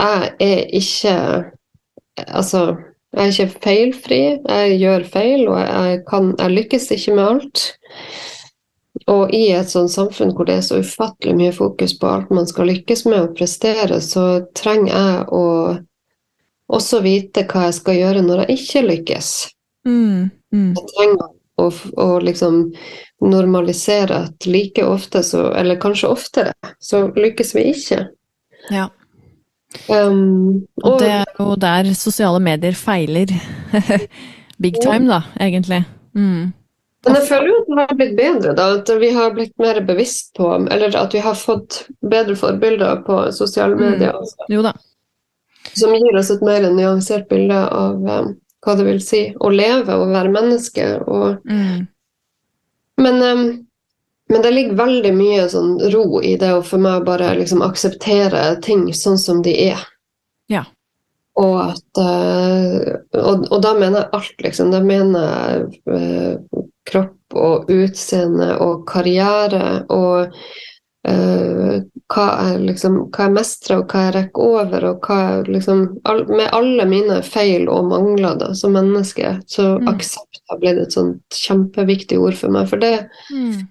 jeg 0.00 0.36
er 0.44 0.60
ikke 0.76 1.16
Altså 2.20 2.74
jeg 3.10 3.26
er 3.26 3.32
ikke 3.32 3.62
feilfri, 3.64 4.20
jeg 4.38 4.74
gjør 4.78 5.06
feil, 5.10 5.48
og 5.50 5.58
jeg, 5.58 6.02
kan, 6.06 6.30
jeg 6.38 6.54
lykkes 6.54 6.90
ikke 6.94 7.14
med 7.16 7.24
alt. 7.24 7.64
Og 9.10 9.32
i 9.34 9.48
et 9.56 9.70
sånt 9.70 9.90
samfunn 9.90 10.30
hvor 10.36 10.46
det 10.46 10.60
er 10.60 10.66
så 10.66 10.78
ufattelig 10.82 11.34
mye 11.38 11.54
fokus 11.54 11.96
på 11.98 12.06
alt 12.10 12.30
man 12.34 12.46
skal 12.46 12.70
lykkes 12.70 13.04
med 13.08 13.18
å 13.22 13.32
prestere, 13.34 13.98
så 14.04 14.44
trenger 14.54 14.92
jeg 14.92 15.24
å, 15.34 15.44
også 16.70 17.02
vite 17.02 17.46
hva 17.50 17.66
jeg 17.68 17.78
skal 17.80 17.98
gjøre 17.98 18.24
når 18.26 18.44
jeg 18.44 18.60
ikke 18.60 18.84
lykkes. 18.86 19.32
Mm, 19.88 20.30
mm. 20.54 20.70
Jeg 20.78 20.86
trenger 20.94 21.26
å, 21.58 21.68
å 22.06 22.08
liksom 22.22 22.62
normalisere 23.26 24.22
at 24.28 24.46
like 24.46 24.86
ofte, 24.86 25.24
så, 25.26 25.48
eller 25.58 25.80
kanskje 25.82 26.14
oftere, 26.14 26.54
så 26.78 27.08
lykkes 27.16 27.54
vi 27.58 27.66
ikke. 27.74 28.04
Ja. 28.70 28.86
Um, 29.86 30.66
og, 30.82 30.98
det 30.98 31.10
er 31.20 31.28
jo 31.38 31.54
der 31.60 31.92
sosiale 31.94 32.40
medier 32.42 32.74
feiler. 32.74 33.30
Big 34.62 34.80
time, 34.82 35.06
da, 35.08 35.22
egentlig. 35.40 35.84
Mm. 36.14 36.50
Men 37.06 37.16
jeg 37.16 37.28
føler 37.30 37.48
jo 37.48 37.60
at 37.60 37.68
det 37.68 37.78
har 37.78 37.96
blitt 37.96 38.16
bedre, 38.18 38.52
da. 38.58 38.66
At 38.76 38.90
vi 39.00 39.10
har 39.14 39.32
blitt 39.32 39.54
mer 39.62 39.80
bevisst 39.88 40.34
på 40.36 40.50
Eller 40.70 40.96
at 40.98 41.14
vi 41.16 41.22
har 41.24 41.38
fått 41.38 41.84
bedre 42.04 42.36
forbilder 42.36 43.00
på 43.06 43.22
sosiale 43.32 43.78
mm. 43.78 43.80
medier. 43.86 44.18
Mm. 44.18 44.52
Jo 44.52 44.64
da. 44.66 44.74
Som 45.70 45.94
gir 45.94 46.18
oss 46.18 46.32
et 46.34 46.44
mer 46.44 46.66
nyansert 46.74 47.28
bilde 47.30 47.56
av 47.56 48.04
um, 48.04 48.34
hva 48.64 48.76
det 48.76 48.84
vil 48.84 49.00
si 49.04 49.22
å 49.38 49.52
leve 49.54 49.96
og 49.96 50.12
være 50.12 50.34
menneske. 50.34 50.86
Og, 51.06 51.40
mm. 51.48 51.86
men, 53.06 53.22
um, 53.22 53.44
men, 54.30 54.42
det 54.42 54.50
ligger 54.54 54.78
veldig 54.78 55.12
mye 55.16 55.46
sånn 55.52 55.76
ro 55.92 56.20
i 56.22 56.36
det 56.40 56.52
å 56.54 56.62
for 56.66 56.82
meg 56.82 57.06
bare 57.08 57.32
liksom 57.38 57.64
akseptere 57.66 58.44
ting 58.64 58.88
sånn 58.94 59.18
som 59.18 59.42
de 59.46 59.54
er. 59.70 59.82
Ja. 60.50 60.64
Og, 61.40 61.56
at, 61.70 62.00
uh, 62.00 62.96
og, 63.16 63.46
og, 63.50 63.60
da 63.64 63.74
mener 63.78 64.02
jeg 64.02 64.10
alt, 64.18 64.34
liksom. 64.44 64.72
Da 64.74 64.80
mener 64.84 65.28
jeg 65.30 65.78
uh, 65.90 66.64
kropp 66.90 67.38
og 67.38 67.70
utseende 67.70 68.56
og 68.58 68.82
karriere 68.90 69.84
og 69.94 70.34
uh, 71.08 71.76
hva 72.10 72.26
jeg 72.42 72.62
liksom, 72.66 72.96
hva 73.14 73.28
jeg 73.28 73.34
mestrer 73.36 73.78
og 73.78 73.92
hva 73.92 74.06
jeg 74.08 74.14
rekker 74.16 74.54
over, 74.58 74.86
og 74.90 75.06
hva 75.06 75.18
jeg 75.22 75.54
liksom 75.54 75.84
all, 76.10 76.24
Med 76.28 76.48
alle 76.56 76.86
mine 76.90 77.20
feil 77.26 77.68
og 77.70 77.90
mangler 77.92 78.38
da, 78.40 78.52
som 78.58 78.74
menneske, 78.76 79.36
så 79.46 79.76
mm. 79.78 79.90
aksept 79.94 80.42
har 80.50 80.60
blitt 80.62 80.82
et 80.82 80.96
sånt 80.96 81.40
kjempeviktig 81.46 82.18
ord 82.18 82.36
for 82.38 82.52
meg. 82.52 82.66
For 82.72 82.82
det, 82.82 83.06
mm. 83.30 83.62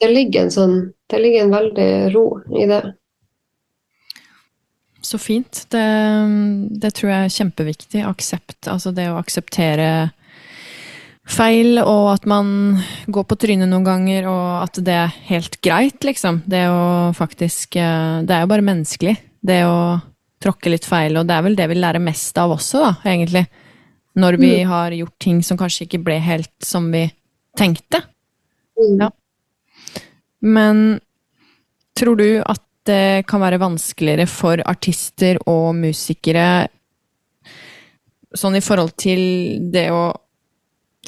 Det 0.00 0.08
ligger 0.12 0.46
en 0.46 0.54
sånn 0.54 0.76
Det 1.08 1.18
ligger 1.22 1.46
en 1.46 1.54
veldig 1.54 1.90
ro 2.14 2.24
i 2.60 2.66
det. 2.68 2.82
Så 5.00 5.18
fint. 5.18 5.62
Det, 5.72 5.84
det 6.82 6.90
tror 6.98 7.10
jeg 7.10 7.24
er 7.24 7.32
kjempeviktig. 7.32 8.02
Aksept. 8.04 8.68
Altså 8.68 8.92
det 8.92 9.06
å 9.08 9.16
akseptere 9.16 9.88
feil, 11.28 11.78
og 11.80 12.10
at 12.14 12.26
man 12.28 12.78
går 13.08 13.24
på 13.28 13.38
trynet 13.40 13.70
noen 13.70 13.86
ganger, 13.86 14.28
og 14.30 14.64
at 14.64 14.80
det 14.84 14.96
er 14.96 15.16
helt 15.28 15.58
greit, 15.64 16.04
liksom. 16.04 16.42
Det 16.48 16.66
å 16.72 17.14
faktisk 17.16 17.76
eh, 17.76 18.20
Det 18.24 18.34
er 18.34 18.44
jo 18.44 18.52
bare 18.52 18.64
menneskelig, 18.64 19.16
det 19.44 19.62
å 19.68 19.78
tråkke 20.42 20.72
litt 20.72 20.86
feil, 20.88 21.18
og 21.18 21.28
det 21.28 21.36
er 21.36 21.44
vel 21.46 21.56
det 21.58 21.68
vi 21.70 21.78
lærer 21.78 22.02
mest 22.02 22.38
av 22.40 22.54
også, 22.56 22.84
da, 22.84 22.92
egentlig. 23.10 23.46
Når 24.18 24.38
vi 24.40 24.52
mm. 24.62 24.68
har 24.70 24.96
gjort 24.96 25.18
ting 25.22 25.42
som 25.46 25.58
kanskje 25.60 25.86
ikke 25.86 26.02
ble 26.06 26.18
helt 26.22 26.54
som 26.64 26.88
vi 26.92 27.04
tenkte. 27.58 28.02
Mm. 28.78 29.04
Ja. 29.04 29.10
Men 30.44 31.00
tror 31.98 32.18
du 32.20 32.28
at 32.42 32.64
det 32.88 33.26
kan 33.28 33.42
være 33.42 33.60
vanskeligere 33.60 34.28
for 34.30 34.62
artister 34.64 35.36
og 35.50 35.74
musikere 35.76 36.68
sånn 38.36 38.58
i 38.58 38.64
forhold 38.64 38.94
til 39.00 39.20
det 39.72 39.88
å 39.92 40.08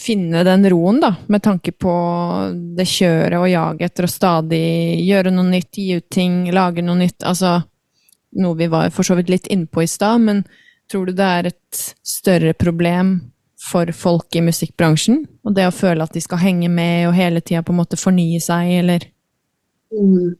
finne 0.01 0.45
den 0.47 0.64
roen, 0.72 1.01
da, 1.03 1.12
med 1.28 1.43
tanke 1.45 1.72
på 1.76 1.93
det 2.76 2.87
kjøret 2.89 3.37
og 3.37 3.51
jaget 3.51 3.91
etter 3.91 4.07
å 4.07 4.11
stadig 4.11 4.62
gjøre 5.05 5.33
noe 5.35 5.51
nytt, 5.51 5.76
gi 5.76 5.99
ut 5.99 6.07
ting, 6.12 6.47
lage 6.55 6.85
noe 6.85 6.97
nytt. 7.03 7.20
Altså 7.26 7.59
noe 8.41 8.57
vi 8.57 8.70
var 8.70 8.93
for 8.95 9.07
så 9.07 9.16
vidt 9.18 9.33
litt 9.33 9.51
innpå 9.53 9.85
i 9.85 9.91
stad, 9.91 10.22
men 10.24 10.45
tror 10.91 11.11
du 11.11 11.16
det 11.18 11.26
er 11.26 11.51
et 11.51 11.83
større 12.07 12.55
problem 12.57 13.18
for 13.61 13.91
folk 13.93 14.37
i 14.39 14.45
musikkbransjen? 14.47 15.24
Og 15.45 15.57
det 15.57 15.68
å 15.68 15.74
føle 15.74 16.07
at 16.07 16.16
de 16.16 16.22
skal 16.24 16.41
henge 16.47 16.70
med 16.72 17.11
og 17.11 17.16
hele 17.18 17.45
tida 17.45 17.61
på 17.66 17.74
en 17.74 17.83
måte 17.83 18.01
fornye 18.01 18.41
seg, 18.43 18.72
eller? 18.81 19.05
Mm. 19.95 20.36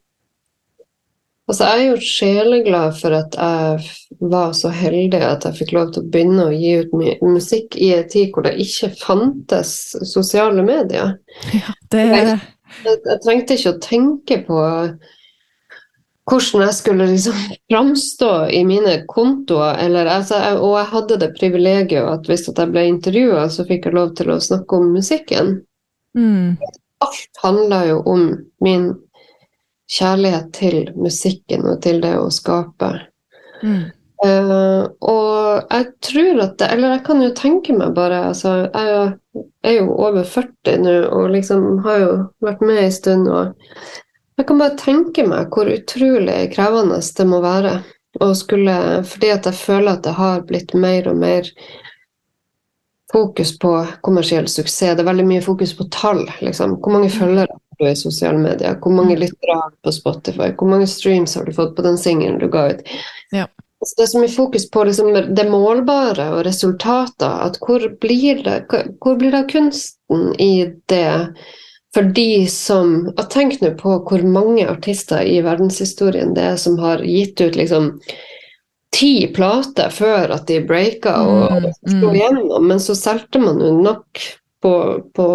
Altså, 1.51 1.67
jeg 1.67 1.81
er 1.81 1.89
jo 1.89 2.03
sjeleglad 2.07 2.93
for 3.01 3.17
at 3.17 3.35
jeg 3.35 4.19
var 4.31 4.53
så 4.55 4.71
heldig 4.71 5.19
at 5.27 5.49
jeg 5.49 5.59
fikk 5.59 5.73
lov 5.75 5.89
til 5.91 6.05
å 6.05 6.11
begynne 6.13 6.45
å 6.47 6.55
gi 6.55 6.77
ut 6.85 6.93
musikk 7.27 7.75
i 7.75 7.89
en 7.97 8.07
tid 8.13 8.31
hvor 8.31 8.47
det 8.47 8.53
ikke 8.63 8.93
fantes 9.01 9.73
sosiale 10.13 10.63
medier. 10.67 11.17
Ja, 11.57 11.75
det... 11.91 12.05
jeg, 12.07 12.37
jeg, 12.85 13.01
jeg, 13.01 13.19
trengte 13.25 13.57
ikke 13.59 13.73
å 13.73 13.81
tenke 13.83 14.39
på 14.47 14.61
hvordan 16.31 16.65
jeg 16.69 16.77
skulle 16.79 17.09
liksom 17.11 17.43
framstå 17.73 18.31
i 18.55 18.63
mine 18.69 18.95
kontoer. 19.11 19.81
Eller, 19.83 20.07
altså, 20.07 20.39
jeg, 20.39 20.59
og 20.63 20.77
jeg 20.79 20.91
hadde 20.95 21.21
det 21.25 21.33
privilegiet 21.39 22.07
at 22.07 22.31
hvis 22.31 22.47
at 22.53 22.63
jeg 22.63 22.71
ble 22.77 22.87
intervjua, 22.93 23.49
så 23.51 23.67
fikk 23.67 23.91
jeg 23.91 23.99
lov 23.99 24.15
til 24.19 24.31
å 24.31 24.41
snakke 24.43 24.79
om 24.79 24.93
musikken. 24.95 25.57
Mm. 26.15 26.55
Alt 27.03 27.43
handla 27.43 27.85
jo 27.89 28.03
om 28.07 28.27
min 28.63 28.93
kjærlighet 29.91 30.53
til 30.55 30.91
musikken 30.99 31.67
og 31.67 31.81
til 31.85 32.01
det 32.03 32.15
å 32.19 32.29
skape. 32.35 32.93
Mm. 33.65 33.89
Uh, 34.21 34.85
og 35.01 35.71
jeg 35.73 35.85
tror 36.05 36.41
at 36.45 36.59
det 36.61 36.67
Eller 36.75 36.91
jeg 36.93 37.03
kan 37.07 37.23
jo 37.25 37.29
tenke 37.33 37.73
meg 37.73 37.95
bare 37.97 38.19
altså, 38.29 38.51
Jeg 38.69 39.15
er 39.65 39.77
jo 39.79 39.95
over 39.97 40.27
40 40.29 40.83
nå 40.83 40.93
og 41.09 41.31
liksom 41.33 41.79
har 41.87 42.03
jo 42.03 42.11
vært 42.45 42.61
med 42.61 42.83
en 42.83 42.93
stund. 42.93 43.31
og 43.33 43.55
Jeg 44.37 44.49
kan 44.49 44.61
bare 44.61 44.77
tenke 44.81 45.25
meg 45.25 45.49
hvor 45.49 45.73
utrolig 45.73 46.51
krevende 46.53 47.01
det 47.01 47.27
må 47.29 47.41
være. 47.45 47.79
Og 48.21 48.37
skulle, 48.37 48.77
fordi 49.07 49.31
at 49.33 49.47
jeg 49.47 49.55
føler 49.57 49.95
at 49.95 50.05
det 50.05 50.17
har 50.19 50.45
blitt 50.45 50.75
mer 50.75 51.09
og 51.09 51.17
mer 51.17 51.49
fokus 53.13 53.55
på 53.59 53.73
kommersiell 54.05 54.49
suksess. 54.49 54.97
Det 54.99 55.05
er 55.05 55.09
veldig 55.09 55.29
mye 55.29 55.45
fokus 55.45 55.73
på 55.79 55.89
tall. 55.95 56.27
Liksom. 56.45 56.77
Hvor 56.83 56.93
mange 56.99 57.09
mm. 57.09 57.17
følgere 57.17 57.61
du 57.81 57.89
i 57.89 57.97
sosiale 57.97 58.39
medier? 58.39 58.77
Hvor 58.83 58.95
mange 58.95 59.17
mm. 59.17 59.23
lyttere 59.25 59.57
har 59.63 59.73
du 59.73 59.77
på 59.89 59.95
Spotify? 59.97 60.51
Hvor 60.59 60.71
mange 60.71 60.87
streams 60.91 61.35
har 61.39 61.49
du 61.49 61.57
fått 61.57 61.75
på 61.77 61.87
den 61.87 61.99
singelen 61.99 62.39
du 62.41 62.49
ga 62.53 62.69
ut? 62.75 62.85
Ja. 63.35 63.49
Altså 63.81 63.97
det 63.97 64.05
er 64.05 64.11
så 64.13 64.21
mye 64.21 64.33
fokus 64.35 64.67
på 64.71 64.85
liksom, 64.85 65.15
det 65.37 65.47
målbare 65.49 66.27
og 66.35 66.45
resultater. 66.45 67.39
At 67.47 67.57
hvor 67.65 67.87
blir 68.03 68.43
det, 68.45 68.59
hvor 69.01 69.17
blir 69.17 69.33
det 69.33 69.45
av 69.45 69.49
kunsten 69.53 70.35
i 70.41 70.53
det? 70.93 71.33
For 71.95 72.07
de 72.15 72.47
som 72.47 73.09
Tenk 73.33 73.57
nå 73.65 73.73
på 73.81 73.97
hvor 74.07 74.23
mange 74.23 74.69
artister 74.71 75.25
i 75.27 75.41
verdenshistorien 75.43 76.37
det 76.37 76.45
er 76.53 76.61
som 76.61 76.79
har 76.79 77.03
gitt 77.03 77.41
ut 77.41 77.57
liksom 77.59 77.97
ti 78.95 79.27
plater 79.35 79.91
før 79.95 80.35
at 80.35 80.47
de 80.51 80.61
breaka 80.67 81.15
og, 81.23 81.51
mm, 81.51 81.67
og 81.67 81.91
slo 81.95 82.13
igjennom, 82.15 82.67
men 82.67 82.83
så 82.83 82.97
solgte 82.99 83.43
man 83.43 83.61
jo 83.63 83.73
nok 83.79 84.23
på, 84.63 85.01
på, 85.17 85.27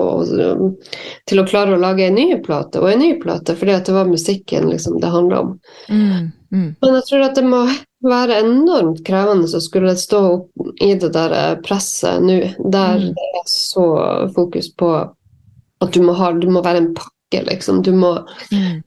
til 1.26 1.42
å 1.42 1.48
klare 1.50 1.76
å 1.76 1.82
lage 1.82 2.06
en 2.06 2.18
ny 2.18 2.38
plate 2.46 2.82
og 2.82 2.92
en 2.92 3.02
ny 3.02 3.16
plate, 3.22 3.56
fordi 3.58 3.78
det 3.88 3.96
var 3.96 4.10
musikken 4.10 4.70
liksom, 4.70 5.00
det 5.02 5.12
handla 5.14 5.42
om. 5.42 5.52
Mm, 5.90 6.32
mm. 6.54 6.70
Men 6.82 6.98
jeg 7.00 7.08
tror 7.10 7.26
at 7.26 7.40
det 7.40 7.46
må 7.50 7.64
være 8.06 8.40
enormt 8.44 9.02
krevende 9.08 9.50
å 9.50 9.64
skulle 9.64 9.96
stå 9.98 10.22
opp 10.36 10.82
i 10.84 10.94
det 11.02 11.10
der 11.16 11.58
presset 11.66 12.22
nå, 12.22 12.40
der 12.60 13.02
mm. 13.02 13.14
det 13.18 13.30
er 13.42 13.48
så 13.50 13.88
fokus 14.36 14.70
på 14.78 14.92
at 15.84 15.94
du 15.94 16.04
må, 16.06 16.14
ha, 16.18 16.32
du 16.38 16.50
må 16.52 16.62
være 16.66 16.84
en 16.84 16.92
pakke, 16.98 17.42
liksom. 17.50 17.82
Du 17.84 17.92
må, 17.98 18.14
mm. 18.54 18.82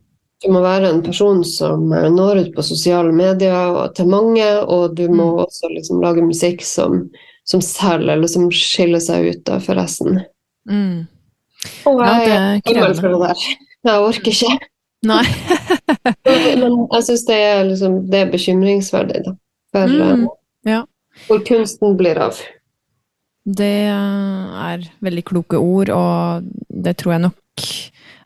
du 0.44 0.52
må 0.54 0.62
være 0.64 0.92
en 0.92 1.02
person 1.04 1.42
som 1.46 1.90
når 1.90 2.44
ut 2.44 2.52
på 2.56 2.64
sosiale 2.64 3.12
medier 3.14 3.74
og 3.74 3.96
til 3.98 4.08
mange, 4.10 4.46
og 4.64 4.94
du 4.96 5.08
må 5.10 5.32
mm. 5.34 5.42
også 5.48 5.72
liksom 5.74 6.02
lage 6.04 6.24
musikk 6.24 6.64
som 6.66 7.04
som 7.50 7.62
selger, 7.64 8.12
eller 8.14 8.30
som 8.30 8.48
skiller 8.52 9.00
seg 9.02 9.30
ut 9.32 9.44
da, 9.48 9.56
for 9.64 9.78
resten. 9.78 10.20
Mm. 10.68 11.06
Og 11.88 12.02
jeg 12.04 12.28
ja, 12.28 12.36
er 12.36 12.60
krevende. 12.66 13.00
for 13.00 13.14
det 13.14 13.20
der. 13.22 13.46
Jeg 13.88 14.04
orker 14.10 14.34
ikke. 14.34 14.58
Nei. 15.08 15.24
Men 16.60 16.76
jeg 16.92 17.06
syns 17.06 17.24
det, 17.28 17.40
liksom, 17.70 17.98
det, 18.10 18.20
er 18.20 18.30
bekymringsverdig, 18.34 19.24
da. 19.26 19.34
For 19.74 19.96
mm. 19.96 20.28
ja. 20.68 20.82
hvor 21.28 21.42
kunsten 21.46 21.96
blir 21.98 22.20
av. 22.20 22.38
Det 23.48 23.74
er 23.88 24.84
veldig 25.04 25.24
kloke 25.24 25.60
ord, 25.60 25.92
og 25.94 26.48
det 26.68 26.98
tror 27.00 27.16
jeg 27.16 27.26
nok 27.28 27.68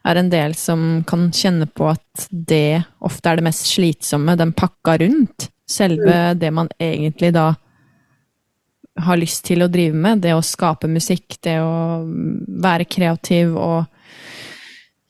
er 0.02 0.18
en 0.18 0.30
del 0.32 0.54
som 0.58 1.02
kan 1.06 1.28
kjenne 1.30 1.68
på 1.70 1.92
at 1.92 2.26
det 2.30 2.82
ofte 3.06 3.30
er 3.30 3.38
det 3.38 3.46
mest 3.46 3.68
slitsomme, 3.70 4.34
den 4.38 4.50
pakka 4.56 4.96
rundt. 5.04 5.46
Selve 5.70 6.10
mm. 6.10 6.40
det 6.40 6.50
man 6.50 6.70
egentlig 6.82 7.30
da 7.36 7.52
har 9.00 9.16
lyst 9.16 9.44
til 9.48 9.64
å 9.64 9.70
drive 9.72 9.96
med. 9.96 10.22
Det 10.24 10.34
å 10.36 10.44
skape 10.44 10.90
musikk, 10.90 11.38
det 11.44 11.58
å 11.64 12.02
være 12.62 12.88
kreativ 12.90 13.56
og 13.56 13.84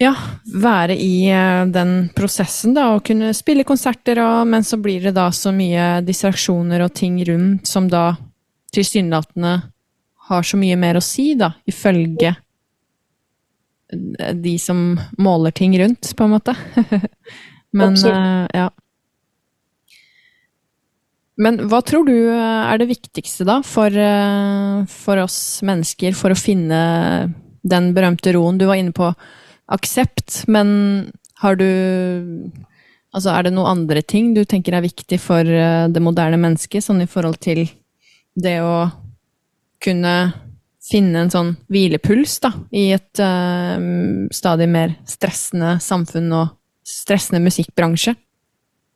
ja, 0.02 0.12
være 0.58 0.96
i 0.98 1.28
eh, 1.30 1.64
den 1.70 2.08
prosessen, 2.16 2.74
da, 2.74 2.88
og 2.96 3.04
kunne 3.06 3.30
spille 3.36 3.66
konserter, 3.66 4.18
og, 4.22 4.48
men 4.50 4.64
så 4.66 4.78
blir 4.82 5.04
det 5.06 5.14
da 5.14 5.28
så 5.34 5.52
mye 5.54 6.00
distraksjoner 6.02 6.82
og 6.82 6.94
ting 6.98 7.20
rundt 7.28 7.70
som 7.70 7.86
da 7.90 8.08
tilsynelatende 8.74 9.52
har 10.28 10.48
så 10.48 10.58
mye 10.58 10.78
mer 10.80 10.98
å 10.98 11.04
si, 11.04 11.32
da, 11.38 11.52
ifølge 11.68 12.34
de 13.92 14.54
som 14.58 14.94
måler 15.20 15.52
ting 15.54 15.74
rundt, 15.78 16.14
på 16.16 16.24
en 16.24 16.32
måte. 16.32 16.54
men, 17.78 17.98
uh, 18.06 18.46
ja. 18.54 18.70
Men 21.40 21.62
hva 21.70 21.80
tror 21.86 22.04
du 22.08 22.14
er 22.28 22.80
det 22.80 22.90
viktigste 22.90 23.46
da 23.48 23.60
for, 23.64 23.94
for 24.92 25.22
oss 25.22 25.38
mennesker 25.64 26.12
for 26.18 26.34
å 26.34 26.38
finne 26.38 26.80
den 27.64 27.92
berømte 27.96 28.34
roen? 28.36 28.58
Du 28.60 28.66
var 28.68 28.76
inne 28.76 28.92
på 28.92 29.08
aksept, 29.72 30.42
men 30.52 30.68
har 31.40 31.56
du 31.60 31.70
Altså, 33.12 33.28
er 33.28 33.44
det 33.44 33.50
noen 33.52 33.68
andre 33.82 34.00
ting 34.08 34.30
du 34.32 34.40
tenker 34.48 34.72
er 34.72 34.86
viktig 34.86 35.18
for 35.20 35.44
det 35.44 36.00
moderne 36.00 36.38
mennesket, 36.40 36.80
sånn 36.80 37.02
i 37.04 37.08
forhold 37.10 37.36
til 37.44 37.66
det 38.40 38.54
å 38.64 38.86
kunne 39.84 40.14
finne 40.82 41.24
en 41.24 41.30
sånn 41.30 41.52
hvilepuls 41.70 42.38
da, 42.42 42.52
i 42.74 42.88
et 42.94 43.22
uh, 43.22 43.76
stadig 44.34 44.68
mer 44.70 44.96
stressende 45.08 45.76
samfunn 45.82 46.32
og 46.40 46.56
stressende 46.86 47.42
musikkbransje? 47.44 48.16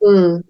Mm. 0.03 0.41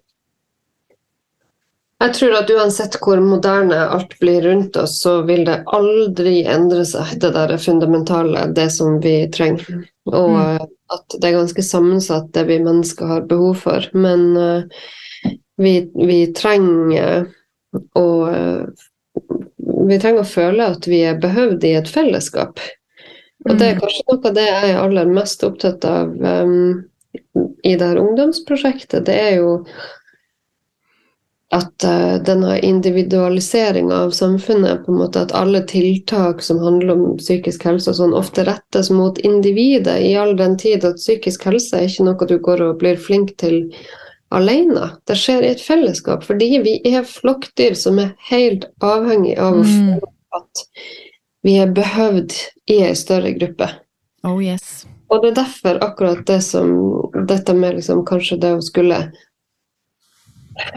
Jeg 1.98 2.14
tror 2.14 2.36
at 2.38 2.52
uansett 2.54 2.96
hvor 3.02 3.18
moderne 3.26 3.78
alt 3.90 4.12
blir 4.22 4.44
rundt 4.46 4.78
oss, 4.78 5.00
så 5.02 5.22
vil 5.26 5.48
det 5.48 5.64
aldri 5.74 6.44
endre 6.46 6.84
seg, 6.86 7.16
det 7.24 7.32
der 7.34 7.56
fundamentale, 7.58 8.46
det 8.54 8.68
som 8.76 9.00
vi 9.02 9.16
trenger. 9.34 9.88
Og 10.12 10.36
mm. 10.36 10.68
at 10.94 11.18
det 11.18 11.32
er 11.32 11.40
ganske 11.40 11.66
sammensatt, 11.66 12.30
det 12.38 12.46
vi 12.52 12.60
mennesker 12.62 13.10
har 13.10 13.26
behov 13.32 13.58
for. 13.64 13.90
Men 13.98 14.28
uh, 14.38 15.34
vi, 15.58 15.80
vi, 15.98 16.22
trenger 16.38 17.32
å 17.98 18.08
Vi 19.88 19.98
trenger 19.98 20.22
å 20.22 20.30
føle 20.30 20.66
at 20.76 20.86
vi 20.90 21.00
er 21.08 21.18
behøvd 21.22 21.64
i 21.66 21.76
et 21.80 21.90
fellesskap. 21.90 22.62
Og 23.48 23.56
det 23.58 23.72
er 23.72 23.78
mm. 23.78 23.82
kanskje 23.82 24.06
noe 24.06 24.30
av 24.30 24.34
det 24.36 24.46
jeg 24.46 24.70
er 24.70 24.82
aller 24.84 25.14
mest 25.18 25.46
opptatt 25.48 25.86
av 25.88 26.14
um, 26.14 26.84
i 27.64 27.74
det 27.74 27.86
her 27.88 28.00
ungdomsprosjektet. 28.02 29.06
Det 29.08 29.16
er 29.16 29.38
jo 29.40 29.52
at 31.56 31.84
uh, 31.88 32.18
denne 32.28 32.58
individualiseringa 32.60 33.96
av 33.96 34.12
samfunnet, 34.12 34.86
på 34.86 34.92
en 34.92 34.98
måte 35.00 35.22
at 35.24 35.32
alle 35.32 35.62
tiltak 35.70 36.42
som 36.44 36.60
handler 36.60 36.92
om 36.96 37.06
psykisk 37.22 37.64
helse, 37.70 37.94
sånn, 37.96 38.16
ofte 38.18 38.44
rettes 38.48 38.90
mot 38.92 39.20
individet, 39.24 40.02
i 40.04 40.12
all 40.20 40.36
den 40.40 40.58
tid 40.60 40.84
at 40.88 41.00
psykisk 41.00 41.48
helse 41.48 41.80
er 41.80 41.88
ikke 41.88 42.08
noe 42.10 42.28
du 42.28 42.36
går 42.44 42.66
og 42.66 42.82
blir 42.84 43.00
flink 43.00 43.38
til 43.40 43.62
alene. 44.36 44.92
Det 45.08 45.16
skjer 45.16 45.46
i 45.46 45.54
et 45.56 45.64
fellesskap, 45.64 46.28
fordi 46.28 46.52
vi 46.66 46.76
er 46.92 47.08
flokkdyr 47.08 47.78
som 47.80 48.02
er 48.04 48.12
helt 48.28 48.68
avhengig 48.84 49.38
av 49.40 49.62
mm. 49.64 50.04
at 50.36 50.68
vi 51.48 51.56
er 51.62 51.72
behøvd 51.72 52.36
i 52.74 52.82
ei 52.90 52.96
større 52.98 53.32
gruppe. 53.38 53.70
Oh 54.28 54.42
yes. 54.44 54.84
Og 55.08 55.24
det 55.24 55.32
er 55.32 55.38
derfor 55.40 55.78
akkurat 55.86 56.26
det 56.28 56.42
som 56.44 56.74
Dette 57.28 57.54
med 57.56 57.78
liksom 57.78 58.04
kanskje 58.06 58.36
det 58.42 58.50
å 58.58 58.64
skulle 58.64 58.98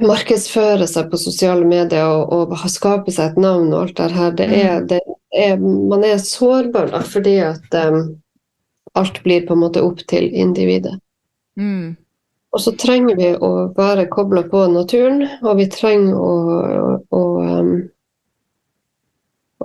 markedsføre 0.05 0.87
seg 0.89 1.11
på 1.11 1.20
sosiale 1.20 1.66
medier 1.68 2.07
og, 2.09 2.53
og 2.53 2.68
skape 2.70 3.12
seg 3.14 3.33
et 3.33 3.41
navn 3.41 3.72
og 3.72 3.85
alt 3.85 3.97
det 4.01 4.11
her, 4.16 4.35
det 4.37 4.49
er, 4.49 4.74
mm. 4.81 4.89
det 4.91 5.01
er 5.37 5.62
Man 5.62 6.05
er 6.05 6.18
sårbar 6.18 6.91
da, 6.91 7.03
fordi 7.07 7.37
at 7.45 7.76
um, 7.87 8.16
alt 8.99 9.22
blir 9.22 9.47
på 9.47 9.55
en 9.55 9.62
måte 9.62 9.83
opp 9.87 10.03
til 10.11 10.26
individet. 10.35 10.97
Mm. 11.61 11.95
Og 12.51 12.62
så 12.64 12.72
trenger 12.74 13.14
vi 13.18 13.31
å 13.39 13.70
være 13.76 14.09
kobla 14.11 14.43
på 14.51 14.64
naturen, 14.72 15.22
og 15.47 15.61
vi 15.61 15.68
trenger 15.70 16.18
å, 16.18 16.33
å, 16.81 16.89
å 17.14 17.22
um, 17.47 17.74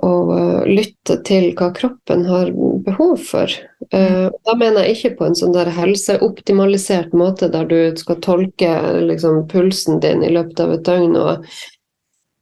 og 0.06 0.30
uh, 0.30 0.62
lytte 0.68 1.18
til 1.26 1.50
hva 1.58 1.72
kroppen 1.74 2.26
har 2.28 2.52
behov 2.86 3.20
for. 3.28 3.52
Uh, 3.94 4.28
da 4.46 4.54
mener 4.58 4.86
jeg 4.86 4.96
ikke 4.96 5.14
på 5.18 5.28
en 5.28 5.38
sånn 5.38 5.54
der 5.54 5.70
helseoptimalisert 5.74 7.14
måte 7.16 7.50
der 7.52 7.66
du 7.70 7.78
skal 7.98 8.20
tolke 8.24 8.72
liksom, 9.02 9.44
pulsen 9.50 10.00
din 10.04 10.24
i 10.26 10.32
løpet 10.32 10.62
av 10.62 10.76
et 10.76 10.84
døgn 10.86 11.18
og 11.20 11.46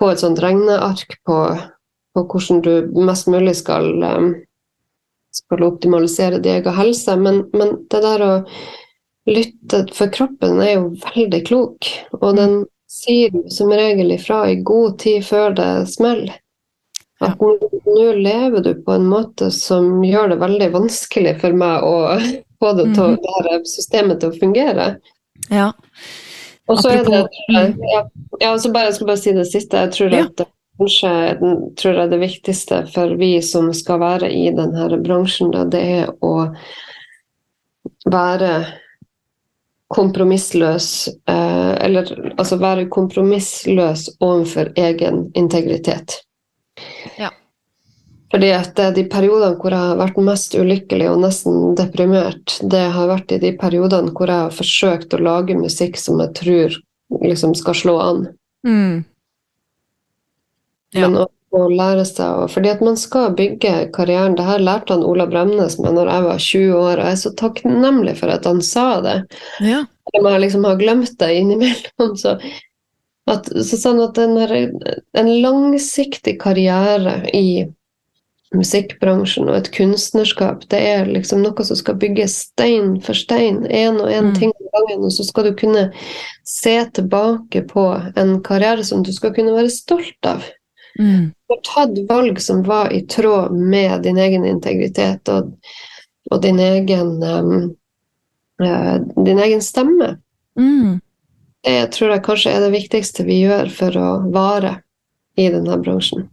få 0.01 0.11
et 0.13 0.23
sånt 0.23 0.43
regneark 0.45 1.17
på, 1.27 1.39
på 2.15 2.27
hvordan 2.31 2.63
du 2.65 2.73
mest 3.07 3.31
mulig 3.33 3.57
skal, 3.61 3.91
um, 4.05 4.31
skal 5.35 5.67
optimalisere 5.67 6.43
din 6.45 6.61
egen 6.61 6.79
helse. 6.79 7.17
Men, 7.17 7.45
men, 7.57 7.77
det 7.91 8.05
der 8.05 8.29
å 8.29 8.33
lytte 9.25 9.87
For 9.97 10.13
kroppen 10.13 10.59
er 10.61 10.75
jo 10.75 10.89
veldig 11.01 11.39
klok, 11.49 11.89
og 12.21 12.35
den 12.37 12.59
sier 12.93 13.33
som 13.49 13.73
regel 13.73 14.13
ifra 14.13 14.43
i 14.53 14.59
god 14.61 14.99
tid 15.01 15.25
før 15.25 15.57
det 15.57 15.69
smeller. 15.89 16.37
At 17.25 17.41
nå 17.41 18.13
lever 18.19 18.65
du 18.65 18.73
på 18.85 18.97
en 18.97 19.07
måte 19.09 19.51
som 19.55 20.03
gjør 20.05 20.35
det 20.35 20.41
veldig 20.43 20.71
vanskelig 20.75 21.37
for 21.43 21.57
meg 21.57 21.87
å 21.87 21.95
få 22.61 22.73
det, 22.79 22.89
til, 22.95 23.15
mm 23.15 23.17
-hmm. 23.17 23.49
det 23.51 23.69
systemet 23.69 24.21
til 24.21 24.33
å 24.33 24.39
fungere. 24.41 24.97
Ja. 25.51 25.73
Og 26.67 26.81
så 26.81 26.89
er 26.89 27.05
det 27.05 27.29
ja, 27.53 28.09
ja, 28.41 28.59
så 28.59 28.73
bare, 28.73 28.85
Jeg 28.85 28.95
skal 28.95 29.07
bare 29.07 29.17
si 29.17 29.33
det 29.33 29.47
siste. 29.47 29.77
Jeg 29.77 29.93
tror 29.93 30.15
ja. 30.15 30.25
at 30.25 30.47
kanskje 30.79 31.11
tror 31.77 31.95
jeg 31.95 32.11
det 32.11 32.21
viktigste 32.21 32.87
for 32.95 33.17
vi 33.21 33.43
som 33.43 33.73
skal 33.75 34.01
være 34.01 34.33
i 34.33 34.51
denne 34.51 35.03
bransjen, 35.05 35.53
da, 35.55 35.65
det 35.65 35.83
er 35.99 36.09
å 36.25 36.49
være 38.11 38.65
kompromissløs 39.95 41.09
eh, 41.29 41.75
Eller 41.85 42.33
altså 42.37 42.57
være 42.59 42.89
kompromissløs 42.89 44.09
overfor 44.21 44.73
egen 44.77 45.29
integritet. 45.35 46.23
Ja. 47.21 47.31
Fordi 48.35 48.51
at 48.51 48.81
de 48.97 49.05
periodene 49.07 49.55
hvor 49.61 49.71
jeg 49.71 49.93
har 49.93 49.99
vært 50.01 50.17
mest 50.27 50.57
ulykkelig 50.59 51.07
og 51.13 51.21
nesten 51.23 51.77
deprimert, 51.79 52.57
det 52.67 52.83
har 52.97 53.07
vært 53.13 53.35
i 53.37 53.39
de 53.43 53.53
periodene 53.61 54.11
hvor 54.11 54.33
jeg 54.33 54.49
har 54.49 54.57
forsøkt 54.57 55.15
å 55.15 55.23
lage 55.23 55.55
musikk 55.55 56.01
som 56.01 56.19
jeg 56.23 56.35
tror 56.41 56.79
liksom 57.23 57.55
skal 57.55 57.79
slå 57.79 57.95
an. 58.03 58.25
Mm. 58.67 59.05
Ja. 60.95 61.07
Men 61.07 61.21
å, 61.23 61.29
lære 61.55 62.03
seg 62.09 62.27
å 62.27 62.47
Fordi 62.51 62.71
at 62.73 62.81
man 62.83 62.97
skal 62.99 63.35
bygge 63.39 63.93
karrieren. 63.95 64.35
Det 64.35 64.47
her 64.47 64.63
lærte 64.63 64.97
han 64.97 65.05
Ola 65.07 65.29
Bremnes 65.31 65.77
meg 65.79 65.95
når 65.95 66.11
jeg 66.11 66.25
var 66.25 66.41
20 66.43 66.73
år, 66.75 66.95
og 66.99 67.05
jeg 67.05 67.13
er 67.13 67.21
så 67.21 67.33
takknemlig 67.39 68.17
for 68.19 68.35
at 68.35 68.49
han 68.51 68.63
sa 68.67 68.89
det. 69.05 69.19
Ja. 69.63 69.85
Om 70.11 70.27
jeg 70.33 70.43
liksom 70.43 70.67
har 70.67 70.81
glemt 70.81 71.15
det 71.23 71.31
innimellom, 71.39 72.17
så 72.23 72.35
at, 73.31 73.49
så 73.49 73.79
sånn 73.81 74.03
at 74.05 74.19
en, 74.21 74.37
en 75.17 75.31
langsiktig 75.41 76.37
karriere 76.43 77.23
i 77.33 77.65
musikkbransjen 78.55 79.49
og 79.49 79.57
et 79.59 79.71
kunstnerskap, 79.75 80.65
det 80.71 80.81
er 80.93 81.09
liksom 81.11 81.43
noe 81.43 81.67
som 81.67 81.79
skal 81.79 81.97
bygges 82.01 82.37
stein 82.51 82.99
for 83.05 83.19
stein, 83.19 83.65
én 83.67 83.99
og 83.99 84.11
én 84.11 84.31
mm. 84.31 84.35
ting 84.39 84.53
om 84.53 84.69
gangen, 84.77 85.07
og 85.09 85.15
så 85.15 85.27
skal 85.27 85.49
du 85.49 85.55
kunne 85.59 85.89
se 86.49 86.77
tilbake 86.95 87.65
på 87.71 87.87
en 88.21 88.37
karriere 88.47 88.85
som 88.87 89.03
du 89.03 89.13
skal 89.17 89.35
kunne 89.37 89.57
være 89.57 89.73
stolt 89.75 90.29
av. 90.29 90.45
Mm. 90.99 91.33
Du 91.33 91.57
har 91.57 91.63
tatt 91.67 91.99
valg 92.09 92.39
som 92.43 92.63
var 92.67 92.93
i 92.95 93.03
tråd 93.11 93.55
med 93.59 94.05
din 94.07 94.21
egen 94.23 94.45
integritet 94.47 95.29
og, 95.33 95.57
og 96.31 96.45
din 96.45 96.61
egen 96.63 97.17
um, 97.23 97.73
uh, 98.63 98.97
din 99.17 99.43
egen 99.43 99.63
stemme. 99.63 100.17
Mm. 100.59 101.01
Det 101.65 101.79
tror 101.97 102.13
jeg 102.13 102.25
kanskje 102.27 102.53
er 102.53 102.65
det 102.67 102.75
viktigste 102.75 103.25
vi 103.25 103.41
gjør 103.47 103.71
for 103.73 103.97
å 103.97 104.09
vare 104.35 104.77
i 105.41 105.49
denne 105.53 105.79
bransjen. 105.81 106.27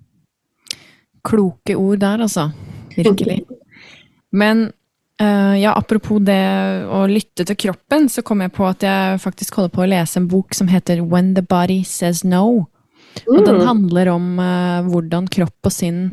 Kloke 1.24 1.78
ord 1.78 2.02
der, 2.02 2.24
altså. 2.26 2.50
Virkelig. 2.98 3.40
Men 4.36 4.66
uh, 5.22 5.56
ja, 5.60 5.72
apropos 5.78 6.20
det 6.26 6.42
å 6.92 7.06
lytte 7.08 7.46
til 7.48 7.60
kroppen, 7.68 8.10
så 8.12 8.26
kom 8.28 8.44
jeg 8.44 8.54
på 8.58 8.68
at 8.68 8.84
jeg 8.84 9.22
faktisk 9.24 9.60
holder 9.60 9.74
på 9.76 9.86
å 9.86 9.90
lese 9.94 10.20
en 10.20 10.28
bok 10.32 10.58
som 10.58 10.72
heter 10.72 11.04
When 11.06 11.34
the 11.38 11.46
Body 11.46 11.82
Says 11.88 12.26
No. 12.28 12.68
Og 13.28 13.40
mm. 13.40 13.48
den 13.48 13.64
handler 13.68 14.12
om 14.12 14.28
uh, 14.40 14.84
hvordan 14.88 15.32
kropp 15.32 15.72
og 15.72 15.76
sinn 15.76 16.06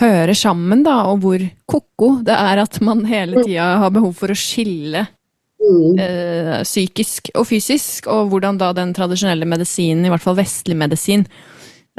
hører 0.00 0.32
sammen, 0.36 0.84
da, 0.84 1.02
og 1.12 1.24
hvor 1.24 1.42
ko-ko 1.68 2.14
det 2.24 2.36
er 2.36 2.62
at 2.62 2.78
man 2.84 3.04
hele 3.06 3.44
tida 3.44 3.74
har 3.82 3.92
behov 3.94 4.16
for 4.18 4.32
å 4.32 4.38
skille 4.38 5.04
Mm. 5.62 5.98
Eh, 6.00 6.60
psykisk 6.66 7.30
og 7.38 7.46
fysisk, 7.46 8.08
og 8.10 8.32
hvordan 8.32 8.58
da 8.58 8.72
den 8.74 8.92
tradisjonelle 8.96 9.46
medisinen, 9.48 10.04
i 10.06 10.10
hvert 10.10 10.24
fall 10.24 10.38
vestlig 10.38 10.76
medisin, 10.78 11.24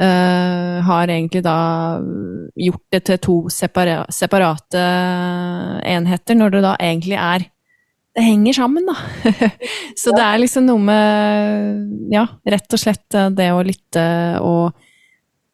eh, 0.00 0.76
har 0.84 1.08
egentlig 1.08 1.42
da 1.46 1.56
gjort 2.60 2.84
det 2.92 3.04
til 3.08 3.20
to 3.24 3.36
separa 3.48 4.04
separate 4.12 4.84
enheter, 5.96 6.36
når 6.36 6.56
det 6.56 6.64
da 6.68 6.76
egentlig 6.80 7.18
er 7.18 7.50
Det 8.14 8.22
henger 8.22 8.54
sammen, 8.54 8.86
da. 8.86 8.94
Så 9.98 10.12
det 10.14 10.22
er 10.22 10.38
liksom 10.38 10.68
noe 10.68 10.78
med 10.78 12.12
Ja, 12.14 12.28
rett 12.46 12.70
og 12.70 12.78
slett 12.78 13.10
det 13.10 13.48
å 13.50 13.64
lytte 13.66 14.04
og 14.38 14.70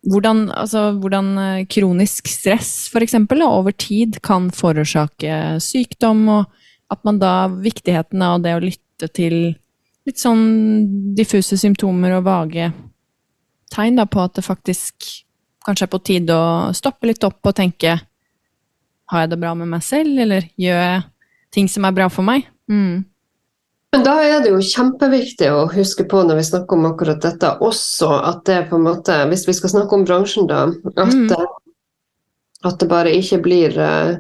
hvordan, 0.04 0.50
altså, 0.52 0.90
hvordan 1.00 1.64
kronisk 1.72 2.28
stress, 2.28 2.90
for 2.92 3.00
eksempel, 3.00 3.40
over 3.44 3.72
tid 3.72 4.20
kan 4.20 4.50
forårsake 4.52 5.56
sykdom 5.60 6.28
og 6.28 6.59
at 6.90 7.02
man 7.06 7.18
da 7.22 7.48
Viktigheten 7.48 8.22
av 8.22 8.40
det 8.44 8.54
å 8.56 8.62
lytte 8.62 9.08
til 9.14 9.36
litt 10.08 10.20
sånn 10.20 11.14
diffuse 11.16 11.58
symptomer 11.60 12.16
og 12.18 12.26
vage 12.26 12.70
tegn 13.70 14.00
da, 14.00 14.06
på 14.06 14.22
at 14.24 14.38
det 14.38 14.46
faktisk 14.46 15.10
kanskje 15.66 15.86
er 15.86 15.92
på 15.92 16.02
tide 16.04 16.36
å 16.36 16.72
stoppe 16.76 17.10
litt 17.10 17.24
opp 17.26 17.46
og 17.46 17.56
tenke 17.56 17.98
Har 19.10 19.24
jeg 19.24 19.32
det 19.32 19.40
bra 19.42 19.54
med 19.58 19.66
meg 19.66 19.82
selv, 19.82 20.18
eller 20.22 20.44
gjør 20.60 20.76
jeg 20.78 21.00
ting 21.50 21.68
som 21.68 21.86
er 21.86 21.94
bra 21.96 22.06
for 22.12 22.22
meg? 22.22 22.44
Mm. 22.70 23.02
Men 23.90 24.04
da 24.06 24.12
er 24.22 24.44
det 24.44 24.52
jo 24.52 24.60
kjempeviktig 24.62 25.48
å 25.50 25.64
huske 25.72 26.04
på 26.06 26.20
når 26.22 26.38
vi 26.38 26.44
snakker 26.46 26.78
om 26.78 26.86
akkurat 26.92 27.18
dette, 27.24 27.50
også 27.58 28.10
at 28.28 28.44
det 28.46 28.60
på 28.70 28.78
en 28.78 28.86
måte 28.86 29.16
Hvis 29.32 29.48
vi 29.48 29.56
skal 29.58 29.72
snakke 29.72 29.98
om 29.98 30.04
bransjen, 30.06 30.46
da, 30.46 30.68
at, 30.94 31.10
mm. 31.10 31.34
at 32.70 32.78
det 32.78 32.90
bare 32.90 33.16
ikke 33.18 33.40
blir 33.42 33.74
uh, 33.74 34.14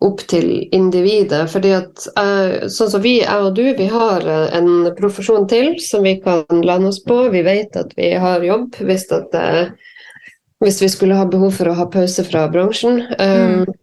opp 0.00 0.24
til 0.30 0.48
individet. 0.74 1.44
fordi 1.50 1.74
at 1.76 2.06
uh, 2.18 2.66
sånn 2.72 2.90
som 2.90 3.02
vi, 3.04 3.18
jeg 3.20 3.46
og 3.46 3.54
du, 3.56 3.64
vi 3.78 3.86
har 3.92 4.26
uh, 4.26 4.48
en 4.56 4.90
profesjon 4.98 5.48
til 5.50 5.74
som 5.82 6.04
vi 6.06 6.16
kan 6.24 6.44
lande 6.64 6.90
oss 6.90 7.02
på. 7.04 7.28
Vi 7.34 7.44
vet 7.46 7.76
at 7.76 7.94
vi 7.96 8.14
har 8.18 8.44
jobb 8.44 8.80
hvis, 8.80 9.06
at, 9.12 9.34
hvis 10.64 10.82
vi 10.82 10.90
skulle 10.92 11.18
ha 11.18 11.26
behov 11.30 11.54
for 11.58 11.70
å 11.70 11.78
ha 11.78 11.88
pause 11.90 12.26
fra 12.26 12.46
bransjen. 12.52 13.02
Um, 13.18 13.64
mm. 13.64 13.74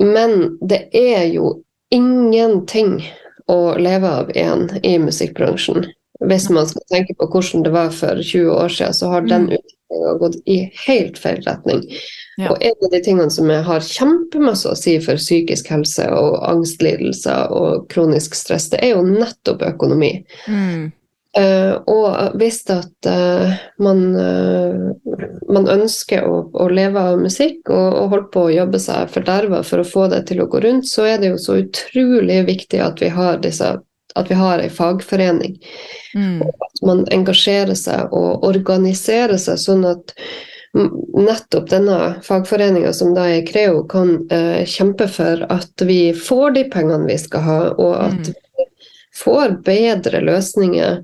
Men 0.00 0.36
det 0.64 0.86
er 0.96 1.26
jo 1.28 1.60
ingenting 1.90 3.00
å 3.50 3.74
leve 3.78 4.08
av 4.08 4.30
igjen 4.34 4.68
i 4.82 4.94
musikkbransjen. 5.02 5.90
Hvis 6.20 6.48
man 6.52 6.68
skal 6.68 6.84
tenke 6.92 7.16
på 7.18 7.28
hvordan 7.32 7.64
det 7.66 7.72
var 7.74 7.92
for 7.94 8.20
20 8.20 8.50
år 8.52 8.72
siden, 8.72 8.94
så 8.94 9.10
har 9.14 9.26
den 9.26 9.48
mm. 9.50 9.70
Utviklinga 9.90 10.18
gått 10.18 10.36
i 10.46 10.70
helt 10.86 11.18
feil 11.18 11.42
retning. 11.42 11.82
Ja. 12.36 12.50
Og 12.50 12.62
en 12.62 12.84
av 12.84 12.90
de 12.90 13.00
tingene 13.02 13.30
som 13.30 13.50
jeg 13.50 13.62
har 13.62 13.80
kjempemasse 13.80 14.70
å 14.70 14.76
si 14.76 14.98
for 15.00 15.16
psykisk 15.16 15.70
helse 15.70 16.08
og 16.10 16.40
angstlidelser 16.48 17.50
og 17.52 17.90
kronisk 17.90 18.34
stress, 18.34 18.70
det 18.70 18.80
er 18.82 18.94
jo 18.94 19.04
nettopp 19.04 19.62
økonomi. 19.62 20.24
Mm. 20.48 20.92
Uh, 21.38 21.78
og 21.86 22.32
hvis 22.40 22.64
at 22.74 23.06
uh, 23.06 23.52
man, 23.78 24.00
uh, 24.18 24.90
man, 25.46 25.68
ønsker 25.70 26.24
å, 26.26 26.40
å, 26.50 26.66
leve 26.66 26.98
av 26.98 27.20
musikk 27.22 27.70
og, 27.70 27.86
og 27.86 28.08
holde 28.10 28.30
på 28.34 28.42
å 28.48 28.50
jobbe 28.50 28.80
seg 28.82 29.12
forderva 29.14 29.60
for 29.62 29.78
å 29.78 29.86
få 29.86 30.08
det 30.10 30.24
til 30.26 30.42
å 30.42 30.48
gå 30.50 30.58
rundt, 30.64 30.90
så 30.90 31.06
er 31.06 31.22
det 31.22 31.30
jo 31.30 31.38
så 31.38 31.60
utrolig 31.60 32.40
viktig 32.48 32.82
at 32.82 32.98
vi 32.98 33.12
har 33.14 33.38
disse 33.44 33.76
at 34.18 34.30
vi 34.30 34.38
har 34.38 34.62
ei 34.62 34.70
fagforening. 34.72 35.58
Mm. 36.14 36.40
Og 36.46 36.66
at 36.68 36.84
man 36.86 37.02
engasjerer 37.14 37.78
seg 37.78 38.14
og 38.16 38.46
organiserer 38.48 39.38
seg 39.40 39.60
sånn 39.62 39.84
at 39.88 40.14
nettopp 40.70 41.66
denne 41.72 41.96
fagforeninga, 42.22 42.92
som 42.94 43.10
da 43.16 43.24
er 43.26 43.46
Creo, 43.48 43.80
kan 43.90 44.20
kjempe 44.70 45.08
for 45.10 45.42
at 45.50 45.82
vi 45.82 46.12
får 46.14 46.54
de 46.54 46.62
pengene 46.70 47.08
vi 47.08 47.16
skal 47.18 47.42
ha, 47.42 47.58
og 47.74 47.96
at 48.04 48.30
mm 48.30 48.36
får 49.24 49.62
bedre 49.64 50.20
løsninger 50.20 51.02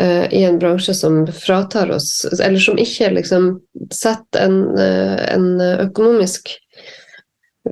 uh, 0.00 0.34
i 0.34 0.44
en 0.44 0.58
bransje 0.58 0.94
som 0.94 1.26
fratar 1.26 1.90
oss 1.90 2.24
Eller 2.40 2.58
som 2.58 2.78
ikke 2.78 3.10
liksom 3.18 3.60
setter 3.92 4.46
en, 4.46 4.62
uh, 4.78 5.18
en 5.32 5.60
økonomisk 5.60 6.54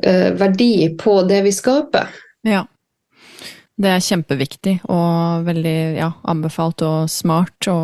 uh, 0.06 0.30
verdi 0.38 0.96
på 1.00 1.20
det 1.28 1.42
vi 1.46 1.52
skaper. 1.52 2.12
Ja. 2.46 2.64
Det 3.80 3.88
er 3.88 4.04
kjempeviktig 4.04 4.74
og 4.92 5.46
veldig 5.46 5.78
ja, 5.96 6.10
anbefalt 6.28 6.82
og 6.84 7.08
smart 7.08 7.68
å 7.72 7.80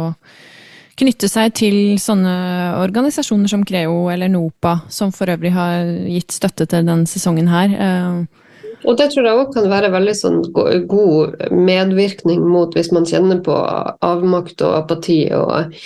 knytte 0.97 1.29
seg 1.29 1.53
til 1.57 1.77
sånne 2.01 2.33
organisasjoner 2.81 3.53
som 3.53 3.65
Creo 3.69 4.07
eller 4.13 4.31
NOPA, 4.33 4.79
som 4.93 5.13
for 5.13 5.29
øvrig 5.33 5.53
har 5.57 5.89
gitt 6.09 6.37
støtte 6.37 6.65
til 6.65 6.85
denne 6.89 7.09
sesongen 7.09 7.49
her. 7.53 7.73
Uh, 7.77 8.45
og 8.87 8.97
det 9.01 9.11
tror 9.13 9.27
jeg 9.27 9.41
òg 9.41 9.53
kan 9.55 9.69
være 9.73 9.93
veldig 9.95 10.15
sånn 10.17 10.39
god 10.53 11.51
medvirkning 11.53 12.45
mot 12.45 12.77
hvis 12.77 12.93
man 12.95 13.09
kjenner 13.09 13.41
på 13.45 13.57
avmakt 14.05 14.63
og 14.65 14.77
apati, 14.83 15.21
og 15.37 15.77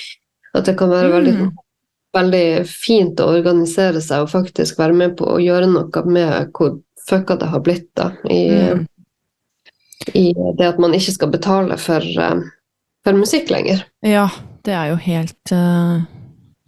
at 0.56 0.66
det 0.66 0.76
kan 0.78 0.90
være 0.92 1.08
mm. 1.08 1.14
veldig, 1.16 1.34
veldig 2.18 2.46
fint 2.68 3.22
å 3.22 3.30
organisere 3.38 4.02
seg 4.04 4.26
og 4.26 4.32
faktisk 4.34 4.80
være 4.82 4.98
med 5.04 5.18
på 5.18 5.28
å 5.36 5.40
gjøre 5.42 5.70
noe 5.70 6.04
med 6.10 6.50
hvor 6.56 6.78
fucka 7.08 7.38
det 7.40 7.50
har 7.50 7.62
blitt 7.64 7.88
da, 7.98 8.10
i, 8.28 8.42
mm. 8.50 8.84
I 10.14 10.30
det 10.58 10.66
at 10.66 10.80
man 10.82 10.94
ikke 10.96 11.14
skal 11.16 11.32
betale 11.32 11.76
for, 11.80 12.00
eh, 12.00 12.46
for 13.04 13.18
musikk 13.18 13.52
lenger. 13.52 13.84
Ja, 14.06 14.28
det 14.64 14.76
er 14.76 14.94
jo 14.94 15.04
helt 15.04 15.54
uh 15.56 16.00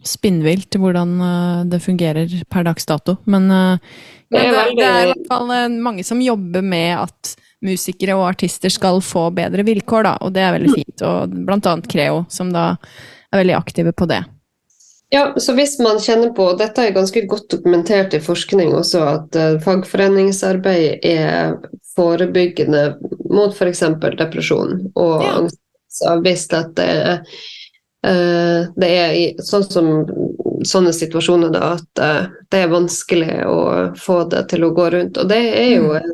spinnvilt 0.03 0.75
hvordan 0.79 1.15
uh, 1.21 1.61
det 1.69 1.79
fungerer 1.83 2.29
per 2.51 2.67
dags 2.67 2.85
dato. 2.85 3.17
Men 3.23 3.49
uh, 3.51 3.79
det, 4.31 4.41
er 4.41 4.51
veldig... 4.51 4.77
det, 4.79 4.89
er 4.89 5.05
i 5.05 5.09
hvert 5.13 5.31
fall 5.31 5.53
uh, 5.53 5.79
mange 5.87 6.05
som 6.07 6.21
jobber 6.23 6.65
med 6.65 6.97
at 7.05 7.33
musikere 7.63 8.17
og 8.19 8.27
artister 8.27 8.71
skal 8.73 8.99
få 9.03 9.29
bedre 9.35 9.63
vilkår, 9.63 10.07
da, 10.09 10.13
og 10.19 10.33
det 10.35 10.43
er 10.43 10.55
veldig 10.57 10.71
mm. 10.73 10.77
fint. 10.81 11.03
Og 11.07 11.35
blant 11.47 11.69
annet 11.71 11.87
Creo, 11.91 12.23
som 12.31 12.51
da 12.53 12.73
er 13.31 13.43
veldig 13.43 13.55
aktive 13.55 13.95
på 13.95 14.09
det. 14.11 14.19
Ja, 15.13 15.27
så 15.37 15.53
hvis 15.53 15.75
man 15.83 15.99
kjenner 16.01 16.31
på, 16.33 16.47
og 16.51 16.61
Dette 16.61 16.87
er 16.87 16.95
ganske 16.95 17.21
godt 17.29 17.45
dokumentert 17.53 18.15
i 18.17 18.21
forskning 18.23 18.73
også, 18.73 19.03
at 19.11 19.37
fagforeningsarbeid 19.61 21.05
er 21.05 21.57
forebyggende 21.93 22.87
mot 23.29 23.53
f.eks. 23.53 23.83
depresjon 24.17 24.79
og 24.95 25.21
ja. 25.21 25.35
angst. 25.37 25.59
Så 25.93 26.15
hvis 26.25 26.47
at 26.57 26.71
det 26.79 26.87
er 26.89 27.19
Eh, 28.07 28.67
det 28.75 28.89
er 28.99 29.13
i, 29.15 29.23
sånn 29.39 29.63
som 29.63 29.89
sånne 30.67 30.91
situasjoner 30.95 31.51
da, 31.51 31.73
at 31.75 31.99
uh, 31.99 32.33
det 32.51 32.61
er 32.63 32.71
vanskelig 32.71 33.33
å 33.47 33.57
få 33.99 34.21
det 34.31 34.45
til 34.51 34.63
å 34.63 34.71
gå 34.75 34.85
rundt. 34.93 35.19
Og 35.19 35.27
det 35.27 35.39
er 35.59 35.69
jo 35.73 35.89
mm. 35.91 36.13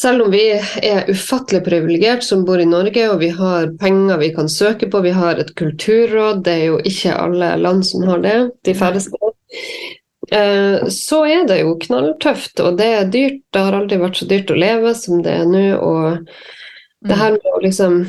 Selv 0.00 0.22
om 0.24 0.32
vi 0.32 0.46
er 0.54 1.10
ufattelig 1.10 1.60
privilegert 1.66 2.24
som 2.24 2.44
bor 2.48 2.60
i 2.62 2.68
Norge, 2.68 3.02
og 3.12 3.18
vi 3.20 3.28
har 3.36 3.68
penger 3.80 4.20
vi 4.22 4.30
kan 4.32 4.48
søke 4.48 4.88
på, 4.88 5.02
vi 5.04 5.12
har 5.12 5.40
et 5.40 5.52
kulturråd, 5.58 6.40
det 6.46 6.54
er 6.56 6.64
jo 6.70 6.78
ikke 6.88 7.16
alle 7.20 7.50
land 7.60 7.84
som 7.84 8.06
har 8.08 8.22
det, 8.24 8.36
de 8.64 8.74
færreste. 8.78 9.32
Uh, 10.30 10.86
så 10.94 11.24
er 11.26 11.44
det 11.50 11.60
jo 11.60 11.74
knalltøft, 11.82 12.62
og 12.64 12.78
det 12.80 12.88
er 12.96 13.12
dyrt. 13.12 13.42
Det 13.52 13.66
har 13.66 13.76
aldri 13.76 14.00
vært 14.00 14.22
så 14.22 14.30
dyrt 14.30 14.52
å 14.54 14.58
leve 14.62 14.94
som 14.96 15.20
det 15.26 15.36
er 15.42 15.48
nå. 15.50 15.64
Og 15.76 16.04
det 17.04 17.16
mm. 17.16 17.20
her 17.20 17.36
med 17.36 17.52
å 17.52 17.62
liksom 17.66 18.00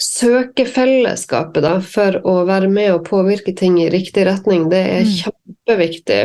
søke 0.00 0.64
fellesskapet 0.68 1.64
da, 1.64 1.74
for 1.84 2.16
å 2.24 2.40
være 2.48 2.70
med 2.72 2.94
og 2.94 3.04
påvirke 3.10 3.52
ting 3.56 3.76
i 3.82 3.90
riktig 3.92 4.24
retning, 4.28 4.68
det 4.72 4.80
er 4.80 5.04
mm. 5.04 5.12
kjempeviktig 5.18 6.20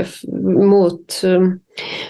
mot, 0.63 1.17
um, 1.27 1.49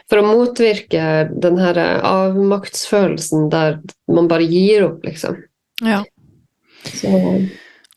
for 0.06 0.22
å 0.22 0.28
motvirke 0.28 1.08
den 1.42 1.58
her 1.62 1.82
avmaktsfølelsen 2.06 3.50
der 3.54 3.80
man 4.14 4.30
bare 4.32 4.46
gir 4.46 4.92
opp, 4.92 5.02
liksom. 5.10 5.42
Ja. 5.82 6.04
Så. 6.86 7.10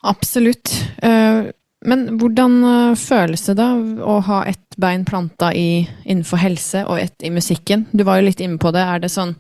Absolutt. 0.09 0.73
Eh, 1.05 1.53
men 1.87 2.05
hvordan 2.19 2.59
eh, 2.65 2.97
føles 2.99 3.45
det 3.47 3.59
da 3.61 3.69
å 3.77 4.19
ha 4.27 4.43
ett 4.49 4.79
bein 4.81 5.05
planta 5.07 5.53
i, 5.55 5.85
innenfor 6.05 6.41
helse 6.43 6.85
og 6.89 6.99
ett 7.03 7.23
i 7.23 7.31
musikken? 7.31 7.87
Du 7.93 8.07
var 8.09 8.19
jo 8.19 8.31
litt 8.31 8.43
inne 8.43 8.59
på 8.59 8.73
det. 8.75 8.83
Er 8.83 9.05
det 9.05 9.13
sånn 9.15 9.37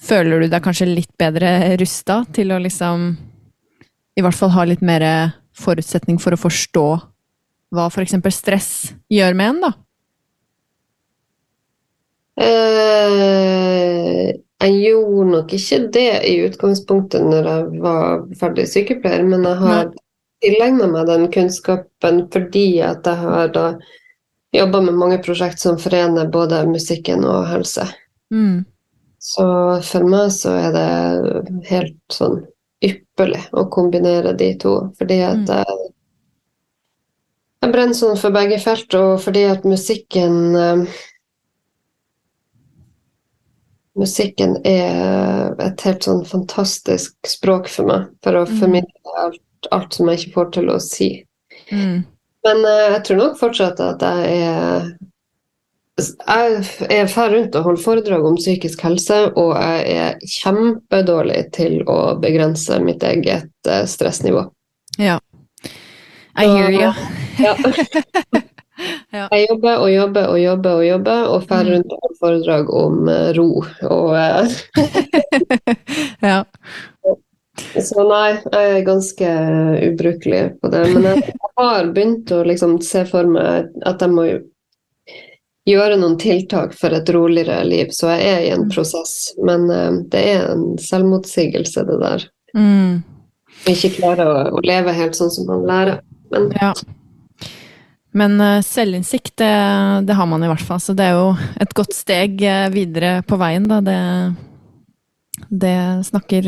Føler 0.00 0.40
du 0.40 0.46
deg 0.48 0.62
kanskje 0.64 0.86
litt 0.88 1.10
bedre 1.20 1.74
rusta 1.76 2.22
til 2.32 2.54
å 2.54 2.58
liksom 2.64 3.10
i 4.20 4.24
hvert 4.24 4.36
fall 4.36 4.52
har 4.54 4.68
litt 4.68 4.84
mer 4.84 5.04
forutsetning 5.56 6.20
for 6.22 6.36
å 6.36 6.40
forstå 6.40 6.86
hva 7.74 7.86
f.eks. 7.90 8.16
stress 8.34 8.70
gjør 9.12 9.36
med 9.38 9.52
en, 9.52 9.60
da? 9.64 9.70
Eh, 12.40 14.26
jeg 14.60 14.76
gjorde 14.84 15.26
nok 15.30 15.54
ikke 15.56 15.78
det 15.94 16.10
i 16.28 16.34
utgangspunktet 16.46 17.24
når 17.24 17.48
jeg 17.50 17.82
var 17.84 18.24
ferdig 18.40 18.66
sykepleier, 18.70 19.24
men 19.26 19.46
jeg 19.48 19.60
har 19.62 19.90
tilegna 20.44 20.88
meg 20.90 21.08
den 21.08 21.26
kunnskapen 21.32 22.24
fordi 22.32 22.66
at 22.84 23.06
jeg 23.06 23.22
har 23.22 23.52
da 23.54 23.66
jobba 24.56 24.82
med 24.82 24.98
mange 24.98 25.20
prosjekt 25.22 25.62
som 25.62 25.78
forener 25.78 26.30
både 26.32 26.64
musikken 26.68 27.24
og 27.28 27.48
helse. 27.52 27.86
Mm. 28.34 28.64
Så 29.20 29.46
for 29.84 30.08
meg 30.08 30.32
så 30.34 30.56
er 30.56 30.72
det 30.74 30.88
helt 31.70 32.00
sånn 32.12 32.40
ypperlig 33.20 33.42
å 33.52 33.66
kombinere 33.68 34.32
de 34.32 34.54
to. 34.58 34.74
Fordi 34.98 35.20
at 35.26 35.44
mm. 35.44 35.52
jeg, 35.60 35.92
jeg 37.60 37.72
brenner 37.74 37.96
sånn 37.96 38.18
for 38.20 38.34
begge 38.34 38.58
felt, 38.62 38.94
og 38.96 39.20
fordi 39.20 39.46
at 39.50 39.68
musikken 39.68 40.42
uh, 40.56 41.00
Musikken 43.98 44.54
er 44.64 45.50
et 45.60 45.82
helt 45.84 46.06
sånn 46.06 46.22
fantastisk 46.24 47.26
språk 47.26 47.66
for 47.68 47.90
meg, 47.90 48.04
for 48.24 48.38
å 48.38 48.44
mm. 48.46 48.52
formidle 48.60 49.16
alt, 49.18 49.42
alt 49.74 49.98
som 49.98 50.08
jeg 50.08 50.20
ikke 50.20 50.34
får 50.38 50.46
til 50.54 50.70
å 50.72 50.76
si. 50.80 51.08
Mm. 51.74 51.98
Men 52.46 52.62
uh, 52.64 52.86
jeg 52.94 53.02
tror 53.04 53.18
nok 53.20 53.34
fortsatt 53.42 53.82
at 53.84 54.06
jeg 54.06 54.38
er 54.46 54.86
jeg 56.00 56.60
er 56.90 57.10
fer 57.10 57.32
rundt 57.34 57.56
og 57.58 57.66
holder 57.66 57.82
foredrag 57.84 58.26
om 58.26 58.38
psykisk 58.38 58.82
helse, 58.86 59.18
og 59.38 59.54
jeg 59.56 59.96
er 59.96 60.30
kjempedårlig 60.36 61.42
til 61.56 61.80
å 61.90 62.16
begrense 62.22 62.78
mitt 62.84 63.04
eget 63.06 63.50
uh, 63.68 63.84
stressnivå. 63.88 64.46
Ja. 65.00 65.18
I 66.38 66.46
hear 66.46 66.70
you. 66.74 66.92
Ja. 67.40 67.54
ja. 69.16 69.26
Jeg 69.26 69.46
jobber 69.48 69.82
og 69.82 69.90
jobber 69.92 70.30
og 70.32 70.40
jobber 70.40 70.78
og 70.82 70.86
jobber, 70.86 71.24
og 71.34 71.48
fer 71.50 71.64
mm. 71.64 71.72
rundt 71.74 71.96
og 71.96 72.04
holder 72.04 72.20
foredrag 72.24 72.74
om 72.82 73.10
uh, 73.10 73.32
ro. 73.38 73.48
Og 73.90 74.14
uh, 74.14 74.60
Ja. 76.30 76.44
Så 77.84 78.04
nei, 78.08 78.38
jeg 78.40 78.76
er 78.76 78.86
ganske 78.86 79.32
ubrukelig 79.90 80.44
på 80.62 80.70
det. 80.72 80.84
Men 80.94 81.08
jeg 81.10 81.34
har 81.58 81.90
begynt 81.94 82.32
å 82.32 82.42
liksom 82.46 82.78
se 82.84 83.04
for 83.08 83.28
meg 83.28 83.68
at 83.86 84.02
jeg 84.02 84.14
må 84.14 84.26
gjøre 85.70 85.98
noen 86.00 86.16
tiltak 86.20 86.74
for 86.78 86.94
et 86.96 87.08
roligere 87.14 87.62
liv. 87.66 87.92
Så 87.94 88.10
jeg 88.12 88.28
er 88.28 88.44
i 88.46 88.52
en 88.54 88.66
mm. 88.66 88.72
prosess. 88.74 89.32
Men 89.46 89.66
uh, 89.70 90.02
det 90.12 90.22
er 90.34 90.46
en 90.52 90.64
selvmotsigelse, 90.80 91.84
det 91.88 91.98
der. 92.02 92.26
Mm. 92.56 93.00
Ikke 93.70 93.92
klare 93.98 94.26
å, 94.26 94.38
å, 94.56 94.62
leve 94.66 94.94
helt 94.96 95.18
sånn 95.18 95.32
som 95.32 95.48
man 95.50 95.66
lærer. 95.68 96.00
Men, 96.32 96.50
ja. 96.60 96.72
Men 98.16 98.36
uh, 98.42 98.58
selvinnsikt, 98.66 99.36
det, 99.42 99.50
det, 100.08 100.16
har 100.18 100.30
man 100.30 100.44
i 100.44 100.50
hvert 100.50 100.66
fall. 100.66 100.82
Så 100.82 100.96
det 100.98 101.10
er 101.10 101.18
jo 101.18 101.34
et 101.62 101.74
godt 101.76 101.96
steg 101.96 102.40
uh, 102.44 102.68
videre 102.74 103.20
på 103.26 103.38
veien, 103.40 103.68
da. 103.70 103.80
Det, 103.84 103.98
det 105.50 105.76
snakker, 106.10 106.46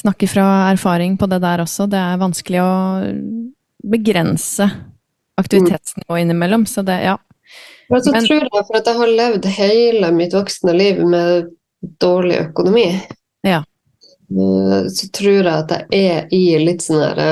snakker 0.00 0.30
fra 0.30 0.48
erfaring 0.70 1.18
på 1.20 1.28
det 1.30 1.42
der 1.44 1.64
også. 1.64 1.88
Det 1.90 2.00
er 2.00 2.20
vanskelig 2.22 2.62
å 2.62 2.74
begrense 3.84 4.68
aktivitetsnivået 5.40 6.20
innimellom, 6.22 6.66
så 6.66 6.82
det, 6.82 7.00
ja. 7.04 7.18
Men 7.88 8.04
så 8.04 8.14
Men, 8.14 8.26
tror 8.26 8.46
jeg, 8.46 8.64
for 8.66 8.78
at 8.78 8.88
jeg 8.88 9.00
har 9.00 9.14
levd 9.20 9.46
hele 9.58 10.10
mitt 10.16 10.34
voksne 10.36 10.72
liv 10.76 11.00
med 11.04 11.50
dårlig 12.00 12.38
økonomi, 12.48 12.88
ja. 13.44 13.60
Eh, 14.34 14.86
så 14.88 15.08
tror 15.12 15.34
jeg 15.34 15.52
at 15.52 15.74
jeg 15.92 16.04
er 16.08 16.30
i 16.32 16.44
litt 16.64 16.84
sånn 16.84 17.02
herre 17.02 17.28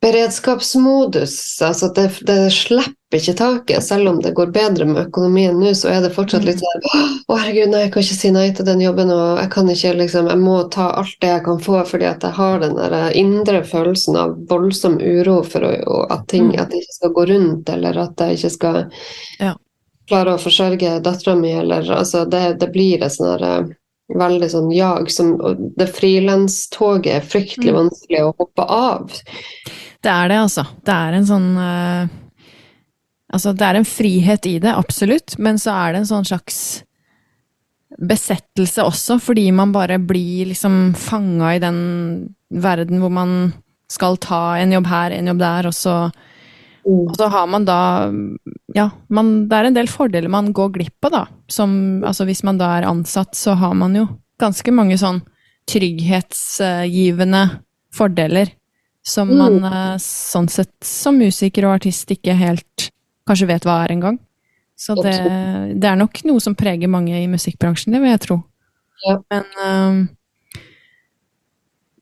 beredskapsmodus. 0.00 1.62
Altså 1.62 1.88
det, 1.94 2.10
det 2.26 2.50
slipper 2.54 3.18
ikke 3.18 3.34
taket. 3.34 3.82
Selv 3.84 4.08
om 4.08 4.20
det 4.22 4.34
går 4.36 4.52
bedre 4.54 4.86
med 4.86 5.08
økonomien 5.08 5.58
nå, 5.58 5.72
så 5.74 5.90
er 5.90 6.04
det 6.04 6.12
fortsatt 6.14 6.46
litt 6.46 6.62
sånn 6.62 6.84
Å, 7.26 7.34
herregud, 7.34 7.72
nei, 7.72 7.84
jeg 7.86 7.92
kan 7.94 8.04
ikke 8.06 8.18
si 8.20 8.32
nei 8.34 8.46
til 8.54 8.68
den 8.68 8.82
jobben, 8.84 9.10
og 9.14 9.40
jeg 9.42 9.50
kan 9.54 9.70
ikke 9.72 9.94
liksom 9.98 10.30
Jeg 10.30 10.42
må 10.42 10.58
ta 10.74 10.90
alt 11.00 11.16
det 11.22 11.32
jeg 11.32 11.44
kan 11.48 11.62
få, 11.64 11.80
fordi 11.88 12.08
at 12.10 12.26
jeg 12.26 12.38
har 12.38 12.62
den 12.62 12.76
der 12.78 12.98
indre 13.18 13.62
følelsen 13.66 14.20
av 14.20 14.36
voldsom 14.50 15.00
uro 15.02 15.40
for 15.46 15.66
å, 15.66 16.04
at 16.14 16.28
ting 16.30 16.52
mm. 16.52 16.60
at 16.62 16.70
det 16.70 16.84
ikke 16.84 16.98
skal 17.00 17.16
gå 17.16 17.26
rundt, 17.32 17.74
eller 17.74 18.04
at 18.04 18.22
jeg 18.22 18.38
ikke 18.38 18.54
skal 18.54 18.80
ja. 19.42 19.56
klare 20.10 20.36
å 20.36 20.42
forsørge 20.42 20.98
dattera 21.02 21.34
mi, 21.40 21.52
eller 21.58 21.90
altså 21.98 22.22
det, 22.30 22.44
det 22.62 22.70
blir 22.74 23.02
et 23.02 23.18
sånn 23.18 23.32
herre 23.34 23.52
veldig 24.16 24.48
sånn 24.48 24.70
jag. 24.72 25.10
Som, 25.12 25.34
det 25.76 25.90
frilanstoget 25.92 27.18
er 27.18 27.26
fryktelig 27.34 27.74
mm. 27.74 27.78
vanskelig 27.82 28.22
å 28.24 28.32
hoppe 28.38 28.64
av. 28.64 29.18
Det 30.04 30.10
er 30.12 30.30
det, 30.30 30.40
altså. 30.40 30.64
Det 30.86 30.94
er 30.94 31.16
en 31.18 31.28
sånn 31.28 31.48
uh, 31.58 32.16
Altså, 33.28 33.52
det 33.52 33.64
er 33.66 33.76
en 33.76 33.84
frihet 33.84 34.46
i 34.48 34.54
det, 34.62 34.70
absolutt, 34.72 35.34
men 35.36 35.58
så 35.60 35.74
er 35.76 35.92
det 35.92 35.98
en 36.00 36.08
sånn 36.08 36.24
slags 36.24 36.60
besettelse 37.98 38.86
også, 38.88 39.18
fordi 39.20 39.50
man 39.52 39.74
bare 39.74 39.98
blir 40.00 40.48
liksom 40.48 40.94
fanga 40.96 41.50
i 41.52 41.60
den 41.60 41.80
verden 42.48 43.02
hvor 43.02 43.12
man 43.12 43.34
skal 43.92 44.16
ta 44.22 44.56
en 44.56 44.72
jobb 44.72 44.88
her, 44.88 45.12
en 45.12 45.28
jobb 45.28 45.42
der, 45.42 45.68
og 45.68 45.76
så 45.76 45.98
og 46.88 47.12
så 47.18 47.26
har 47.28 47.48
man 47.50 47.66
da 47.68 48.08
Ja, 48.72 48.86
man, 49.12 49.48
det 49.48 49.56
er 49.56 49.68
en 49.68 49.76
del 49.76 49.90
fordeler 49.92 50.30
man 50.32 50.52
går 50.56 50.70
glipp 50.76 51.04
av, 51.08 51.12
da. 51.12 51.22
Som 51.50 52.04
altså 52.06 52.24
hvis 52.28 52.40
man 52.46 52.60
da 52.60 52.70
er 52.78 52.88
ansatt, 52.88 53.34
så 53.36 53.56
har 53.60 53.74
man 53.76 53.96
jo 53.96 54.06
ganske 54.40 54.72
mange 54.72 54.96
sånn 55.00 55.20
trygghetsgivende 55.68 57.42
fordeler 57.92 58.54
som 59.08 59.30
man 59.32 59.60
mm. 59.62 59.68
Eh, 59.72 59.96
sånn 60.04 60.48
sett 60.52 60.74
som 60.84 61.16
musiker 61.18 61.66
og 61.66 61.78
artist 61.78 62.10
ikke 62.12 62.36
helt 62.36 62.90
kanskje 63.28 63.48
vet 63.48 63.66
hva 63.68 63.82
er 63.84 63.94
engang. 63.96 64.18
Så 64.78 64.94
det, 65.00 65.16
det, 65.74 65.88
er 65.88 65.98
nok 65.98 66.20
noe 66.28 66.40
som 66.42 66.54
preger 66.54 66.90
mange 66.90 67.16
i 67.18 67.26
musikkbransjen, 67.30 67.96
det 67.96 68.02
vil 68.02 68.12
jeg 68.12 68.22
tro. 68.28 68.36
Ja. 69.02 69.16
Men, 69.32 69.48
uh, 69.58 70.62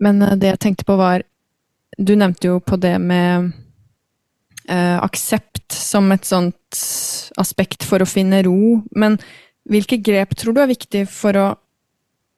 men 0.05 0.27
eh, 0.27 0.35
det 0.41 0.55
jeg 0.55 0.63
tenkte 0.65 0.87
på 0.89 0.97
var 0.97 1.25
Du 1.97 2.15
nevnte 2.17 2.49
jo 2.49 2.59
på 2.61 2.77
det 2.81 2.95
med 3.01 3.51
uh, 4.69 4.99
aksept 5.01 5.73
som 5.73 6.09
et 6.13 6.25
sånt 6.29 6.81
aspekt 7.41 7.85
for 7.85 8.03
å 8.05 8.09
finne 8.09 8.43
ro. 8.45 8.83
Men 8.93 9.17
hvilke 9.69 9.97
grep 10.05 10.37
tror 10.37 10.57
du 10.57 10.61
er 10.65 10.73
viktig 10.73 11.07
for 11.09 11.41
å 11.41 11.47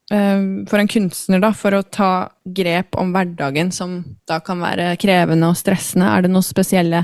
for 0.09 0.81
en 0.81 0.89
kunstner, 0.89 1.41
da, 1.43 1.51
for 1.53 1.77
å 1.77 1.85
ta 1.85 2.11
grep 2.45 2.97
om 2.97 3.11
hverdagen 3.13 3.69
som 3.75 3.99
da 4.29 4.39
kan 4.41 4.63
være 4.63 4.95
krevende 5.01 5.51
og 5.51 5.59
stressende? 5.61 6.09
Er 6.09 6.25
det 6.25 6.31
noen 6.33 6.47
spesielle 6.47 7.03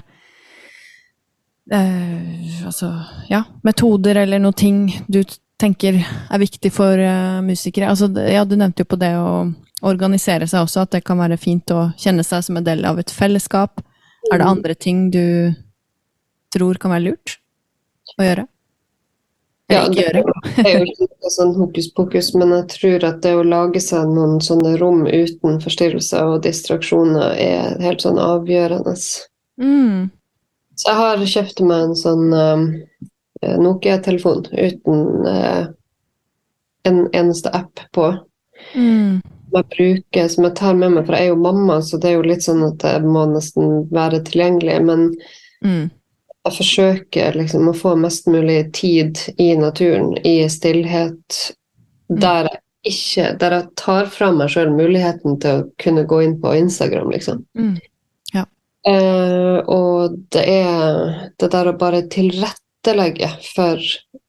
eh, 1.72 2.64
altså, 2.64 2.90
ja, 3.28 3.42
metoder 3.66 4.22
eller 4.22 4.40
noen 4.40 4.56
ting 4.56 4.78
du 5.06 5.20
tenker 5.60 6.00
er 6.00 6.40
viktig 6.40 6.72
for 6.72 6.96
uh, 6.96 7.42
musikere? 7.44 7.90
Altså, 7.92 8.08
ja, 8.24 8.46
du 8.48 8.56
nevnte 8.56 8.84
jo 8.84 8.90
på 8.94 9.00
det 9.00 9.12
å 9.20 9.50
organisere 9.84 10.48
seg 10.48 10.64
også, 10.64 10.86
at 10.86 10.96
det 10.96 11.04
kan 11.04 11.20
være 11.20 11.36
fint 11.40 11.70
å 11.76 11.90
kjenne 12.00 12.24
seg 12.24 12.46
som 12.46 12.56
en 12.56 12.66
del 12.66 12.86
av 12.88 12.98
et 13.02 13.12
fellesskap. 13.12 13.84
Er 14.32 14.40
det 14.40 14.48
andre 14.48 14.74
ting 14.74 15.10
du 15.12 15.52
tror 16.54 16.80
kan 16.80 16.94
være 16.94 17.10
lurt 17.10 17.36
å 18.16 18.24
gjøre? 18.24 18.48
Ja, 19.72 19.86
det 19.88 20.04
er 20.60 20.82
jo 20.82 20.90
ikke 20.90 21.30
sånn 21.32 21.54
hokus 21.56 21.86
pokus, 21.96 22.32
men 22.36 22.52
jeg 22.52 22.66
tror 22.74 23.06
at 23.08 23.22
det 23.24 23.32
å 23.38 23.46
lage 23.46 23.80
seg 23.80 24.10
noen 24.12 24.36
sånne 24.44 24.74
rom 24.80 25.06
uten 25.08 25.56
forstyrrelser 25.64 26.34
og 26.34 26.42
distraksjoner 26.44 27.32
er 27.40 27.78
helt 27.84 28.04
sånn 28.04 28.20
avgjørende. 28.20 28.92
Mm. 29.62 30.10
Så 30.76 30.90
jeg 30.90 31.00
har 31.00 31.24
kjøpt 31.36 31.64
meg 31.64 31.86
en 31.88 31.96
sånn 31.96 32.26
um, 32.34 32.66
Nokia-telefon 33.64 34.44
uten 34.52 35.00
uh, 35.28 35.64
en 36.84 37.00
eneste 37.16 37.52
app 37.56 37.86
på. 37.96 38.10
Mm 38.76 39.22
jeg 39.54 39.70
bruker, 39.70 40.28
som 40.28 40.46
jeg 40.48 40.56
tar 40.58 40.78
med 40.78 40.94
meg, 40.94 41.04
for 41.06 41.16
jeg 41.16 41.28
er 41.28 41.32
jo 41.32 41.42
mamma, 41.42 41.78
så 41.82 41.98
det 42.00 42.10
er 42.10 42.16
jo 42.16 42.26
litt 42.26 42.44
sånn 42.46 42.62
at 42.66 42.84
jeg 42.86 43.04
må 43.06 43.24
nesten 43.30 43.84
være 43.94 44.22
tilgjengelig. 44.26 44.78
Men 44.88 45.04
mm. 45.64 45.84
Jeg 46.44 46.56
forsøker 46.58 47.38
liksom 47.38 47.70
å 47.70 47.76
få 47.76 47.94
mest 47.96 48.28
mulig 48.30 48.58
tid 48.76 49.20
i 49.40 49.54
naturen, 49.56 50.12
i 50.26 50.44
stillhet, 50.52 51.40
mm. 52.10 52.20
der 52.20 52.50
jeg 52.50 52.60
ikke 52.84 53.30
Der 53.40 53.54
jeg 53.56 53.64
tar 53.80 54.08
fra 54.12 54.26
meg 54.36 54.50
sjøl 54.52 54.68
muligheten 54.76 55.38
til 55.40 55.62
å 55.62 55.68
kunne 55.80 56.02
gå 56.04 56.18
inn 56.20 56.34
på 56.42 56.50
Instagram, 56.52 57.14
liksom. 57.14 57.38
Mm. 57.56 57.78
Ja. 58.34 58.42
Eh, 58.84 59.56
og 59.72 60.18
det 60.36 60.42
er 60.44 61.30
det 61.40 61.48
der 61.54 61.70
å 61.70 61.78
bare 61.80 62.02
tilrettelegge 62.12 63.30
for 63.54 63.80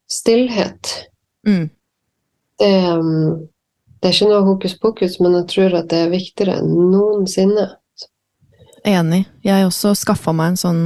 stillhet. 0.07 0.93
Mm. 1.43 1.67
Det 2.63 2.71
um, 2.95 3.43
det 4.05 4.11
er 4.11 4.17
ikke 4.19 4.29
noe 4.29 4.45
hokus 4.45 4.73
pokus, 4.77 5.15
men 5.17 5.33
jeg 5.39 5.45
tror 5.49 5.75
at 5.79 5.87
det 5.89 5.99
er 6.03 6.11
viktigere 6.11 6.59
enn 6.61 6.91
noensinne. 6.91 7.63
Enig. 8.85 9.23
Jeg 9.41 9.65
også 9.65 9.95
skaffa 9.97 10.29
meg 10.35 10.51
en 10.51 10.59
sånn 10.61 10.83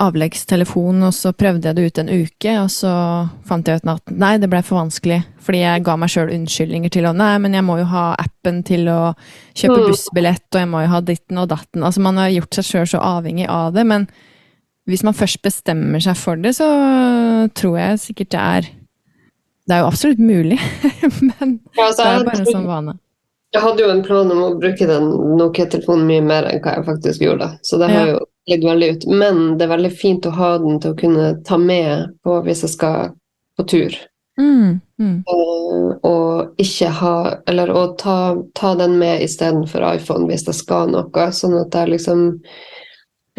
avleggstelefon, 0.00 1.00
og 1.08 1.14
så 1.16 1.32
prøvde 1.36 1.70
jeg 1.70 1.76
det 1.76 1.86
ut 1.86 1.98
en 2.02 2.12
uke, 2.12 2.52
og 2.60 2.70
så 2.72 2.92
fant 3.48 3.68
jeg 3.68 3.80
ut 3.80 3.90
at 3.90 4.12
nei, 4.12 4.34
det 4.42 4.50
ble 4.52 4.60
for 4.66 4.80
vanskelig. 4.80 5.22
Fordi 5.46 5.62
jeg 5.62 5.84
ga 5.86 5.96
meg 6.00 6.12
sjøl 6.12 6.32
unnskyldninger 6.34 6.92
til 6.92 7.08
å 7.08 7.14
nei, 7.16 7.32
men 7.42 7.56
jeg 7.56 7.64
må 7.66 7.78
jo 7.80 7.88
ha 7.92 8.06
appen 8.20 8.62
til 8.66 8.88
å 8.92 9.00
kjøpe 9.56 9.80
mm. 9.80 9.86
bussbillett, 9.88 10.46
og 10.52 10.62
jeg 10.62 10.70
må 10.72 10.84
jo 10.84 10.92
ha 10.92 11.02
ditten 11.06 11.42
og 11.42 11.50
datten. 11.52 11.86
Altså 11.86 12.04
man 12.04 12.20
har 12.20 12.32
gjort 12.34 12.58
seg 12.58 12.68
sjøl 12.70 12.90
så 12.94 13.02
avhengig 13.16 13.48
av 13.52 13.72
det, 13.76 13.86
men 13.88 14.08
hvis 14.86 15.02
man 15.06 15.16
først 15.18 15.42
bestemmer 15.42 16.02
seg 16.02 16.18
for 16.18 16.38
det, 16.38 16.54
så 16.58 16.68
tror 17.58 17.80
jeg 17.80 18.02
sikkert 18.04 18.34
det 18.36 18.42
er 18.42 18.70
det 19.66 19.74
er 19.74 19.82
jo 19.82 19.88
absolutt 19.88 20.20
mulig, 20.22 20.60
men 21.26 21.58
ja, 21.74 21.88
altså, 21.88 22.04
det 22.04 22.10
er 22.12 22.24
bare 22.28 22.38
en 22.38 22.48
sånn 22.52 22.68
vane. 22.68 22.92
Jeg 23.54 23.62
hadde 23.64 23.82
jo 23.82 23.90
en 23.90 24.02
plan 24.04 24.30
om 24.30 24.42
å 24.44 24.54
bruke 24.60 24.86
den 24.86 25.08
Nokia-telefonen 25.38 26.06
mye 26.06 26.22
mer 26.22 26.46
enn 26.50 26.60
hva 26.62 26.76
jeg 26.76 26.86
faktisk 26.86 27.24
gjorde. 27.24 27.48
Så 27.66 27.78
det 27.80 27.88
har 27.90 28.10
ja. 28.10 28.14
jo 28.14 28.24
litt 28.50 28.64
veldig 28.64 28.90
ut. 28.94 29.06
Men 29.06 29.40
det 29.58 29.66
er 29.66 29.74
veldig 29.74 29.92
fint 29.94 30.26
å 30.28 30.34
ha 30.36 30.56
den 30.62 30.80
til 30.82 30.94
å 30.94 30.98
kunne 30.98 31.30
ta 31.46 31.58
med 31.60 32.12
på 32.26 32.40
hvis 32.46 32.64
jeg 32.66 32.74
skal 32.76 33.14
på 33.56 33.66
tur. 33.70 33.96
Mm, 34.36 34.80
mm. 35.00 35.14
Og, 35.32 36.04
og 36.04 36.60
ikke 36.60 36.90
ha 36.92 37.12
Eller 37.48 37.70
å 37.72 37.86
ta, 37.96 38.36
ta 38.52 38.74
den 38.76 38.98
med 39.00 39.22
istedenfor 39.24 39.80
iPhone 39.94 40.28
hvis 40.28 40.44
jeg 40.48 40.58
skal 40.58 40.92
noe. 40.92 41.30
Sånn 41.32 41.56
at 41.56 41.74
jeg 41.74 41.94
liksom 41.94 42.26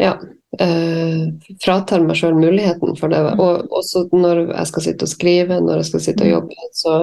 Ja 0.02 0.16
uh, 0.56 1.24
fratar 1.64 2.04
meg 2.04 2.18
sjøl 2.18 2.36
muligheten 2.38 2.96
for 2.98 3.12
det. 3.12 3.20
Mm. 3.20 3.42
Og 3.42 3.78
også 3.80 4.06
når 4.14 4.44
jeg 4.52 4.70
skal 4.72 4.86
sitte 4.86 5.08
og 5.08 5.12
skrive, 5.12 5.60
når 5.64 5.82
jeg 5.82 5.90
skal 5.90 6.04
sitte 6.06 6.24
og 6.24 6.28
mm. 6.28 6.34
jobbe, 6.34 6.70
så, 6.78 6.94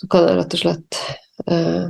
så 0.00 0.10
kan 0.12 0.28
jeg 0.28 0.38
rett 0.40 0.56
og 0.56 0.64
slett 0.64 1.02
uh, 1.50 1.84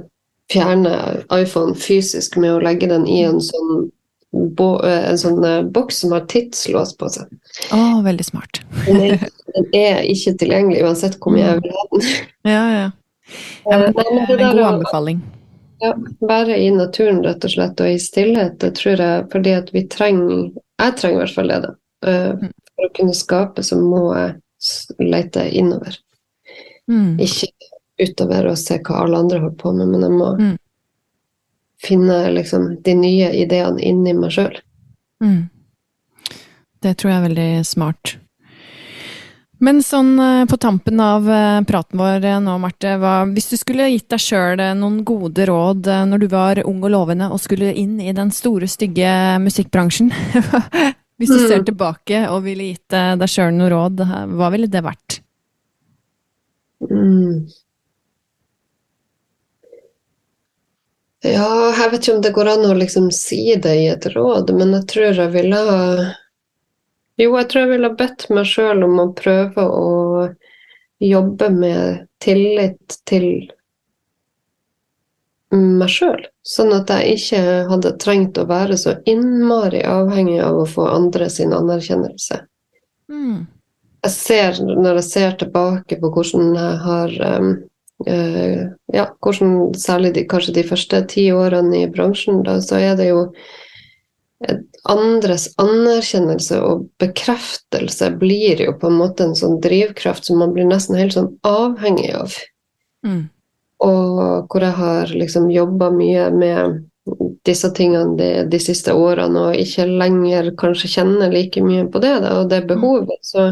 fjerne 0.50 0.94
iPhone 1.36 1.78
fysisk 1.78 2.38
med 2.42 2.56
å 2.56 2.62
legge 2.64 2.90
den 2.90 3.06
i 3.08 3.22
en 3.28 3.40
sånn, 3.44 3.90
bo, 4.32 4.68
uh, 4.84 5.10
en 5.10 5.18
sånn 5.20 5.42
boks 5.74 6.02
som 6.02 6.14
har 6.14 6.28
tidslås 6.30 6.94
på 7.00 7.10
seg. 7.12 7.32
Å, 7.70 7.78
oh, 7.78 7.98
veldig 8.06 8.26
smart. 8.26 8.62
den, 8.86 9.02
er, 9.08 9.26
den, 9.56 9.68
er, 9.76 10.00
ikke 10.06 10.36
tilgjengelig 10.40 10.84
uansett 10.86 11.18
hvor 11.18 11.34
mye 11.34 11.46
jeg 11.46 11.64
vil 11.64 11.76
ha 11.76 11.84
den. 11.90 12.08
ja, 12.54 12.64
ja. 12.76 12.86
ja 13.66 13.82
men 13.82 13.98
det 13.98 14.06
er 14.06 14.14
en 14.14 14.56
god 14.58 14.66
anbefaling. 14.74 15.22
Ja, 15.80 15.94
være 16.28 16.58
i 16.60 16.68
naturen 16.76 17.22
rett 17.24 17.44
og 17.48 17.54
slett, 17.54 17.80
og 17.80 17.88
i 17.88 18.00
stillhet. 18.00 18.58
Det 18.60 18.74
tror 18.76 19.00
jeg 19.00 19.26
fordi 19.32 19.54
at 19.56 19.70
vi 19.72 19.86
trenger 19.88 20.50
Jeg 20.80 20.96
trenger 20.96 21.16
i 21.16 21.20
hvert 21.22 21.36
fall 21.36 21.52
det. 21.52 21.60
da. 21.64 21.72
for 22.00 22.88
å 22.88 22.92
kunne 22.96 23.16
skape 23.16 23.64
så 23.64 23.76
må 23.80 24.04
jeg 24.16 25.00
lete 25.00 25.46
innover. 25.56 25.96
Mm. 26.90 27.18
Ikke 27.20 27.48
utover 28.00 28.50
og 28.50 28.58
se 28.58 28.78
hva 28.80 29.02
alle 29.04 29.20
andre 29.20 29.40
holder 29.42 29.58
på 29.60 29.72
med, 29.76 29.90
men 29.92 30.04
jeg 30.06 30.16
må 30.16 30.30
mm. 30.38 30.54
Finne 31.80 32.22
liksom 32.34 32.74
de 32.84 32.94
nye 32.94 33.30
ideene 33.40 33.80
inni 33.82 34.14
meg 34.16 34.34
sjøl. 34.34 34.58
Mm. 35.24 35.48
Det 36.80 36.96
tror 36.96 37.12
jeg 37.12 37.20
er 37.20 37.28
veldig 37.28 37.52
smart. 37.68 38.16
Men 39.60 39.82
sånn 39.84 40.14
eh, 40.16 40.46
på 40.48 40.56
tampen 40.56 41.00
av 41.04 41.26
eh, 41.28 41.60
praten 41.68 42.00
vår 42.00 42.24
eh, 42.24 42.38
nå, 42.40 42.54
Marte, 42.62 42.94
hva, 43.00 43.26
hvis 43.28 43.50
du 43.52 43.58
skulle 43.60 43.90
gitt 43.92 44.08
deg 44.08 44.22
sjøl 44.24 44.62
noen 44.78 45.02
gode 45.04 45.44
råd 45.48 45.90
når 46.08 46.22
du 46.22 46.26
var 46.32 46.62
ung 46.64 46.80
og 46.80 46.94
lovende 46.94 47.28
og 47.28 47.42
skulle 47.44 47.74
inn 47.76 47.98
i 48.00 48.14
den 48.16 48.32
store, 48.32 48.68
stygge 48.70 49.12
musikkbransjen 49.44 50.08
Hvis 51.20 51.28
du 51.28 51.36
ser 51.36 51.60
mm. 51.60 51.66
tilbake 51.68 52.22
og 52.32 52.46
ville 52.46 52.70
gitt 52.70 52.94
deg 53.20 53.28
sjøl 53.28 53.52
noen 53.52 53.68
råd, 53.68 53.98
hva 54.40 54.46
ville 54.54 54.70
det 54.72 54.80
vært? 54.80 55.18
Mm. 56.88 57.44
Ja, 61.20 61.48
jeg 61.76 61.90
vet 61.92 62.00
ikke 62.00 62.16
om 62.16 62.22
det 62.24 62.32
går 62.32 62.48
an 62.54 62.66
å 62.70 62.76
liksom 62.78 63.10
si 63.12 63.42
det 63.60 63.74
i 63.76 63.88
et 63.92 64.06
råd, 64.14 64.54
men 64.56 64.72
jeg 64.78 64.86
tror 64.88 65.20
jeg 65.20 65.32
ville 65.34 65.62
jo, 67.20 67.34
jeg 67.36 67.48
tror 67.50 67.66
jeg 67.66 67.72
ville 67.74 67.92
bedt 67.98 68.28
meg 68.32 68.48
sjøl 68.48 68.86
om 68.86 69.00
å 69.02 69.10
prøve 69.12 69.64
å 69.68 69.90
jobbe 71.00 71.48
med 71.52 72.06
tillit 72.24 72.96
til 73.08 73.26
meg 75.52 75.90
sjøl. 75.92 76.22
Sånn 76.46 76.72
at 76.76 76.92
jeg 76.94 77.18
ikke 77.18 77.40
hadde 77.68 77.96
trengt 78.00 78.38
å 78.40 78.46
være 78.48 78.78
så 78.80 78.96
innmari 79.08 79.82
avhengig 79.84 80.38
av 80.44 80.62
å 80.62 80.68
få 80.68 80.86
andre 80.88 81.28
sin 81.32 81.52
anerkjennelse. 81.56 82.44
Mm. 83.10 83.48
Jeg 84.06 84.12
ser, 84.14 84.60
når 84.64 85.02
jeg 85.02 85.08
ser 85.10 85.36
tilbake 85.42 85.98
på 86.00 86.12
hvordan 86.14 86.54
jeg 86.56 86.76
har 86.86 87.16
um, 87.40 87.50
Ja, 88.06 89.04
hvordan 89.20 89.74
særlig 89.76 90.14
de, 90.16 90.22
kanskje 90.28 90.54
de 90.56 90.64
første 90.64 91.02
ti 91.10 91.26
årene 91.36 91.82
i 91.82 91.90
bransjen, 91.90 92.40
da, 92.46 92.56
så 92.64 92.78
er 92.80 92.94
det 92.96 93.10
jo 93.10 93.26
andres 94.88 95.50
anerkjennelse 95.60 96.60
og 96.64 96.86
bekreftelse 97.02 98.08
blir 98.20 98.62
jo 98.64 98.72
på 98.80 98.88
en 98.88 98.96
måte 99.02 99.26
en 99.26 99.36
sånn 99.36 99.58
drivkraft 99.60 100.24
som 100.24 100.40
man 100.40 100.54
blir 100.56 100.68
nesten 100.68 100.96
helt 100.96 101.12
sånn 101.16 101.34
avhengig 101.44 102.14
av. 102.16 102.38
Mm. 103.04 103.26
Og 103.84 104.48
hvor 104.48 104.64
jeg 104.64 104.76
har 104.76 105.12
liksom 105.12 105.50
jobba 105.52 105.90
mye 105.92 106.30
med 106.32 106.80
disse 107.48 107.70
tingene 107.76 108.16
de, 108.16 108.30
de, 108.52 108.60
siste 108.60 108.94
årene, 108.96 109.50
og 109.50 109.60
ikke 109.60 109.86
lenger 109.88 110.52
kanskje 110.60 110.92
kjenner 110.96 111.32
like 111.32 111.62
mye 111.64 111.86
på 111.90 112.02
det, 112.02 112.12
da, 112.24 112.34
og 112.40 112.50
det 112.52 112.62
mm. 112.64 112.68
behovet, 112.70 113.16
så, 113.26 113.46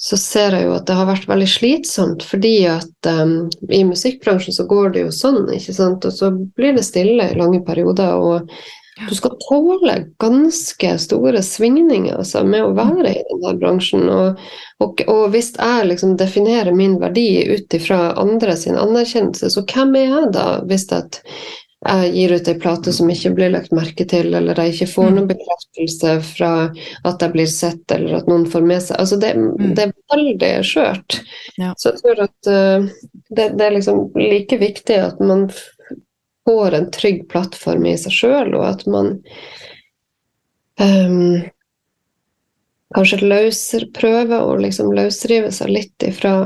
så, 0.00 0.16
ser 0.16 0.56
jeg 0.56 0.64
jo 0.64 0.74
at 0.78 0.86
det 0.88 0.96
har 0.96 1.08
vært 1.10 1.28
veldig 1.28 1.48
slitsomt, 1.50 2.24
fordi 2.24 2.54
at 2.72 3.08
um, 3.10 3.50
i 3.68 3.82
musikkbransjen 3.84 4.56
så 4.56 4.64
går 4.70 4.94
det 4.94 5.06
jo 5.06 5.14
sånn, 5.14 5.42
ikke 5.52 5.76
sant, 5.76 6.06
og 6.08 6.14
så 6.16 6.30
blir 6.56 6.76
det 6.76 6.86
stille 6.88 7.30
i 7.30 7.36
lange 7.38 7.60
perioder. 7.66 8.16
og 8.16 8.48
du 9.08 9.14
skal 9.14 9.36
tåle 9.48 9.94
ganske 10.20 10.90
store 10.98 11.42
svingninger 11.42 12.18
altså, 12.20 12.42
med 12.44 12.64
å 12.64 12.74
være 12.76 13.14
i 13.14 13.22
denne 13.30 13.54
bransjen. 13.60 14.04
Og, 14.12 14.40
og, 14.82 15.02
og 15.08 15.22
hvis 15.32 15.52
jeg 15.56 15.86
liksom 15.88 16.16
definerer 16.20 16.76
min 16.76 16.98
verdi 17.00 17.46
ut 17.48 17.76
ifra 17.76 18.10
andre 18.20 18.56
sin 18.60 18.76
anerkjennelse, 18.80 19.52
så 19.54 19.64
hvem 19.64 19.96
er 20.00 20.06
jeg 20.08 20.32
da, 20.36 20.46
hvis 20.68 20.88
jeg 21.80 22.08
gir 22.12 22.32
ut 22.36 22.48
ei 22.50 22.58
plate 22.60 22.92
som 22.92 23.08
ikke 23.08 23.30
blir 23.38 23.52
lagt 23.54 23.72
merke 23.72 24.04
til, 24.04 24.34
eller 24.36 24.58
jeg 24.60 24.74
ikke 24.74 24.88
får 24.90 25.06
noen 25.14 25.24
mm. 25.24 25.30
bekreftelse 25.30 26.16
fra 26.28 26.50
at 27.08 27.22
jeg 27.24 27.32
blir 27.32 27.48
sett, 27.48 27.84
eller 27.94 28.18
at 28.18 28.28
noen 28.28 28.44
får 28.52 28.66
med 28.68 28.82
seg 28.84 29.00
altså 29.00 29.16
det, 29.22 29.30
mm. 29.38 29.70
det 29.78 29.86
er 29.86 29.94
veldig 30.12 30.50
skjørt. 30.68 31.20
Ja. 31.56 31.72
Så 31.80 31.94
jeg 31.94 32.02
tror 32.02 32.20
at 32.26 32.50
uh, 32.52 32.90
det, 33.30 33.46
det, 33.56 33.64
er 33.64 33.76
liksom 33.78 34.02
like 34.18 34.60
viktig 34.60 34.98
at 35.06 35.24
man 35.24 35.46
får 36.48 36.76
en 36.76 36.90
trygg 36.92 37.24
plattform 37.32 37.88
i 37.88 37.96
seg 38.02 38.12
sjøl, 38.12 38.52
og 38.60 38.66
at 38.74 38.84
man 38.90 39.14
um, 40.84 41.40
kanskje 42.92 43.22
løser, 43.24 43.88
prøver 43.96 44.44
å 44.44 44.60
liksom 44.60 44.92
løsrive 45.00 45.48
seg 45.54 45.72
litt 45.78 46.08
ifra 46.10 46.36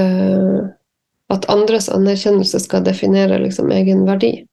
uh, 0.00 0.58
at 1.28 1.48
andres 1.50 1.88
anerkjennelse 1.92 2.60
skal 2.64 2.84
definere 2.86 3.42
liksom 3.42 3.72
egen 3.74 4.06
verdi. 4.08 4.45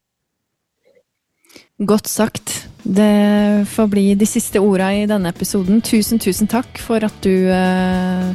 Godt 1.82 2.08
sagt. 2.08 2.68
Det 2.84 3.66
får 3.70 3.88
bli 3.88 4.04
de 4.14 4.26
siste 4.30 4.60
orda 4.62 4.92
i 4.94 5.08
denne 5.10 5.32
episoden. 5.34 5.82
Tusen, 5.82 6.20
tusen 6.22 6.48
takk 6.48 6.78
for 6.78 7.02
at 7.02 7.16
du 7.26 7.50
eh, 7.50 8.30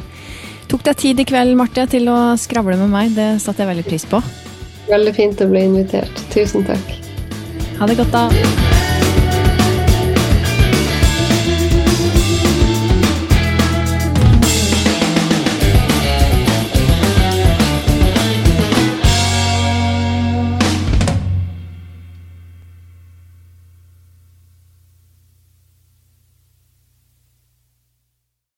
tok 0.67 0.83
deg 0.83 0.99
tid 0.99 1.23
i 1.23 1.27
kveld, 1.29 1.55
Marte, 1.55 1.87
til 1.87 2.11
å 2.11 2.35
skravle 2.35 2.75
med 2.81 2.91
meg. 2.91 3.15
Det 3.15 3.29
satte 3.39 3.63
jeg 3.63 3.71
veldig 3.71 3.87
pris 3.87 4.07
på. 4.11 4.19
Veldig 4.89 5.15
fint 5.15 5.45
å 5.45 5.47
bli 5.47 5.63
invitert. 5.69 6.23
Tusen 6.35 6.67
takk. 6.67 6.95
Ha 7.79 7.87
det 7.87 7.99
godt, 8.01 8.11
da. 8.11 8.88